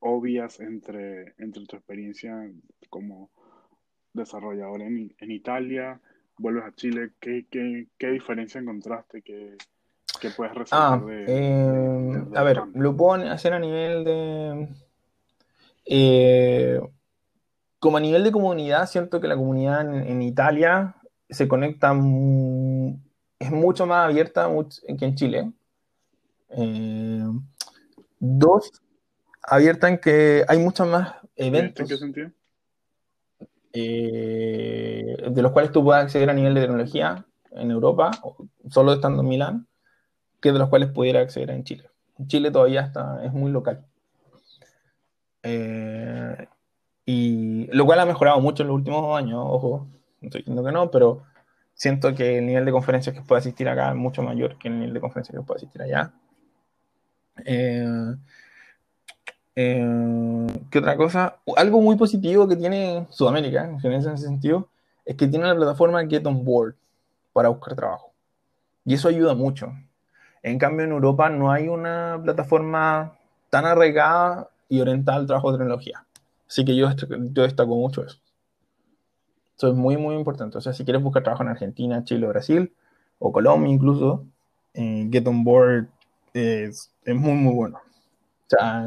obvias 0.00 0.58
entre, 0.58 1.34
entre 1.38 1.64
tu 1.64 1.76
experiencia 1.76 2.50
como 2.88 3.30
desarrollador 4.14 4.82
en, 4.82 5.14
en 5.16 5.30
Italia 5.30 6.00
vuelves 6.40 6.64
a 6.64 6.72
Chile, 6.72 7.10
¿qué, 7.20 7.46
qué, 7.50 7.86
qué 7.98 8.08
diferencia 8.08 8.60
encontraste? 8.60 9.22
¿Qué, 9.22 9.56
qué 10.20 10.30
puedes 10.30 10.54
resaltar 10.54 11.00
ah, 11.02 11.06
de, 11.06 11.24
eh, 11.28 12.24
A 12.34 12.42
ver, 12.42 12.62
lo 12.74 12.96
puedo 12.96 13.22
hacer 13.30 13.52
a 13.52 13.58
nivel 13.58 14.04
de... 14.04 14.68
Eh, 15.84 16.80
como 17.78 17.96
a 17.96 18.00
nivel 18.00 18.24
de 18.24 18.32
comunidad, 18.32 18.86
siento 18.86 19.20
que 19.20 19.28
la 19.28 19.36
comunidad 19.36 19.80
en, 19.80 20.22
Italia 20.22 20.96
se 21.28 21.48
conecta, 21.48 21.92
es 23.38 23.50
mucho 23.50 23.86
más 23.86 24.04
abierta 24.04 24.48
que 24.98 25.04
en 25.04 25.14
Chile. 25.14 25.52
Eh, 26.50 27.24
dos, 28.18 28.70
abierta 29.42 29.88
en 29.88 29.98
que 29.98 30.44
hay 30.46 30.58
muchos 30.58 30.86
más 30.86 31.14
eventos. 31.36 31.80
¿En 31.80 31.88
qué 31.88 31.96
sentido? 31.96 32.30
Eh, 33.72 35.16
de 35.30 35.42
los 35.42 35.52
cuales 35.52 35.70
tú 35.70 35.84
puedes 35.84 36.02
acceder 36.02 36.28
a 36.30 36.34
nivel 36.34 36.54
de 36.54 36.62
tecnología 36.62 37.24
en 37.52 37.70
Europa, 37.70 38.10
solo 38.68 38.92
estando 38.92 39.22
en 39.22 39.28
Milán, 39.28 39.66
que 40.40 40.52
de 40.52 40.58
los 40.58 40.68
cuales 40.68 40.90
pudiera 40.90 41.20
acceder 41.20 41.50
en 41.50 41.64
Chile. 41.64 41.90
Chile 42.26 42.50
todavía 42.50 42.82
está, 42.82 43.24
es 43.24 43.32
muy 43.32 43.50
local. 43.50 43.84
Eh, 45.42 46.46
y 47.06 47.66
lo 47.72 47.86
cual 47.86 48.00
ha 48.00 48.06
mejorado 48.06 48.40
mucho 48.40 48.62
en 48.62 48.68
los 48.68 48.76
últimos 48.76 49.16
años, 49.16 49.42
ojo, 49.44 49.88
no 50.20 50.26
estoy 50.26 50.40
diciendo 50.40 50.64
que 50.64 50.72
no, 50.72 50.90
pero 50.90 51.22
siento 51.74 52.14
que 52.14 52.38
el 52.38 52.46
nivel 52.46 52.64
de 52.64 52.72
conferencias 52.72 53.14
que 53.14 53.22
puede 53.22 53.40
asistir 53.40 53.68
acá 53.68 53.90
es 53.90 53.96
mucho 53.96 54.22
mayor 54.22 54.58
que 54.58 54.68
el 54.68 54.78
nivel 54.78 54.94
de 54.94 55.00
conferencias 55.00 55.36
que 55.36 55.44
puede 55.44 55.58
asistir 55.58 55.82
allá. 55.82 56.12
Eh, 57.44 58.14
eh, 59.56 60.46
¿Qué 60.70 60.78
otra 60.78 60.96
cosa? 60.96 61.36
Algo 61.56 61.80
muy 61.80 61.96
positivo 61.96 62.46
que 62.48 62.56
tiene 62.56 63.06
Sudamérica, 63.10 63.64
en 63.82 63.92
ese 63.92 64.16
sentido, 64.16 64.68
es 65.04 65.16
que 65.16 65.26
tiene 65.26 65.46
la 65.46 65.56
plataforma 65.56 66.06
Get 66.06 66.26
On 66.26 66.44
Board 66.44 66.74
para 67.32 67.48
buscar 67.48 67.74
trabajo. 67.74 68.12
Y 68.84 68.94
eso 68.94 69.08
ayuda 69.08 69.34
mucho. 69.34 69.72
En 70.42 70.58
cambio, 70.58 70.86
en 70.86 70.92
Europa 70.92 71.28
no 71.28 71.50
hay 71.50 71.68
una 71.68 72.20
plataforma 72.22 73.16
tan 73.50 73.66
arraigada 73.66 74.48
y 74.68 74.80
orientada 74.80 75.18
al 75.18 75.26
trabajo 75.26 75.52
de 75.52 75.58
tecnología. 75.58 76.04
Así 76.48 76.64
que 76.64 76.74
yo, 76.76 76.88
yo 77.32 77.42
destaco 77.42 77.76
mucho 77.76 78.04
eso. 78.04 78.18
Eso 79.56 79.68
es 79.68 79.74
muy, 79.74 79.96
muy 79.96 80.14
importante. 80.14 80.56
O 80.56 80.60
sea, 80.60 80.72
si 80.72 80.84
quieres 80.84 81.02
buscar 81.02 81.22
trabajo 81.22 81.42
en 81.42 81.50
Argentina, 81.50 82.02
Chile, 82.04 82.26
Brasil, 82.26 82.72
o 83.18 83.30
Colombia 83.30 83.70
incluso, 83.70 84.24
eh, 84.72 85.08
Get 85.12 85.26
On 85.26 85.44
Board 85.44 85.88
es, 86.32 86.90
es 87.04 87.14
muy, 87.14 87.34
muy 87.34 87.54
bueno. 87.54 87.78
O 87.78 88.48
sea, 88.48 88.86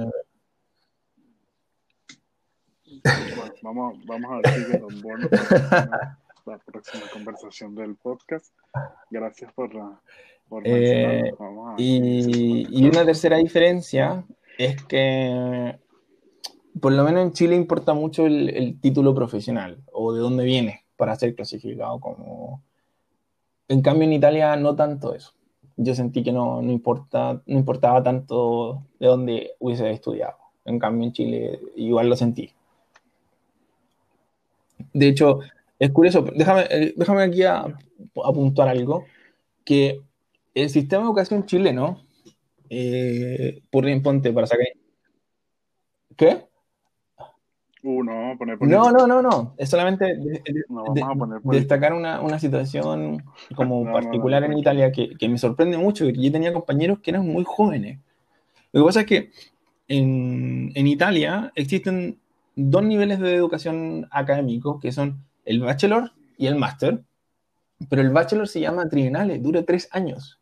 bueno, 3.35 3.53
vamos, 3.61 4.05
vamos 4.05 4.31
a 4.31 4.35
ver 4.37 4.65
si 4.65 4.77
Don 4.77 5.01
Bono 5.01 5.27
la, 5.31 6.17
la 6.45 6.57
próxima 6.59 7.03
conversación 7.11 7.75
del 7.75 7.95
podcast. 7.95 8.53
Gracias 9.09 9.51
por 9.53 9.73
la. 9.73 10.01
Por 10.49 10.63
eh, 10.65 11.31
y, 11.77 12.67
y 12.69 12.87
una 12.87 13.05
tercera 13.05 13.37
diferencia 13.37 14.25
es 14.57 14.83
que, 14.83 15.79
por 16.79 16.91
lo 16.91 17.03
menos 17.03 17.23
en 17.23 17.31
Chile, 17.31 17.55
importa 17.55 17.93
mucho 17.93 18.25
el, 18.25 18.49
el 18.49 18.79
título 18.79 19.15
profesional 19.15 19.81
o 19.91 20.13
de 20.13 20.21
dónde 20.21 20.43
viene 20.43 20.85
para 20.95 21.15
ser 21.15 21.35
clasificado 21.35 21.99
como 21.99 22.61
En 23.67 23.81
cambio, 23.81 24.07
en 24.07 24.13
Italia 24.13 24.55
no 24.55 24.75
tanto 24.75 25.13
eso. 25.13 25.33
Yo 25.75 25.95
sentí 25.95 26.23
que 26.23 26.31
no, 26.31 26.61
no, 26.61 26.71
importa, 26.71 27.41
no 27.45 27.57
importaba 27.57 28.03
tanto 28.03 28.83
de 28.99 29.07
dónde 29.07 29.51
hubiese 29.59 29.89
estudiado. 29.89 30.35
En 30.65 30.77
cambio, 30.77 31.07
en 31.07 31.13
Chile 31.13 31.59
igual 31.75 32.09
lo 32.09 32.15
sentí. 32.15 32.51
De 34.93 35.07
hecho, 35.07 35.39
es 35.79 35.91
curioso, 35.91 36.25
déjame, 36.36 36.65
eh, 36.69 36.93
déjame 36.95 37.23
aquí 37.23 37.43
apuntar 37.43 38.67
algo, 38.67 39.05
que 39.65 40.01
el 40.53 40.69
sistema 40.69 41.03
de 41.03 41.07
educación 41.07 41.45
chileno, 41.45 42.05
eh, 42.69 43.61
por 43.69 43.86
ponte, 44.01 44.31
para 44.31 44.47
sacar... 44.47 44.67
¿Qué? 46.15 46.45
Uh, 47.84 48.01
no, 48.01 48.36
poner, 48.38 48.57
no, 48.61 48.91
no, 48.91 49.05
no, 49.05 49.21
no. 49.21 49.55
Es 49.57 49.69
solamente 49.69 50.17
destacar 51.43 51.91
una, 51.93 52.39
situación 52.39 53.21
como 53.55 53.84
particular 53.91 54.41
en 54.45 54.57
Italia 54.57 54.91
que, 54.91 55.27
me 55.27 55.38
sorprende 55.38 55.77
mucho, 55.77 56.05
que 56.05 56.13
yo 56.13 56.31
tenía 56.31 56.53
compañeros 56.53 56.99
que 56.99 57.11
eran 57.11 57.27
muy 57.27 57.43
jóvenes. 57.45 57.99
Lo 58.71 58.81
que 58.81 58.86
pasa 58.86 59.01
es 59.01 59.05
que 59.05 59.31
en, 59.89 60.71
en 60.75 60.88
Italia 60.88 61.51
existen 61.55 62.19
dos 62.55 62.83
niveles 62.83 63.19
de 63.19 63.35
educación 63.35 64.07
académico, 64.11 64.79
que 64.79 64.91
son 64.91 65.23
el 65.45 65.61
bachelor 65.61 66.11
y 66.37 66.47
el 66.47 66.55
máster, 66.55 67.03
pero 67.89 68.01
el 68.01 68.09
bachelor 68.09 68.47
se 68.47 68.61
llama 68.61 68.89
trienales, 68.89 69.41
dura 69.41 69.63
tres 69.63 69.89
años. 69.91 70.39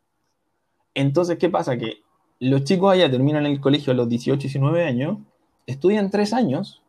Entonces, 0.94 1.38
¿qué 1.38 1.50
pasa? 1.50 1.78
Que 1.78 2.02
los 2.40 2.64
chicos 2.64 2.94
allá 2.94 3.10
terminan 3.10 3.46
el 3.46 3.62
colegio 3.62 3.94
a 3.94 3.96
los 3.96 4.10
18, 4.10 4.40
19 4.42 4.86
años, 4.86 5.18
estudian 5.66 6.10
tres 6.10 6.34
años 6.34 6.82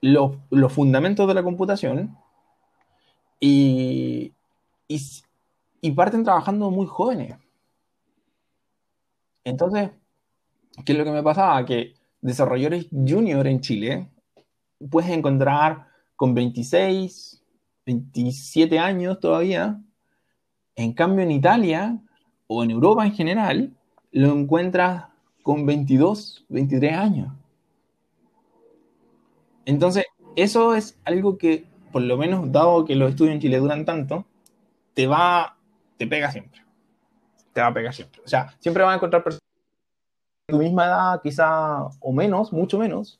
los, 0.00 0.32
fundamentos 0.72 1.28
de 1.28 1.34
la 1.34 1.42
computación 1.42 2.16
y, 3.38 4.32
y, 4.88 5.90
parten 5.92 6.24
trabajando 6.24 6.70
muy 6.70 6.86
jóvenes. 6.86 7.36
Entonces, 9.44 9.90
¿qué 10.84 10.92
es 10.92 10.98
lo 10.98 11.04
que 11.04 11.10
me 11.10 11.22
pasaba? 11.22 11.64
Que 11.64 11.94
desarrolladores 12.20 12.88
junior 12.90 13.46
en 13.46 13.60
Chile 13.60 14.08
puedes 14.90 15.10
encontrar 15.10 15.86
con 16.16 16.34
26, 16.34 17.42
27 17.86 18.78
años 18.78 19.20
todavía. 19.20 19.80
En 20.76 20.92
cambio, 20.92 21.24
en 21.24 21.30
Italia 21.30 21.98
o 22.46 22.64
en 22.64 22.70
Europa 22.70 23.04
en 23.04 23.12
general, 23.12 23.76
lo 24.12 24.32
encuentras 24.32 25.04
con 25.42 25.66
22, 25.66 26.46
23 26.48 26.92
años. 26.94 27.32
Entonces, 29.64 30.04
eso 30.36 30.74
es 30.74 30.98
algo 31.04 31.38
que, 31.38 31.66
por 31.92 32.02
lo 32.02 32.16
menos 32.16 32.50
dado 32.50 32.84
que 32.84 32.96
los 32.96 33.10
estudios 33.10 33.34
en 33.34 33.40
Chile 33.40 33.58
duran 33.58 33.84
tanto, 33.84 34.26
te 34.94 35.06
va, 35.06 35.56
te 35.96 36.06
pega 36.06 36.30
siempre. 36.30 36.62
Te 37.52 37.60
va 37.60 37.68
a 37.68 37.74
pegar 37.74 37.94
siempre. 37.94 38.20
O 38.24 38.28
sea, 38.28 38.54
siempre 38.58 38.82
vas 38.82 38.92
a 38.92 38.96
encontrar 38.96 39.22
personas 39.22 39.49
tu 40.50 40.58
misma 40.58 40.86
edad, 40.86 41.22
quizá, 41.22 41.86
o 42.00 42.12
menos, 42.12 42.52
mucho 42.52 42.78
menos, 42.78 43.18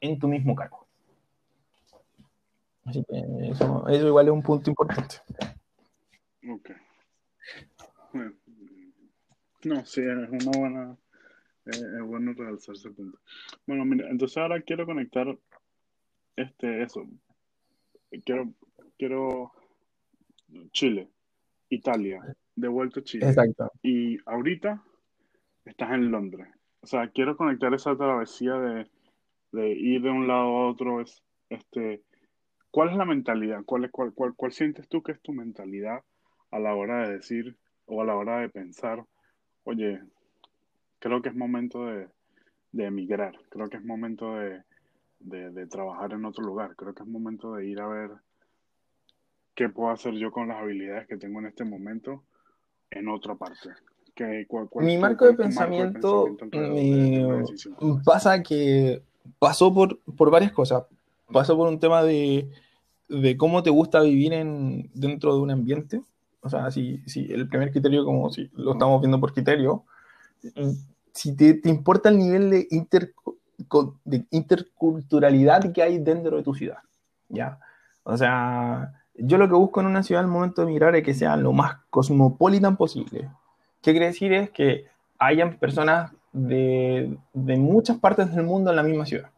en 0.00 0.18
tu 0.18 0.28
mismo 0.28 0.54
cargo. 0.54 0.86
Así 2.84 3.04
que 3.08 3.50
eso, 3.50 3.84
igual 3.88 4.26
es 4.26 4.32
un 4.32 4.42
punto 4.42 4.70
importante. 4.70 5.16
Ok. 6.48 6.70
no, 9.64 9.86
sí, 9.86 10.00
es 10.00 10.28
una 10.28 10.58
buena, 10.58 10.96
es 11.66 12.02
bueno 12.04 12.32
realzar 12.34 12.74
ese 12.74 12.90
punto. 12.90 13.18
Bueno, 13.66 13.84
mira, 13.84 14.10
entonces 14.10 14.36
ahora 14.38 14.60
quiero 14.62 14.84
conectar 14.84 15.38
este, 16.36 16.82
eso. 16.82 17.06
Quiero, 18.24 18.52
quiero 18.98 19.52
Chile, 20.72 21.08
Italia, 21.68 22.20
de 22.56 22.68
vuelta 22.68 23.00
a 23.00 23.04
Chile. 23.04 23.28
Exacto. 23.28 23.70
Y 23.82 24.18
ahorita 24.26 24.82
estás 25.64 25.92
en 25.92 26.10
Londres. 26.10 26.48
O 26.82 26.86
sea, 26.86 27.08
quiero 27.08 27.36
conectar 27.36 27.72
esa 27.74 27.96
travesía 27.96 28.54
de, 28.54 29.68
ir 29.70 30.02
de 30.02 30.10
un 30.10 30.26
lado 30.26 30.48
a 30.48 30.68
otro. 30.68 31.00
Es, 31.00 31.22
este, 31.48 32.02
¿Cuál 32.70 32.90
es 32.90 32.96
la 32.96 33.04
mentalidad? 33.04 33.62
¿Cuál, 33.64 33.84
es, 33.84 33.90
cuál, 33.90 34.12
cuál, 34.12 34.34
¿Cuál 34.34 34.52
sientes 34.52 34.88
tú 34.88 35.02
que 35.02 35.12
es 35.12 35.20
tu 35.22 35.32
mentalidad 35.32 36.02
a 36.50 36.58
la 36.58 36.74
hora 36.74 37.06
de 37.06 37.14
decir 37.14 37.56
o 37.86 38.02
a 38.02 38.04
la 38.04 38.16
hora 38.16 38.40
de 38.40 38.48
pensar, 38.48 39.04
oye, 39.64 40.00
creo 40.98 41.22
que 41.22 41.28
es 41.28 41.34
momento 41.34 41.86
de, 41.86 42.08
de 42.72 42.84
emigrar, 42.84 43.38
creo 43.50 43.68
que 43.68 43.76
es 43.76 43.84
momento 43.84 44.34
de, 44.36 44.62
de, 45.20 45.66
trabajar 45.66 46.12
en 46.12 46.24
otro 46.24 46.44
lugar. 46.44 46.74
Creo 46.76 46.94
que 46.94 47.02
es 47.02 47.08
momento 47.08 47.54
de 47.54 47.66
ir 47.66 47.80
a 47.80 47.88
ver 47.88 48.10
qué 49.54 49.68
puedo 49.68 49.90
hacer 49.90 50.14
yo 50.14 50.30
con 50.30 50.48
las 50.48 50.58
habilidades 50.58 51.06
que 51.06 51.16
tengo 51.16 51.40
en 51.40 51.46
este 51.46 51.64
momento 51.64 52.24
en 52.90 53.08
otra 53.08 53.34
parte. 53.34 53.70
Mi 54.74 54.98
marco 54.98 55.26
de 55.26 55.34
pensamiento, 55.34 56.36
pasa 58.04 58.42
que 58.42 59.02
pasó 59.38 59.72
por, 59.72 59.98
por 60.16 60.30
varias 60.30 60.52
cosas. 60.52 60.84
Pasó 61.32 61.56
por 61.56 61.68
un 61.68 61.78
tema 61.78 62.02
de, 62.02 62.50
de 63.08 63.36
cómo 63.36 63.62
te 63.62 63.70
gusta 63.70 64.00
vivir 64.02 64.32
en, 64.32 64.90
dentro 64.94 65.34
de 65.34 65.40
un 65.40 65.50
ambiente. 65.50 66.02
O 66.42 66.48
sea, 66.48 66.70
si, 66.70 66.98
si 67.06 67.32
el 67.32 67.48
primer 67.48 67.70
criterio, 67.70 68.04
como 68.04 68.30
si 68.30 68.50
lo 68.54 68.72
estamos 68.72 69.00
viendo 69.00 69.20
por 69.20 69.32
criterio, 69.32 69.84
si 71.12 71.36
te, 71.36 71.54
te 71.54 71.70
importa 71.70 72.08
el 72.08 72.18
nivel 72.18 72.50
de 72.50 72.66
inter, 72.70 73.14
de 74.04 74.26
interculturalidad 74.30 75.72
que 75.72 75.82
hay 75.82 75.98
dentro 75.98 76.36
de 76.36 76.42
tu 76.42 76.54
ciudad. 76.54 76.78
¿ya? 77.28 77.58
O 78.02 78.16
sea, 78.16 78.92
yo 79.14 79.38
lo 79.38 79.48
que 79.48 79.54
busco 79.54 79.80
en 79.80 79.86
una 79.86 80.02
ciudad 80.02 80.22
al 80.22 80.30
momento 80.30 80.62
de 80.62 80.68
emigrar 80.68 80.94
es 80.96 81.04
que 81.04 81.14
sea 81.14 81.36
lo 81.36 81.52
más 81.52 81.76
cosmopolitan 81.90 82.76
posible. 82.76 83.30
¿Qué 83.82 83.90
quiere 83.90 84.06
decir? 84.06 84.32
Es 84.32 84.50
que 84.50 84.86
hayan 85.18 85.58
personas 85.58 86.12
de, 86.32 87.16
de 87.32 87.56
muchas 87.56 87.98
partes 87.98 88.34
del 88.34 88.44
mundo 88.44 88.70
en 88.70 88.76
la 88.76 88.82
misma 88.82 89.04
ciudad. 89.04 89.30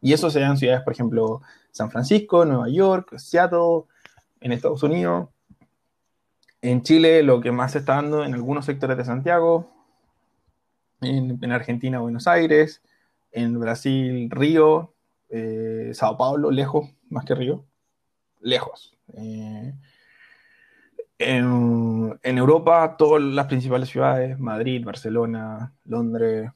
Y 0.00 0.12
eso 0.12 0.30
sean 0.30 0.56
ciudades, 0.56 0.82
por 0.82 0.92
ejemplo, 0.92 1.42
San 1.70 1.90
Francisco, 1.90 2.44
Nueva 2.44 2.68
York, 2.68 3.16
Seattle, 3.18 3.84
en 4.40 4.52
Estados 4.52 4.82
Unidos. 4.82 5.28
En 6.62 6.82
Chile, 6.82 7.22
lo 7.22 7.40
que 7.40 7.52
más 7.52 7.72
se 7.72 7.78
está 7.78 7.96
dando 7.96 8.24
en 8.24 8.34
algunos 8.34 8.64
sectores 8.64 8.96
de 8.96 9.04
Santiago. 9.04 9.70
En, 11.00 11.38
en 11.42 11.52
Argentina, 11.52 12.00
Buenos 12.00 12.26
Aires 12.26 12.82
en 13.36 13.60
Brasil, 13.60 14.30
Río, 14.30 14.94
eh, 15.28 15.90
Sao 15.92 16.16
Paulo, 16.16 16.50
lejos, 16.50 16.88
más 17.10 17.26
que 17.26 17.34
Río, 17.34 17.66
lejos. 18.40 18.96
Eh, 19.12 19.74
en, 21.18 22.18
Europa, 22.22 22.96
todas 22.98 23.22
las 23.22 23.46
principales 23.46 23.88
ciudades, 23.88 24.38
Madrid, 24.38 24.84
Barcelona, 24.84 25.72
Londres, 25.84 26.50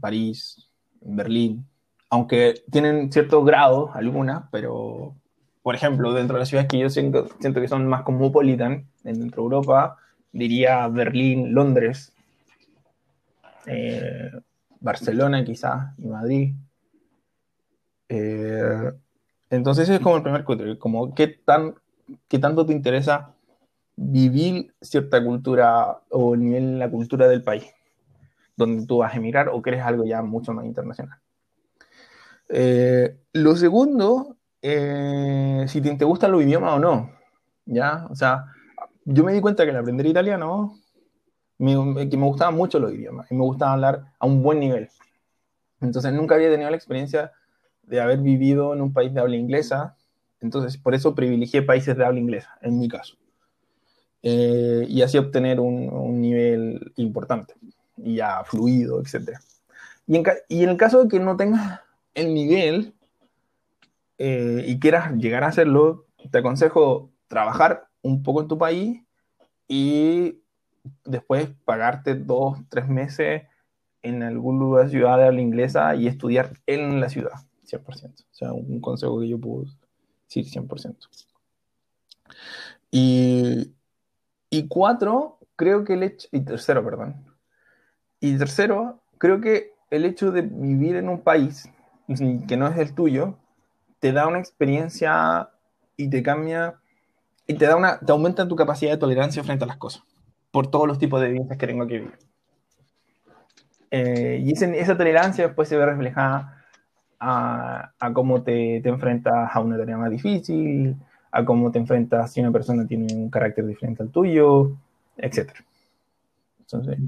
París, 0.00 0.68
Berlín, 1.00 1.66
aunque 2.10 2.62
tienen 2.70 3.10
cierto 3.12 3.42
grado 3.44 3.90
algunas, 3.94 4.44
pero 4.50 5.14
por 5.62 5.74
ejemplo, 5.74 6.12
dentro 6.12 6.34
de 6.34 6.40
las 6.40 6.48
ciudades 6.48 6.68
que 6.68 6.78
yo 6.78 6.90
siento, 6.90 7.28
siento 7.40 7.60
que 7.60 7.68
son 7.68 7.86
más 7.86 8.02
cosmopolitan, 8.02 8.86
dentro 9.02 9.42
de 9.42 9.44
Europa, 9.44 9.96
diría 10.30 10.86
Berlín, 10.88 11.54
Londres, 11.54 12.12
eh, 13.66 14.30
Barcelona 14.80 15.42
quizás 15.44 15.98
y 15.98 16.06
Madrid. 16.06 16.54
Eh, 18.10 18.92
entonces 19.48 19.84
ese 19.84 19.94
es 19.96 20.00
como 20.00 20.16
el 20.16 20.22
primer 20.22 20.44
criterio, 20.44 20.78
como 20.78 21.14
qué, 21.14 21.28
tan, 21.28 21.74
qué 22.28 22.38
tanto 22.38 22.66
te 22.66 22.74
interesa 22.74 23.33
vivir 23.96 24.74
cierta 24.80 25.22
cultura 25.24 26.00
o 26.10 26.34
el 26.34 26.40
nivel 26.40 26.78
la 26.78 26.90
cultura 26.90 27.28
del 27.28 27.42
país 27.42 27.64
donde 28.56 28.86
tú 28.86 28.98
vas 28.98 29.14
a 29.14 29.16
emigrar 29.16 29.48
o 29.48 29.62
crees 29.62 29.82
algo 29.82 30.04
ya 30.04 30.22
mucho 30.22 30.52
más 30.52 30.64
internacional. 30.64 31.18
Eh, 32.48 33.16
lo 33.32 33.56
segundo, 33.56 34.36
eh, 34.62 35.64
si 35.68 35.80
te, 35.80 35.94
te 35.96 36.04
gustan 36.04 36.32
los 36.32 36.42
idiomas 36.42 36.74
o 36.74 36.78
no, 36.78 37.10
¿ya? 37.64 38.06
O 38.10 38.14
sea, 38.14 38.46
yo 39.04 39.24
me 39.24 39.32
di 39.32 39.40
cuenta 39.40 39.64
que 39.64 39.70
al 39.70 39.78
aprender 39.78 40.06
italiano 40.06 40.78
que 41.58 42.16
me 42.16 42.26
gustaban 42.26 42.54
mucho 42.56 42.78
los 42.78 42.92
idiomas 42.92 43.30
y 43.30 43.34
me 43.34 43.42
gustaba 43.42 43.72
hablar 43.72 44.12
a 44.18 44.26
un 44.26 44.42
buen 44.42 44.60
nivel. 44.60 44.88
Entonces 45.80 46.12
nunca 46.12 46.34
había 46.34 46.50
tenido 46.50 46.68
la 46.68 46.76
experiencia 46.76 47.32
de 47.82 48.00
haber 48.00 48.18
vivido 48.18 48.74
en 48.74 48.80
un 48.80 48.92
país 48.92 49.12
de 49.14 49.20
habla 49.20 49.36
inglesa, 49.36 49.96
entonces 50.40 50.76
por 50.78 50.94
eso 50.94 51.14
privilegié 51.14 51.62
países 51.62 51.96
de 51.96 52.04
habla 52.04 52.20
inglesa, 52.20 52.58
en 52.60 52.78
mi 52.78 52.88
caso. 52.88 53.16
Eh, 54.26 54.86
y 54.88 55.02
así 55.02 55.18
obtener 55.18 55.60
un, 55.60 56.18
nivel 56.18 56.92
importante 56.96 57.54
y 57.98 58.16
ya 58.16 58.42
fluido, 58.44 58.98
etc. 59.02 59.38
Y 60.06 60.16
en, 60.16 60.24
y 60.48 60.64
en, 60.64 60.70
el 60.70 60.76
caso 60.78 61.02
de 61.02 61.08
que 61.10 61.20
no 61.20 61.36
tengas 61.36 61.82
el 62.14 62.32
nivel 62.32 62.94
eh, 64.16 64.64
y 64.66 64.80
quieras 64.80 65.12
llegar 65.16 65.44
a 65.44 65.48
hacerlo, 65.48 66.06
te 66.30 66.38
aconsejo 66.38 67.10
trabajar 67.28 67.88
un 68.00 68.22
poco 68.22 68.40
en 68.40 68.48
tu 68.48 68.56
país 68.56 69.02
y 69.68 70.40
después 71.04 71.50
pagarte 71.66 72.14
dos, 72.14 72.58
tres 72.70 72.88
meses 72.88 73.42
en 74.00 74.22
algún 74.22 74.58
lugar, 74.58 74.88
ciudad 74.88 75.18
de 75.18 75.24
habla 75.24 75.42
inglesa 75.42 75.94
y 75.96 76.06
estudiar 76.06 76.52
en 76.66 76.98
la 76.98 77.10
ciudad, 77.10 77.40
100%. 77.66 77.84
O 77.84 78.34
sea, 78.34 78.52
un 78.54 78.80
consejo 78.80 79.20
que 79.20 79.28
yo 79.28 79.38
puedo 79.38 79.66
decir 80.28 80.46
100%. 80.46 80.96
Y, 82.90 83.74
y 84.56 84.68
cuatro, 84.68 85.38
creo 85.56 85.84
que 85.84 85.94
el 85.94 86.02
hecho, 86.04 86.28
y 86.32 86.40
tercero, 86.40 86.84
perdón. 86.84 87.24
Y 88.20 88.36
tercero, 88.38 89.00
creo 89.18 89.40
que 89.40 89.72
el 89.90 90.04
hecho 90.04 90.30
de 90.30 90.42
vivir 90.42 90.96
en 90.96 91.08
un 91.08 91.20
país 91.20 91.68
que 92.48 92.56
no 92.56 92.68
es 92.68 92.78
el 92.78 92.94
tuyo, 92.94 93.36
te 93.98 94.12
da 94.12 94.26
una 94.26 94.38
experiencia 94.38 95.48
y 95.96 96.08
te 96.10 96.22
cambia 96.22 96.74
y 97.46 97.54
te 97.54 97.66
da 97.66 97.76
una, 97.76 97.98
te 97.98 98.12
aumenta 98.12 98.48
tu 98.48 98.56
capacidad 98.56 98.92
de 98.92 98.98
tolerancia 98.98 99.42
frente 99.42 99.64
a 99.64 99.66
las 99.66 99.76
cosas, 99.76 100.02
por 100.50 100.68
todos 100.68 100.86
los 100.86 100.98
tipos 100.98 101.20
de 101.20 101.28
vivencias 101.28 101.58
que 101.58 101.66
tengo 101.66 101.86
que 101.86 101.98
vivir. 101.98 102.18
Eh, 103.90 104.40
y 104.42 104.52
esa 104.52 104.96
tolerancia 104.96 105.46
después 105.46 105.68
se 105.68 105.76
ve 105.76 105.86
reflejada 105.86 106.64
a, 107.20 107.92
a 107.98 108.12
cómo 108.12 108.42
te, 108.42 108.80
te, 108.82 108.88
enfrentas 108.88 109.50
a 109.54 109.60
una 109.60 109.78
tarea 109.78 109.96
más 109.96 110.10
difícil, 110.10 110.96
a 111.36 111.44
cómo 111.44 111.72
te 111.72 111.80
enfrentas 111.80 112.32
si 112.32 112.40
una 112.40 112.52
persona 112.52 112.86
tiene 112.86 113.12
un 113.12 113.28
carácter 113.28 113.66
diferente 113.66 114.04
al 114.04 114.10
tuyo, 114.10 114.70
etc. 115.16 115.50
Entonces, 116.60 116.98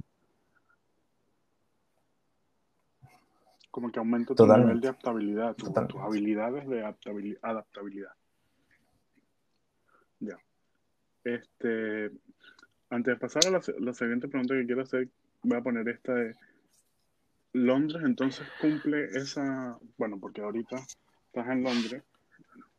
como 3.70 3.93
que 3.93 4.01
aumenta 4.01 4.35
tu 4.35 4.45
nivel 4.45 4.81
de 4.81 4.89
adaptabilidad, 4.89 5.55
tus 5.55 6.01
habilidades 6.01 6.68
de 6.68 6.85
adaptabilidad. 7.41 8.11
Ya. 10.18 10.37
Este, 11.22 12.11
antes 12.91 13.14
de 13.14 13.16
pasar 13.20 13.47
a 13.47 13.51
la, 13.51 13.61
la, 13.79 13.93
siguiente 13.93 14.27
pregunta 14.27 14.55
que 14.55 14.66
quiero 14.66 14.83
hacer, 14.83 15.09
voy 15.43 15.59
a 15.59 15.62
poner 15.62 15.89
esta 15.89 16.14
de 16.14 16.35
Londres, 17.53 18.03
entonces 18.05 18.45
cumple 18.61 19.05
esa, 19.11 19.79
bueno, 19.99 20.18
porque 20.18 20.41
ahorita 20.41 20.77
estás 21.27 21.49
en 21.49 21.62
Londres, 21.62 22.03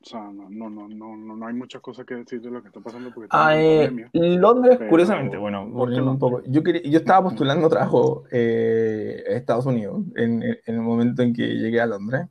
o 0.08 0.10
sea, 0.10 0.22
no, 0.22 0.50
no, 0.50 0.88
no, 0.88 1.18
no, 1.18 1.36
no 1.36 1.48
hay 1.48 1.54
muchas 1.54 1.82
cosas 1.82 2.06
que 2.06 2.16
decir 2.16 2.42
de 2.42 2.50
lo 2.50 2.62
que 2.62 2.70
está 2.70 2.80
pasando 2.80 3.12
porque 3.14 3.28
ah, 3.32 3.58
eh, 3.58 3.92
Londres, 4.14 4.80
curiosamente, 4.90 5.36
bueno, 5.36 5.68
volviendo 5.68 6.10
un 6.10 6.18
poco, 6.18 6.42
yo, 6.46 6.64
quería, 6.64 6.82
yo 6.84 7.00
estaba 7.00 7.24
postulando 7.24 7.68
trabajo 7.68 8.24
eh, 8.32 9.22
a 9.28 9.34
Estados 9.34 9.66
Unidos 9.66 10.02
en, 10.16 10.44
en, 10.44 10.60
el 10.66 10.80
momento 10.80 11.24
en 11.24 11.34
que 11.34 11.46
llegué 11.46 11.82
a 11.82 11.88
Londres, 11.88 12.28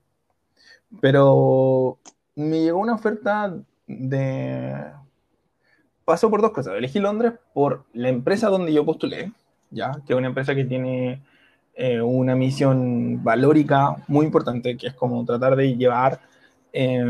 pero 1.03 1.99
me 2.35 2.62
llegó 2.62 2.79
una 2.79 2.95
oferta 2.95 3.55
de... 3.87 4.74
Pasó 6.07 6.31
por 6.31 6.41
dos 6.41 6.53
cosas. 6.53 6.74
Elegí 6.77 6.99
Londres 6.99 7.35
por 7.53 7.85
la 7.93 8.09
empresa 8.09 8.49
donde 8.49 8.72
yo 8.72 8.87
postulé, 8.87 9.33
ya, 9.70 10.01
que 10.07 10.14
es 10.14 10.18
una 10.18 10.29
empresa 10.29 10.55
que 10.55 10.64
tiene 10.64 11.20
eh, 11.74 12.01
una 12.01 12.35
misión 12.37 13.22
valórica 13.22 13.97
muy 14.09 14.24
importante, 14.24 14.79
que 14.79 14.87
es 14.87 14.95
como 14.95 15.27
tratar 15.27 15.57
de 15.57 15.77
llevar 15.77 16.20
eh, 16.72 17.05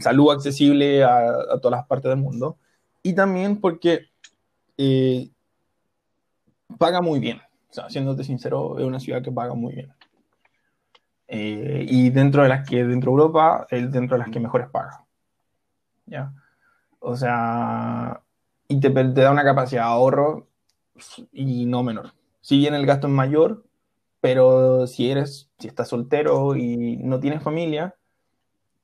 salud 0.00 0.32
accesible 0.32 1.04
a, 1.04 1.28
a, 1.28 1.60
todas 1.60 1.78
las 1.78 1.86
partes 1.86 2.08
del 2.08 2.18
mundo. 2.18 2.58
Y 3.02 3.14
también 3.14 3.60
porque 3.60 4.10
eh, 4.76 5.30
paga 6.78 7.00
muy 7.00 7.20
bien. 7.20 7.38
O 7.70 7.72
sea, 7.72 7.88
siéndote 7.88 8.24
sincero, 8.24 8.78
es 8.78 8.84
una 8.84 9.00
ciudad 9.00 9.22
que 9.22 9.32
paga 9.32 9.54
muy 9.54 9.74
bien. 9.74 9.94
Eh, 11.28 11.86
y 11.88 12.10
dentro 12.10 12.42
de 12.42 12.48
las 12.48 12.68
que, 12.68 12.84
dentro 12.84 13.12
de 13.12 13.22
Europa, 13.22 13.66
es 13.70 13.90
dentro 13.92 14.16
de 14.16 14.24
las 14.24 14.30
que 14.30 14.40
mejores 14.40 14.68
paga. 14.68 15.04
¿Ya? 16.06 16.32
O 16.98 17.16
sea, 17.16 18.22
y 18.68 18.80
te, 18.80 18.90
te 18.90 19.20
da 19.20 19.30
una 19.30 19.44
capacidad 19.44 19.82
de 19.82 19.88
ahorro 19.88 20.48
y 21.32 21.66
no 21.66 21.82
menor. 21.82 22.12
Si 22.40 22.58
bien 22.58 22.74
el 22.74 22.86
gasto 22.86 23.06
es 23.06 23.12
mayor, 23.12 23.64
pero 24.20 24.86
si 24.86 25.10
eres, 25.10 25.50
si 25.58 25.68
estás 25.68 25.88
soltero 25.88 26.56
y 26.56 26.96
no 26.98 27.20
tienes 27.20 27.42
familia, 27.42 27.94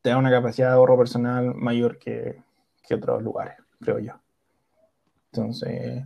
te 0.06 0.14
una 0.14 0.30
capacidad 0.30 0.68
de 0.68 0.74
ahorro 0.74 0.96
personal 0.96 1.52
mayor 1.56 1.98
que, 1.98 2.40
que 2.86 2.94
otros 2.94 3.24
lugares, 3.24 3.56
creo 3.80 3.98
yo. 3.98 4.12
Entonces, 5.32 6.04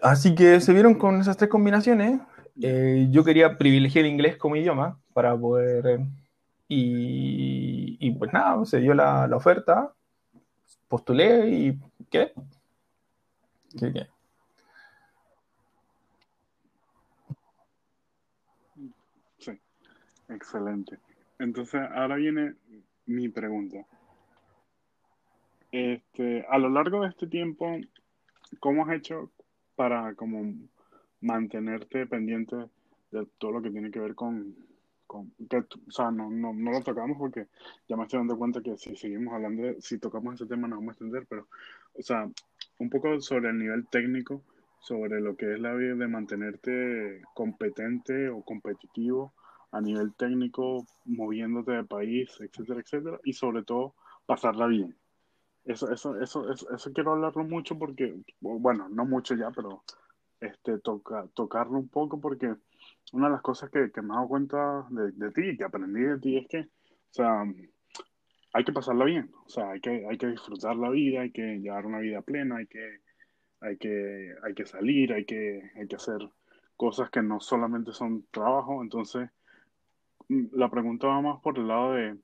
así 0.00 0.36
que 0.36 0.60
se 0.60 0.72
vieron 0.72 0.94
con 0.94 1.20
esas 1.20 1.36
tres 1.36 1.50
combinaciones. 1.50 2.20
Eh, 2.62 3.08
yo 3.10 3.24
quería 3.24 3.58
privilegiar 3.58 4.04
el 4.04 4.12
inglés 4.12 4.36
como 4.36 4.54
idioma 4.54 5.00
para 5.12 5.36
poder... 5.36 5.98
Y, 6.68 7.96
y 7.98 8.12
pues 8.12 8.32
nada, 8.32 8.64
se 8.66 8.78
dio 8.78 8.94
la, 8.94 9.26
la, 9.26 9.36
oferta, 9.36 9.92
postulé 10.86 11.48
y 11.48 11.80
¿qué? 12.08 12.32
¿Qué, 13.76 13.92
qué? 13.92 14.06
Excelente. 20.28 20.98
Entonces, 21.38 21.80
ahora 21.94 22.16
viene 22.16 22.54
mi 23.06 23.28
pregunta. 23.28 23.84
Este, 25.72 26.46
a 26.48 26.58
lo 26.58 26.68
largo 26.68 27.02
de 27.02 27.08
este 27.08 27.26
tiempo, 27.26 27.76
¿cómo 28.60 28.84
has 28.84 28.96
hecho 28.96 29.30
para 29.74 30.14
como 30.14 30.54
mantenerte 31.20 32.06
pendiente 32.06 32.56
de 33.10 33.26
todo 33.38 33.52
lo 33.52 33.62
que 33.62 33.70
tiene 33.70 33.90
que 33.90 33.98
ver 33.98 34.14
con, 34.14 34.54
con 35.06 35.32
que, 35.48 35.58
o 35.58 35.90
sea, 35.90 36.10
no, 36.10 36.30
no, 36.30 36.52
no, 36.52 36.70
lo 36.70 36.80
tocamos 36.82 37.18
porque 37.18 37.46
ya 37.88 37.96
me 37.96 38.04
estoy 38.04 38.18
dando 38.18 38.38
cuenta 38.38 38.62
que 38.62 38.76
si 38.76 38.94
seguimos 38.94 39.34
hablando, 39.34 39.62
de, 39.62 39.80
si 39.80 39.98
tocamos 39.98 40.34
ese 40.34 40.46
tema 40.46 40.68
nos 40.68 40.78
vamos 40.78 40.90
a 40.90 40.92
extender, 40.92 41.26
pero, 41.28 41.48
o 41.94 42.02
sea, 42.02 42.28
un 42.78 42.90
poco 42.90 43.20
sobre 43.20 43.50
el 43.50 43.58
nivel 43.58 43.86
técnico, 43.88 44.42
sobre 44.80 45.20
lo 45.20 45.36
que 45.36 45.54
es 45.54 45.60
la 45.60 45.74
vida 45.74 45.94
de 45.94 46.08
mantenerte 46.08 47.22
competente 47.34 48.28
o 48.28 48.42
competitivo 48.42 49.32
a 49.74 49.80
nivel 49.80 50.14
técnico, 50.14 50.86
moviéndote 51.04 51.72
de 51.72 51.84
país, 51.84 52.30
etcétera, 52.40 52.80
etcétera, 52.80 53.20
y 53.24 53.32
sobre 53.32 53.64
todo 53.64 53.94
pasarla 54.24 54.66
bien. 54.68 54.96
Eso, 55.64 55.90
eso, 55.90 56.20
eso, 56.20 56.50
eso, 56.52 56.92
quiero 56.92 57.12
hablarlo 57.12 57.42
mucho 57.44 57.76
porque, 57.76 58.14
bueno, 58.40 58.88
no 58.88 59.04
mucho 59.04 59.34
ya, 59.34 59.50
pero 59.50 59.82
este, 60.40 60.78
toca, 60.78 61.26
tocarlo 61.34 61.78
un 61.78 61.88
poco 61.88 62.20
porque 62.20 62.54
una 63.12 63.26
de 63.26 63.32
las 63.32 63.42
cosas 63.42 63.70
que, 63.70 63.90
que 63.90 64.02
me 64.02 64.08
he 64.08 64.16
dado 64.16 64.28
cuenta 64.28 64.86
de, 64.90 65.10
de 65.12 65.30
ti, 65.32 65.56
que 65.56 65.64
aprendí 65.64 66.02
de 66.02 66.18
ti, 66.18 66.36
es 66.36 66.46
que, 66.48 66.60
o 66.60 67.12
sea, 67.12 67.44
hay 68.52 68.64
que 68.64 68.72
pasarla 68.72 69.04
bien, 69.06 69.30
o 69.44 69.48
sea, 69.48 69.70
hay 69.70 69.80
que, 69.80 70.06
hay 70.08 70.16
que 70.16 70.28
disfrutar 70.28 70.76
la 70.76 70.90
vida, 70.90 71.22
hay 71.22 71.32
que 71.32 71.58
llevar 71.58 71.86
una 71.86 71.98
vida 71.98 72.22
plena, 72.22 72.58
hay 72.58 72.66
que, 72.66 73.00
hay 73.60 73.76
que, 73.76 74.34
hay 74.44 74.54
que 74.54 74.66
salir, 74.66 75.12
hay 75.12 75.24
que, 75.24 75.72
hay 75.76 75.88
que 75.88 75.96
hacer 75.96 76.18
cosas 76.76 77.10
que 77.10 77.22
no 77.22 77.40
solamente 77.40 77.92
son 77.92 78.26
trabajo, 78.30 78.82
entonces 78.82 79.30
la 80.28 80.70
pregunta 80.70 81.06
va 81.06 81.20
más 81.20 81.40
por 81.40 81.58
el 81.58 81.68
lado 81.68 81.92
de 81.92 82.16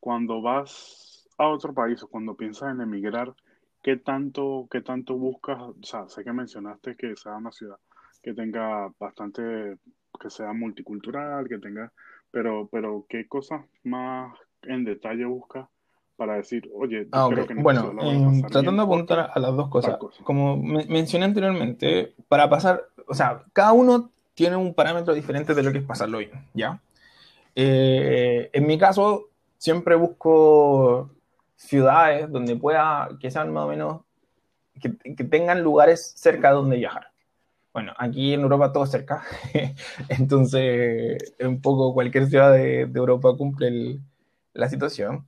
cuando 0.00 0.40
vas 0.40 1.28
a 1.38 1.48
otro 1.48 1.74
país 1.74 2.02
o 2.02 2.08
cuando 2.08 2.34
piensas 2.34 2.72
en 2.72 2.80
emigrar, 2.80 3.34
¿qué 3.82 3.96
tanto, 3.96 4.68
qué 4.70 4.80
tanto 4.80 5.16
buscas? 5.16 5.60
O 5.60 5.74
sea, 5.82 6.08
sé 6.08 6.24
que 6.24 6.32
mencionaste 6.32 6.96
que 6.96 7.16
sea 7.16 7.36
una 7.36 7.52
ciudad 7.52 7.78
que 8.22 8.34
tenga 8.34 8.90
bastante, 8.98 9.78
que 10.20 10.30
sea 10.30 10.52
multicultural, 10.52 11.48
que 11.48 11.58
tenga, 11.58 11.92
pero, 12.30 12.68
pero 12.70 13.06
¿qué 13.08 13.26
cosas 13.28 13.64
más 13.84 14.36
en 14.62 14.84
detalle 14.84 15.24
buscas 15.24 15.68
para 16.16 16.34
decir, 16.34 16.68
oye, 16.74 17.06
ah, 17.12 17.26
okay. 17.26 17.46
que 17.46 17.54
bueno, 17.54 17.92
eh, 18.02 18.42
tratando 18.50 18.82
de 18.82 18.82
apuntar 18.82 19.30
a 19.32 19.38
las 19.38 19.54
dos 19.54 19.68
cosas, 19.68 19.98
cosa. 19.98 20.24
como 20.24 20.56
me 20.56 20.86
mencioné 20.86 21.26
anteriormente, 21.26 22.14
para 22.26 22.48
pasar, 22.48 22.82
o 23.06 23.14
sea, 23.14 23.44
cada 23.52 23.72
uno 23.72 24.10
tiene 24.34 24.56
un 24.56 24.74
parámetro 24.74 25.14
diferente 25.14 25.54
de 25.54 25.62
lo 25.62 25.72
que 25.72 25.78
es 25.78 25.84
pasarlo 25.84 26.18
bien, 26.18 26.32
¿ya? 26.54 26.80
Eh, 27.58 28.50
en 28.52 28.66
mi 28.66 28.78
caso, 28.78 29.30
siempre 29.56 29.94
busco 29.96 31.10
ciudades 31.56 32.30
donde 32.30 32.54
pueda, 32.54 33.08
que 33.18 33.30
sean 33.30 33.50
más 33.52 33.64
o 33.64 33.68
menos, 33.68 34.02
que, 34.80 34.90
tengan 35.24 35.62
lugares 35.62 36.12
cerca 36.16 36.50
de 36.50 36.54
donde 36.54 36.76
viajar. 36.76 37.08
Bueno, 37.72 37.92
aquí 37.98 38.34
en 38.34 38.42
Europa 38.42 38.72
todo 38.72 38.86
cerca, 38.86 39.24
entonces 40.08 41.34
un 41.40 41.60
poco 41.62 41.94
cualquier 41.94 42.26
ciudad 42.26 42.52
de, 42.52 42.82
Europa 42.82 43.34
cumple 43.36 44.00
la 44.52 44.68
situación. 44.68 45.26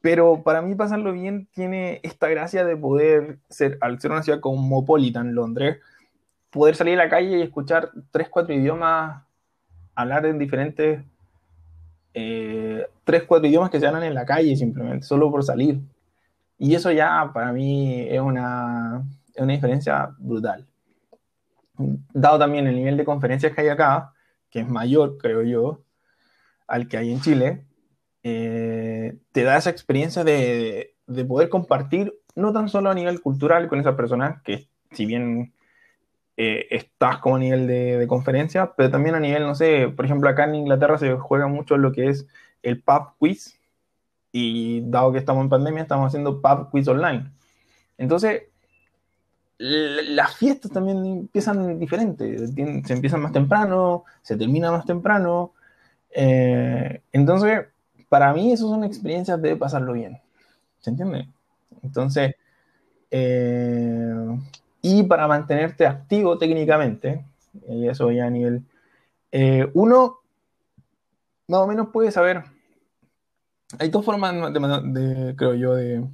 Pero 0.00 0.42
para 0.42 0.62
mí 0.62 0.74
pasarlo 0.74 1.12
bien 1.12 1.48
tiene 1.52 2.00
esta 2.02 2.28
gracia 2.28 2.64
de 2.64 2.76
poder 2.76 3.38
ser, 3.48 3.78
al 3.80 4.00
ser 4.00 4.12
una 4.12 4.22
ciudad 4.22 4.40
cosmopolitan, 4.40 5.34
Londres, 5.34 5.78
poder 6.50 6.74
salir 6.74 6.94
a 7.00 7.04
la 7.04 7.10
calle 7.10 7.38
y 7.38 7.42
escuchar 7.42 7.90
tres, 8.10 8.28
cuatro 8.28 8.54
idiomas, 8.54 9.24
hablar 9.94 10.26
en 10.26 10.38
diferentes 10.38 11.04
eh, 12.18 12.86
tres, 13.04 13.24
cuatro 13.24 13.46
idiomas 13.46 13.68
que 13.68 13.78
se 13.78 13.86
hablan 13.86 14.04
en 14.04 14.14
la 14.14 14.24
calle 14.24 14.56
simplemente, 14.56 15.06
solo 15.06 15.30
por 15.30 15.44
salir. 15.44 15.80
Y 16.58 16.74
eso 16.74 16.90
ya 16.90 17.30
para 17.34 17.52
mí 17.52 18.06
es 18.08 18.20
una, 18.20 19.06
es 19.34 19.42
una 19.42 19.52
diferencia 19.52 20.08
brutal. 20.18 20.66
Dado 21.76 22.38
también 22.38 22.66
el 22.66 22.74
nivel 22.74 22.96
de 22.96 23.04
conferencias 23.04 23.52
que 23.52 23.60
hay 23.60 23.68
acá, 23.68 24.14
que 24.48 24.60
es 24.60 24.68
mayor, 24.68 25.18
creo 25.18 25.42
yo, 25.42 25.82
al 26.66 26.88
que 26.88 26.96
hay 26.96 27.12
en 27.12 27.20
Chile, 27.20 27.66
eh, 28.22 29.18
te 29.32 29.42
da 29.42 29.58
esa 29.58 29.68
experiencia 29.68 30.24
de, 30.24 30.94
de, 31.06 31.24
poder 31.26 31.50
compartir, 31.50 32.14
no 32.34 32.50
tan 32.50 32.70
solo 32.70 32.88
a 32.88 32.94
nivel 32.94 33.20
cultural 33.20 33.68
con 33.68 33.78
esas 33.78 33.94
personas, 33.94 34.40
que 34.42 34.70
si 34.92 35.04
bien 35.04 35.52
eh, 36.36 36.66
estás 36.70 37.18
como 37.18 37.36
a 37.36 37.38
nivel 37.38 37.66
de, 37.66 37.98
de, 37.98 38.06
conferencia, 38.06 38.72
pero 38.76 38.90
también 38.90 39.14
a 39.14 39.20
nivel, 39.20 39.44
no 39.44 39.54
sé, 39.54 39.88
por 39.88 40.04
ejemplo, 40.04 40.28
acá 40.28 40.44
en 40.44 40.56
Inglaterra 40.56 40.98
se 40.98 41.16
juega 41.16 41.46
mucho 41.46 41.76
lo 41.78 41.92
que 41.92 42.08
es 42.08 42.26
el 42.62 42.82
pub 42.82 43.14
quiz 43.18 43.58
Y 44.32 44.82
dado 44.90 45.12
que 45.12 45.18
estamos 45.18 45.42
en 45.44 45.50
pandemia, 45.50 45.82
estamos 45.82 46.08
haciendo 46.08 46.42
pub 46.42 46.70
quiz 46.70 46.88
online. 46.88 47.30
Entonces, 47.98 48.42
las 49.58 50.36
fiestas 50.36 50.70
también 50.70 50.98
empiezan 51.06 51.78
diferente, 51.78 52.46
se 52.48 52.92
empiezan 52.92 53.22
más 53.22 53.32
temprano, 53.32 54.04
se 54.22 54.36
termina 54.36 54.70
más 54.70 54.84
temprano. 54.84 55.52
Eh, 56.10 57.00
entonces, 57.12 57.66
para 58.08 58.32
mí 58.34 58.52
eso 58.52 58.68
son 58.68 58.84
experiencias 58.84 59.40
de 59.40 59.56
pasarlo 59.56 59.94
bien. 59.94 60.20
¿Se 60.80 60.90
entiende? 60.90 61.28
Entonces, 61.82 62.34
eh, 63.10 64.38
y 64.86 65.02
para 65.02 65.26
mantenerte 65.26 65.84
activo 65.84 66.38
técnicamente, 66.38 67.24
y 67.68 67.88
eso 67.88 68.12
ya 68.12 68.26
a 68.26 68.30
nivel, 68.30 68.62
eh, 69.32 69.68
uno 69.74 70.20
más 71.48 71.60
o 71.60 71.66
menos 71.66 71.88
puede 71.88 72.12
saber, 72.12 72.44
hay 73.80 73.88
dos 73.88 74.04
formas 74.04 74.32
de, 74.52 75.34
creo 75.36 75.54
yo, 75.54 75.74
de, 75.74 76.04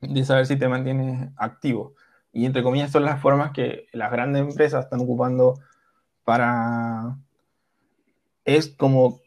de 0.00 0.24
saber 0.24 0.46
si 0.46 0.56
te 0.56 0.68
mantienes 0.68 1.30
activo. 1.36 1.94
Y 2.32 2.44
entre 2.44 2.62
comillas 2.62 2.92
son 2.92 3.04
las 3.04 3.20
formas 3.20 3.52
que 3.52 3.86
las 3.92 4.12
grandes 4.12 4.42
empresas 4.42 4.84
están 4.84 5.00
ocupando 5.00 5.58
para... 6.24 7.16
Es 8.44 8.68
como 8.68 9.20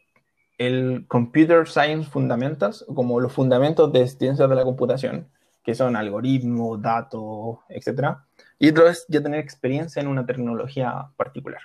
el 0.58 1.06
Computer 1.08 1.66
Science 1.68 2.08
Fundamentals, 2.10 2.84
como 2.94 3.18
los 3.18 3.32
fundamentos 3.32 3.92
de 3.92 4.06
ciencias 4.06 4.48
de 4.48 4.54
la 4.54 4.62
computación, 4.62 5.28
que 5.64 5.74
son 5.74 5.96
algoritmos, 5.96 6.80
datos, 6.80 7.58
etc. 7.68 8.18
Y 8.58 8.68
otro 8.68 8.88
es 8.88 9.06
ya 9.08 9.22
tener 9.22 9.40
experiencia 9.40 10.00
en 10.00 10.08
una 10.08 10.26
tecnología 10.26 11.08
particular. 11.16 11.62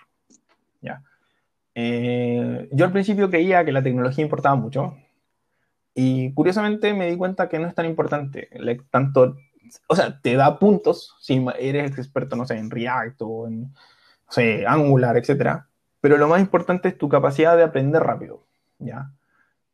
¿ya? 0.81 1.03
Eh, 1.75 2.69
yo 2.71 2.85
al 2.85 2.91
principio 2.91 3.29
creía 3.29 3.63
que 3.65 3.71
la 3.71 3.83
tecnología 3.83 4.23
importaba 4.23 4.55
mucho 4.55 4.95
y 5.93 6.33
curiosamente 6.33 6.93
me 6.93 7.11
di 7.11 7.17
cuenta 7.17 7.49
que 7.49 7.59
no 7.59 7.67
es 7.67 7.75
tan 7.75 7.85
importante, 7.85 8.49
tanto 8.89 9.35
o 9.87 9.95
sea, 9.95 10.19
te 10.21 10.35
da 10.35 10.57
puntos 10.59 11.15
si 11.19 11.45
eres 11.59 11.97
experto, 11.97 12.35
no 12.35 12.45
sé, 12.45 12.57
en 12.57 12.71
React 12.71 13.21
o 13.21 13.47
en, 13.47 13.73
Angular, 14.67 15.17
etcétera. 15.17 15.67
Pero 16.01 16.17
lo 16.17 16.27
más 16.27 16.39
importante 16.39 16.87
es 16.89 16.97
tu 16.97 17.09
capacidad 17.09 17.57
de 17.57 17.63
aprender 17.63 18.01
rápido, 18.01 18.45
¿ya? 18.77 19.11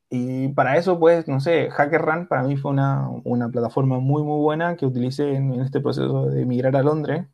Y 0.09 0.49
para 0.49 0.77
eso, 0.77 0.99
pues, 0.99 1.27
no 1.27 1.39
sé, 1.39 1.69
HackerRun 1.69 2.27
para 2.27 2.43
mí 2.43 2.57
fue 2.57 2.71
una, 2.71 3.09
una 3.23 3.49
plataforma 3.49 3.99
muy, 3.99 4.23
muy 4.23 4.39
buena 4.41 4.75
que 4.75 4.85
utilicé 4.85 5.33
en, 5.35 5.53
este 5.61 5.81
proceso 5.81 6.27
de 6.27 6.45
migrar 6.45 6.75
a 6.75 6.83
Londres 6.83 7.25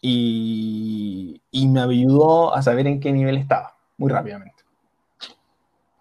y, 0.00 1.42
y 1.50 1.68
me 1.68 1.80
ayudó 1.80 2.54
a 2.54 2.62
saber 2.62 2.86
en 2.86 3.00
qué 3.00 3.12
nivel 3.12 3.36
estaba, 3.36 3.76
muy 3.98 4.10
rápidamente. 4.10 4.64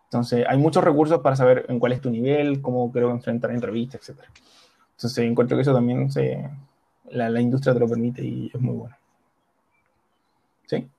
Entonces, 0.06 0.46
hay 0.48 0.58
muchos 0.58 0.84
recursos 0.84 1.20
para 1.22 1.36
saber 1.36 1.66
en 1.70 1.80
cuál 1.80 1.92
es 1.92 2.02
tu 2.02 2.10
nivel, 2.10 2.62
cómo 2.62 2.92
creo 2.92 3.12
enfrentar 3.12 3.52
entrevistas, 3.52 4.02
etcétera. 4.02 4.30
Entonces 4.96 5.26
encuentro 5.26 5.58
que 5.58 5.62
eso 5.62 5.74
también 5.74 6.10
se, 6.12 6.50
la, 7.12 7.30
la 7.30 7.42
industria 7.42 7.74
te 7.74 7.80
lo 7.80 7.88
permite 7.88 8.24
y 8.24 8.52
es 8.54 8.62
muy 8.62 8.76
bueno. 8.76 8.96
¿Sí? 10.68 10.90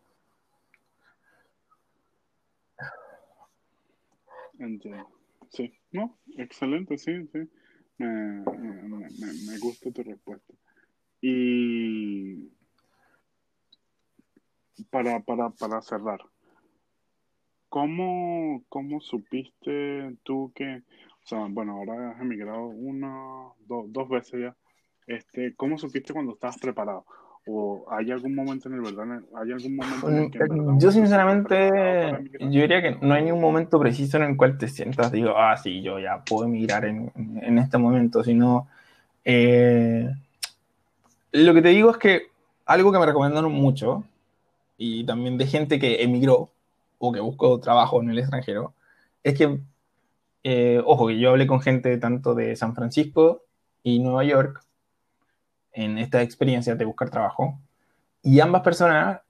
Entiendo. 4.59 5.09
Sí, 5.51 5.73
no, 5.93 6.19
excelente, 6.37 6.99
sí, 6.99 7.27
sí. 7.33 7.39
Me, 7.99 8.07
me, 8.07 9.09
me, 9.47 9.59
gusta 9.59 9.91
tu 9.91 10.03
respuesta. 10.03 10.53
Y 11.21 12.51
para, 14.91 15.21
para, 15.21 15.51
para 15.51 15.81
cerrar, 15.81 16.21
¿cómo, 17.69 18.65
¿cómo 18.69 19.01
supiste 19.01 20.17
tú 20.25 20.53
que 20.55 20.83
o 21.27 21.29
sea, 21.29 21.45
bueno, 21.51 21.73
ahora 21.73 22.13
has 22.13 22.21
emigrado 22.21 22.67
una, 22.67 23.49
dos 23.67 24.09
veces 24.09 24.43
ya. 24.43 24.57
Este, 25.09 25.57
¿Cómo 25.57 25.77
supiste 25.77 26.13
cuando 26.13 26.35
estabas 26.35 26.57
preparado? 26.59 27.05
¿O 27.49 27.85
hay 27.89 28.11
algún 28.11 28.35
momento 28.35 28.69
en 28.69 28.75
el 28.75 28.81
verdad? 28.81 29.23
¿Hay 29.37 29.53
algún 29.53 29.77
momento 29.77 30.09
en 30.09 30.17
el 30.19 30.31
que 30.31 30.39
Yo 30.79 30.91
sinceramente, 30.91 31.71
yo 32.41 32.61
diría 32.61 32.83
que 32.83 32.99
no 33.01 33.15
hay 33.15 33.25
ningún 33.25 33.41
momento 33.41 33.79
preciso 33.79 34.17
en 34.17 34.25
el 34.25 34.37
cual 34.37 34.59
te 34.59 34.69
sientas, 34.69 35.13
digo, 35.13 35.35
ah, 35.37 35.57
sí, 35.57 35.81
yo 35.81 35.99
ya 36.01 36.25
puedo 36.25 36.47
emigrar 36.47 36.85
en, 36.85 37.13
en 37.15 37.59
este 37.59 37.79
momento, 37.79 38.25
sino... 38.25 38.69
Eh, 39.25 40.09
lo 41.33 41.55
que 41.55 41.63
te 41.63 41.69
digo 41.69 41.91
es 41.91 41.99
que 41.99 42.23
algo 42.65 42.93
que 42.93 42.99
me 42.99 43.07
recomendaron 43.07 43.53
mucho, 43.53 44.05
y 44.79 45.05
también 45.05 45.39
de 45.39 45.47
gente 45.47 45.79
que 45.79 46.03
emigró 46.03 46.51
o 46.99 47.13
que 47.13 47.21
buscó 47.21 47.59
trabajo 47.61 48.03
en 48.03 48.11
el 48.11 48.19
extranjero, 48.19 48.75
es 49.23 49.37
que 49.37 49.61
eh, 50.49 50.81
ojo, 50.85 51.09
que 51.09 51.19
yo 51.19 51.31
hablé 51.31 51.47
con 51.47 51.61
gente 51.61 51.99
tanto 51.99 52.35
de 52.35 52.55
San 52.55 52.75
Francisco 52.75 53.43
y 53.83 53.99
Nueva 53.99 54.25
York 54.25 54.63
en 55.77 55.99
esta 55.99 56.23
experiencia 56.23 56.75
de 56.75 56.85
buscar 56.85 57.11
trabajo, 57.11 57.61
y 58.23 58.41
ambas 58.41 58.63
personas, 58.63 59.21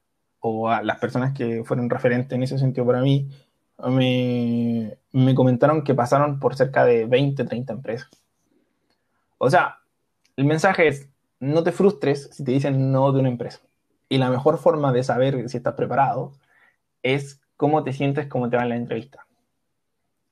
o 0.40 0.70
las 0.82 0.98
personas 0.98 1.34
que 1.34 1.64
fueron 1.64 1.90
referentes 1.90 2.32
en 2.32 2.42
ese 2.42 2.58
sentido 2.58 2.86
para 2.86 3.02
mí, 3.02 3.28
me, 3.84 4.96
me 5.12 5.34
comentaron 5.34 5.84
que 5.84 5.94
pasaron 5.94 6.40
por 6.40 6.56
cerca 6.56 6.84
de 6.84 7.04
20, 7.04 7.44
30 7.44 7.72
empresas. 7.74 8.08
O 9.38 9.50
sea, 9.50 9.80
el 10.36 10.44
mensaje 10.44 10.88
es, 10.88 11.08
no 11.40 11.62
te 11.62 11.72
frustres 11.72 12.30
si 12.32 12.44
te 12.44 12.52
dicen 12.52 12.92
no 12.92 13.12
de 13.12 13.20
una 13.20 13.28
empresa. 13.28 13.60
Y 14.08 14.18
la 14.18 14.30
mejor 14.30 14.58
forma 14.58 14.92
de 14.92 15.02
saber 15.02 15.48
si 15.48 15.56
estás 15.58 15.74
preparado 15.74 16.32
es 17.02 17.40
cómo 17.56 17.82
te 17.82 17.92
sientes, 17.92 18.28
cómo 18.28 18.48
te 18.48 18.56
va 18.56 18.62
en 18.62 18.68
la 18.70 18.76
entrevista. 18.76 19.26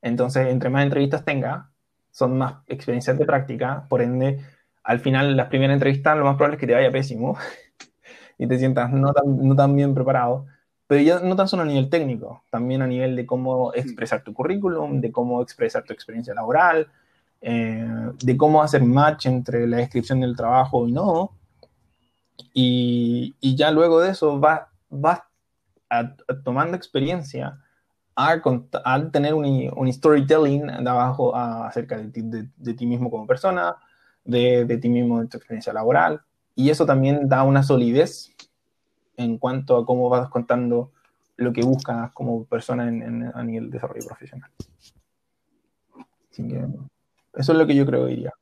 Entonces, 0.00 0.48
entre 0.48 0.70
más 0.70 0.84
entrevistas 0.84 1.24
tenga, 1.24 1.70
son 2.10 2.38
más 2.38 2.56
experiencias 2.66 3.18
de 3.18 3.26
práctica, 3.26 3.86
por 3.88 4.00
ende, 4.00 4.40
al 4.84 5.00
final, 5.00 5.36
las 5.36 5.48
primeras 5.48 5.74
entrevistas, 5.74 6.16
lo 6.16 6.24
más 6.24 6.36
probable 6.36 6.56
es 6.56 6.60
que 6.60 6.66
te 6.66 6.74
vaya 6.74 6.92
pésimo 6.92 7.36
y 8.38 8.46
te 8.46 8.58
sientas 8.58 8.92
no 8.92 9.12
tan, 9.12 9.46
no 9.46 9.56
tan 9.56 9.74
bien 9.74 9.94
preparado, 9.94 10.46
pero 10.86 11.02
ya 11.02 11.20
no 11.20 11.34
tan 11.34 11.48
solo 11.48 11.62
a 11.62 11.66
nivel 11.66 11.88
técnico, 11.88 12.44
también 12.50 12.82
a 12.82 12.86
nivel 12.86 13.16
de 13.16 13.26
cómo 13.26 13.72
expresar 13.74 14.22
tu 14.22 14.34
currículum, 14.34 15.00
de 15.00 15.10
cómo 15.10 15.42
expresar 15.42 15.82
tu 15.84 15.92
experiencia 15.92 16.34
laboral, 16.34 16.88
eh, 17.40 17.86
de 18.22 18.36
cómo 18.36 18.62
hacer 18.62 18.82
match 18.82 19.26
entre 19.26 19.66
la 19.66 19.78
descripción 19.78 20.20
del 20.20 20.36
trabajo 20.36 20.86
y 20.86 20.92
no. 20.92 21.32
Y, 22.52 23.34
y 23.40 23.56
ya 23.56 23.70
luego 23.70 24.00
de 24.00 24.10
eso 24.10 24.38
vas 24.38 24.62
va 24.92 25.28
tomando 26.44 26.76
experiencia 26.76 27.58
al, 28.14 29.10
tener 29.10 29.34
un, 29.34 29.72
un, 29.76 29.92
storytelling 29.92 30.66
de 30.66 30.90
abajo 30.90 31.34
acerca 31.34 31.96
de 31.96 32.10
ti, 32.10 32.22
de, 32.22 32.74
ti, 32.74 32.86
mismo 32.86 33.10
como 33.10 33.26
persona, 33.26 33.76
de, 34.24 34.64
de, 34.64 34.78
ti 34.78 34.88
mismo 34.88 35.20
en 35.20 35.28
tu 35.28 35.36
experiencia 35.36 35.72
laboral, 35.72 36.22
y 36.54 36.70
eso 36.70 36.86
también 36.86 37.28
da 37.28 37.42
una 37.42 37.62
solidez 37.62 38.34
en 39.16 39.38
cuanto 39.38 39.76
a 39.76 39.86
cómo 39.86 40.08
vas 40.08 40.28
contando 40.28 40.92
lo 41.36 41.52
que 41.52 41.62
buscas 41.62 42.12
como 42.12 42.44
persona 42.44 42.88
en, 42.88 43.24
a 43.34 43.42
nivel 43.42 43.70
de 43.70 43.74
desarrollo 43.74 44.06
profesional. 44.06 44.50
Así 46.30 46.46
que 46.46 46.66
eso 47.34 47.52
es 47.52 47.58
lo 47.58 47.66
que 47.66 47.74
yo 47.74 47.86
creo 47.86 48.06
que 48.06 48.10
diría. 48.10 48.32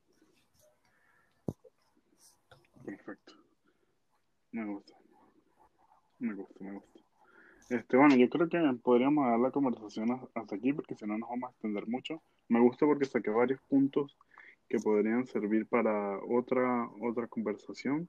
Perfecto. 2.84 3.34
Me 4.52 4.66
gusta. 4.66 4.92
Me 6.18 6.34
gusta, 6.34 6.64
me 6.64 6.72
gusta. 6.72 7.00
Este, 7.70 7.96
bueno, 7.96 8.16
yo 8.16 8.28
creo 8.28 8.48
que 8.50 8.60
podríamos 8.82 9.26
dar 9.26 9.38
la 9.38 9.50
conversación 9.50 10.28
hasta 10.34 10.56
aquí 10.56 10.74
porque 10.74 10.94
si 10.94 11.06
no 11.06 11.16
nos 11.16 11.30
vamos 11.30 11.48
a 11.48 11.52
extender 11.52 11.86
mucho. 11.88 12.22
Me 12.48 12.60
gusta 12.60 12.84
porque 12.84 13.06
saqué 13.06 13.30
varios 13.30 13.60
puntos 13.62 14.16
que 14.72 14.78
podrían 14.78 15.26
servir 15.26 15.66
para 15.66 16.18
otra, 16.24 16.88
otra 17.02 17.26
conversación, 17.26 18.08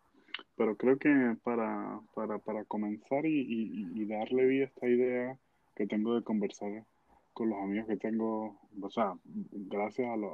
pero 0.55 0.77
creo 0.77 0.97
que 0.97 1.35
para, 1.43 1.99
para, 2.15 2.39
para 2.39 2.63
comenzar 2.63 3.25
y, 3.25 4.05
darle 4.05 4.45
vida 4.45 4.63
a 4.63 4.67
esta 4.67 4.87
idea 4.87 5.37
que 5.75 5.87
tengo 5.87 6.15
de 6.15 6.23
conversar 6.23 6.85
con 7.33 7.49
los 7.49 7.59
amigos 7.61 7.89
que 7.89 7.97
tengo, 7.97 8.61
o 8.81 8.89
sea, 8.89 9.13
gracias 9.25 10.09
a 10.09 10.15
lo, 10.15 10.31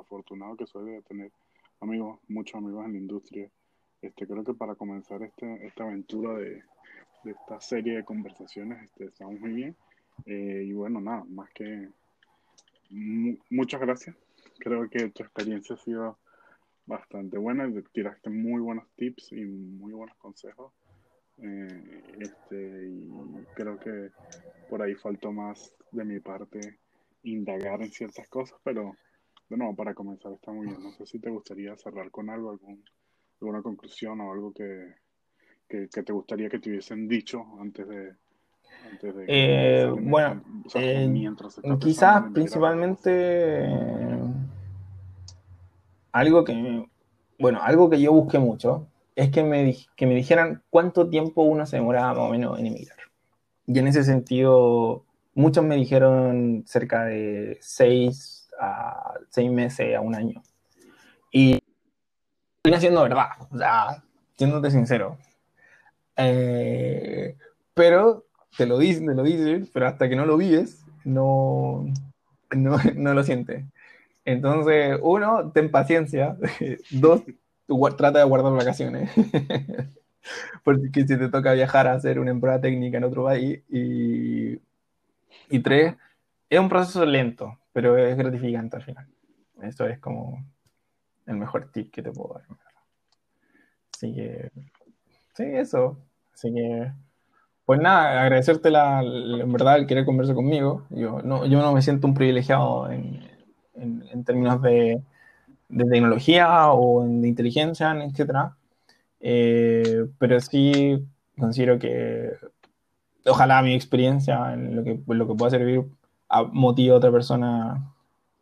afortunado 0.00 0.56
que 0.56 0.68
soy 0.68 0.88
de 0.88 1.02
tener 1.02 1.32
amigos, 1.80 2.20
muchos 2.28 2.54
amigos 2.54 2.84
en 2.84 2.92
la 2.92 2.98
industria, 2.98 3.50
este, 4.02 4.24
creo 4.28 4.44
que 4.44 4.54
para 4.54 4.76
comenzar 4.76 5.20
este, 5.24 5.66
esta 5.66 5.82
aventura 5.82 6.34
de, 6.34 6.62
de 7.24 7.32
esta 7.32 7.60
serie 7.60 7.96
de 7.96 8.04
conversaciones. 8.04 8.84
Este, 8.84 9.06
estamos 9.06 9.40
muy 9.40 9.52
bien. 9.52 9.76
Eh, 10.26 10.62
y 10.64 10.72
bueno, 10.74 11.00
nada, 11.00 11.24
más 11.24 11.50
que 11.50 11.88
muchas 13.50 13.80
gracias. 13.80 14.14
Creo 14.58 14.88
que 14.88 15.10
tu 15.10 15.22
experiencia 15.22 15.74
ha 15.74 15.78
sido 15.78 16.18
bastante 16.86 17.38
buena. 17.38 17.70
Tiraste 17.92 18.30
muy 18.30 18.60
buenos 18.60 18.86
tips 18.96 19.32
y 19.32 19.44
muy 19.44 19.92
buenos 19.92 20.16
consejos. 20.16 20.72
Eh, 21.38 22.02
este, 22.20 22.88
y 22.88 23.08
creo 23.54 23.78
que 23.78 24.10
por 24.68 24.82
ahí 24.82 24.94
faltó 24.94 25.32
más 25.32 25.72
de 25.90 26.04
mi 26.04 26.20
parte 26.20 26.78
indagar 27.24 27.82
en 27.82 27.90
ciertas 27.90 28.28
cosas, 28.28 28.58
pero 28.64 28.96
de 29.48 29.56
nuevo, 29.56 29.76
para 29.76 29.94
comenzar 29.94 30.32
está 30.32 30.50
muy 30.52 30.66
bien. 30.66 30.82
No 30.82 30.92
sé 30.92 31.06
si 31.06 31.18
te 31.18 31.30
gustaría 31.30 31.76
cerrar 31.76 32.10
con 32.10 32.30
algo, 32.30 32.50
algún, 32.50 32.82
alguna 33.40 33.62
conclusión 33.62 34.20
o 34.20 34.32
algo 34.32 34.52
que, 34.52 34.94
que, 35.68 35.88
te 35.88 36.12
gustaría 36.12 36.48
que 36.48 36.58
te 36.58 36.70
hubiesen 36.70 37.06
dicho 37.06 37.44
antes 37.60 37.86
de, 37.86 38.14
Eh, 39.26 39.90
bueno, 40.00 40.42
quizás 41.78 42.30
principalmente 42.32 43.12
algo 46.12 46.44
que, 46.44 46.86
bueno, 47.38 47.60
algo 47.62 47.90
que 47.90 48.00
yo 48.00 48.12
busqué 48.12 48.38
mucho 48.38 48.86
es 49.16 49.30
que 49.30 49.42
me, 49.42 49.76
que 49.96 50.06
me 50.06 50.14
dijeran 50.14 50.62
cuánto 50.70 51.08
tiempo 51.08 51.42
uno 51.42 51.66
se 51.66 51.76
demoraba 51.76 52.14
más 52.14 52.28
o 52.28 52.30
menos 52.30 52.58
en 52.58 52.66
emigrar. 52.66 52.98
Y 53.66 53.78
en 53.78 53.88
ese 53.88 54.04
sentido, 54.04 55.04
muchos 55.34 55.64
me 55.64 55.76
dijeron 55.76 56.64
cerca 56.66 57.04
de 57.04 57.58
seis 57.60 58.48
a 58.60 59.14
seis 59.30 59.50
meses 59.50 59.96
a 59.96 60.00
un 60.00 60.14
año. 60.14 60.42
Y 61.30 61.58
estoy 62.58 62.74
haciendo 62.74 63.02
verdad, 63.02 63.28
o 63.50 63.58
sea, 63.58 64.02
siéndote 64.36 64.70
sincero. 64.70 65.18
Eh, 66.16 67.36
pero 67.74 68.26
te 68.56 68.66
lo 68.66 68.78
dicen, 68.78 69.06
te 69.06 69.14
lo 69.14 69.22
dicen, 69.22 69.68
pero 69.72 69.86
hasta 69.86 70.08
que 70.08 70.16
no 70.16 70.26
lo 70.26 70.36
vives, 70.36 70.84
no, 71.04 71.86
no, 72.54 72.76
no 72.94 73.14
lo 73.14 73.24
sientes. 73.24 73.64
Entonces, 74.24 74.98
uno, 75.02 75.50
ten 75.52 75.70
paciencia. 75.70 76.36
Dos, 76.90 77.22
trata 77.96 78.20
de 78.20 78.24
guardar 78.24 78.52
vacaciones. 78.52 79.10
Porque 80.64 81.00
si 81.00 81.18
te 81.18 81.28
toca 81.28 81.52
viajar 81.52 81.88
a 81.88 81.94
hacer 81.94 82.18
una 82.18 82.38
prueba 82.38 82.60
técnica 82.60 82.98
en 82.98 83.04
otro 83.04 83.24
país. 83.24 83.60
Y, 83.68 84.60
y 85.50 85.58
tres, 85.60 85.94
es 86.48 86.60
un 86.60 86.68
proceso 86.68 87.04
lento, 87.04 87.58
pero 87.72 87.96
es 87.98 88.16
gratificante 88.16 88.76
al 88.76 88.82
final. 88.82 89.06
Eso 89.62 89.86
es 89.86 89.98
como 89.98 90.44
el 91.26 91.36
mejor 91.36 91.70
tip 91.72 91.90
que 91.92 92.02
te 92.02 92.12
puedo 92.12 92.34
dar. 92.34 92.44
Así 93.94 94.14
que, 94.14 94.50
sí, 95.34 95.44
eso. 95.44 95.98
Así 96.34 96.52
que, 96.52 96.92
pues 97.64 97.80
nada, 97.80 98.22
agradecerte 98.22 98.70
la, 98.70 99.02
en 99.02 99.52
verdad 99.52 99.78
el 99.78 99.86
querer 99.86 100.04
conversar 100.04 100.34
conmigo. 100.34 100.86
Yo 100.90 101.22
no, 101.22 101.46
yo 101.46 101.60
no 101.60 101.72
me 101.72 101.82
siento 101.82 102.06
un 102.06 102.14
privilegiado 102.14 102.90
en, 102.90 103.31
en, 103.74 104.24
términos 104.24 104.60
de, 104.62 105.02
de, 105.68 105.84
tecnología 105.84 106.72
o 106.72 107.04
de 107.04 107.28
inteligencia, 107.28 107.92
etcétera. 108.04 108.56
Eh, 109.20 110.06
pero 110.18 110.40
sí 110.40 111.04
considero 111.38 111.78
que 111.78 112.32
ojalá 113.26 113.62
mi 113.62 113.74
experiencia 113.74 114.52
en 114.52 114.76
lo 114.76 114.84
que, 114.84 115.00
lo 115.06 115.26
que 115.28 115.34
pueda 115.34 115.50
servir 115.50 115.84
a, 116.28 116.42
motive 116.42 116.92
a 116.94 116.96
otra 116.96 117.12
persona 117.12 117.92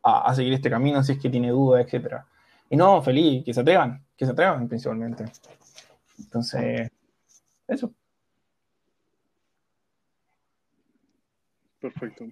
a, 0.03 0.35
seguir 0.35 0.55
este 0.55 0.71
camino 0.71 1.03
si 1.03 1.13
es 1.13 1.19
que 1.19 1.31
tiene 1.31 1.51
dudas, 1.51 1.85
etcétera. 1.85 2.27
Y 2.71 2.77
no, 2.77 3.03
feliz, 3.03 3.45
que 3.45 3.53
se 3.53 3.61
atrevan, 3.61 4.05
que 4.17 4.25
se 4.25 4.33
atrevan 4.33 4.69
principalmente. 4.69 5.25
Entonces, 6.19 6.91
eso. 7.67 7.93
Perfecto. 11.81 12.27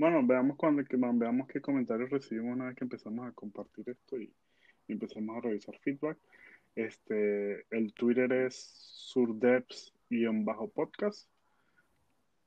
Bueno, 0.00 0.26
veamos 0.26 0.56
cuando 0.56 0.82
que 0.82 0.96
veamos 0.96 1.46
qué 1.46 1.60
comentarios 1.60 2.08
recibimos 2.08 2.54
una 2.54 2.68
vez 2.68 2.74
que 2.74 2.84
empezamos 2.84 3.28
a 3.28 3.32
compartir 3.32 3.90
esto 3.90 4.18
y, 4.18 4.32
empezamos 4.88 5.36
a 5.36 5.42
revisar 5.42 5.76
feedback. 5.80 6.16
Este, 6.74 7.66
el 7.70 7.92
Twitter 7.92 8.32
es 8.32 8.54
surdeps-podcast. 9.14 11.28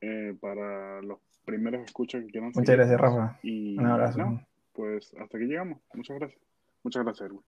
Eh, 0.01 0.35
para 0.41 1.03
los 1.03 1.19
primeros 1.45 1.85
escuchas 1.85 2.25
que 2.25 2.31
quieran 2.31 2.51
Muchas 2.55 2.75
gracias, 2.75 2.99
Rafa. 2.99 3.39
Un 3.43 3.85
abrazo. 3.85 4.41
pues 4.73 5.13
hasta 5.13 5.37
aquí 5.37 5.45
llegamos. 5.45 5.77
Muchas 5.93 6.17
gracias. 6.17 6.41
Muchas 6.81 7.03
gracias, 7.03 7.27
Erwin. 7.27 7.41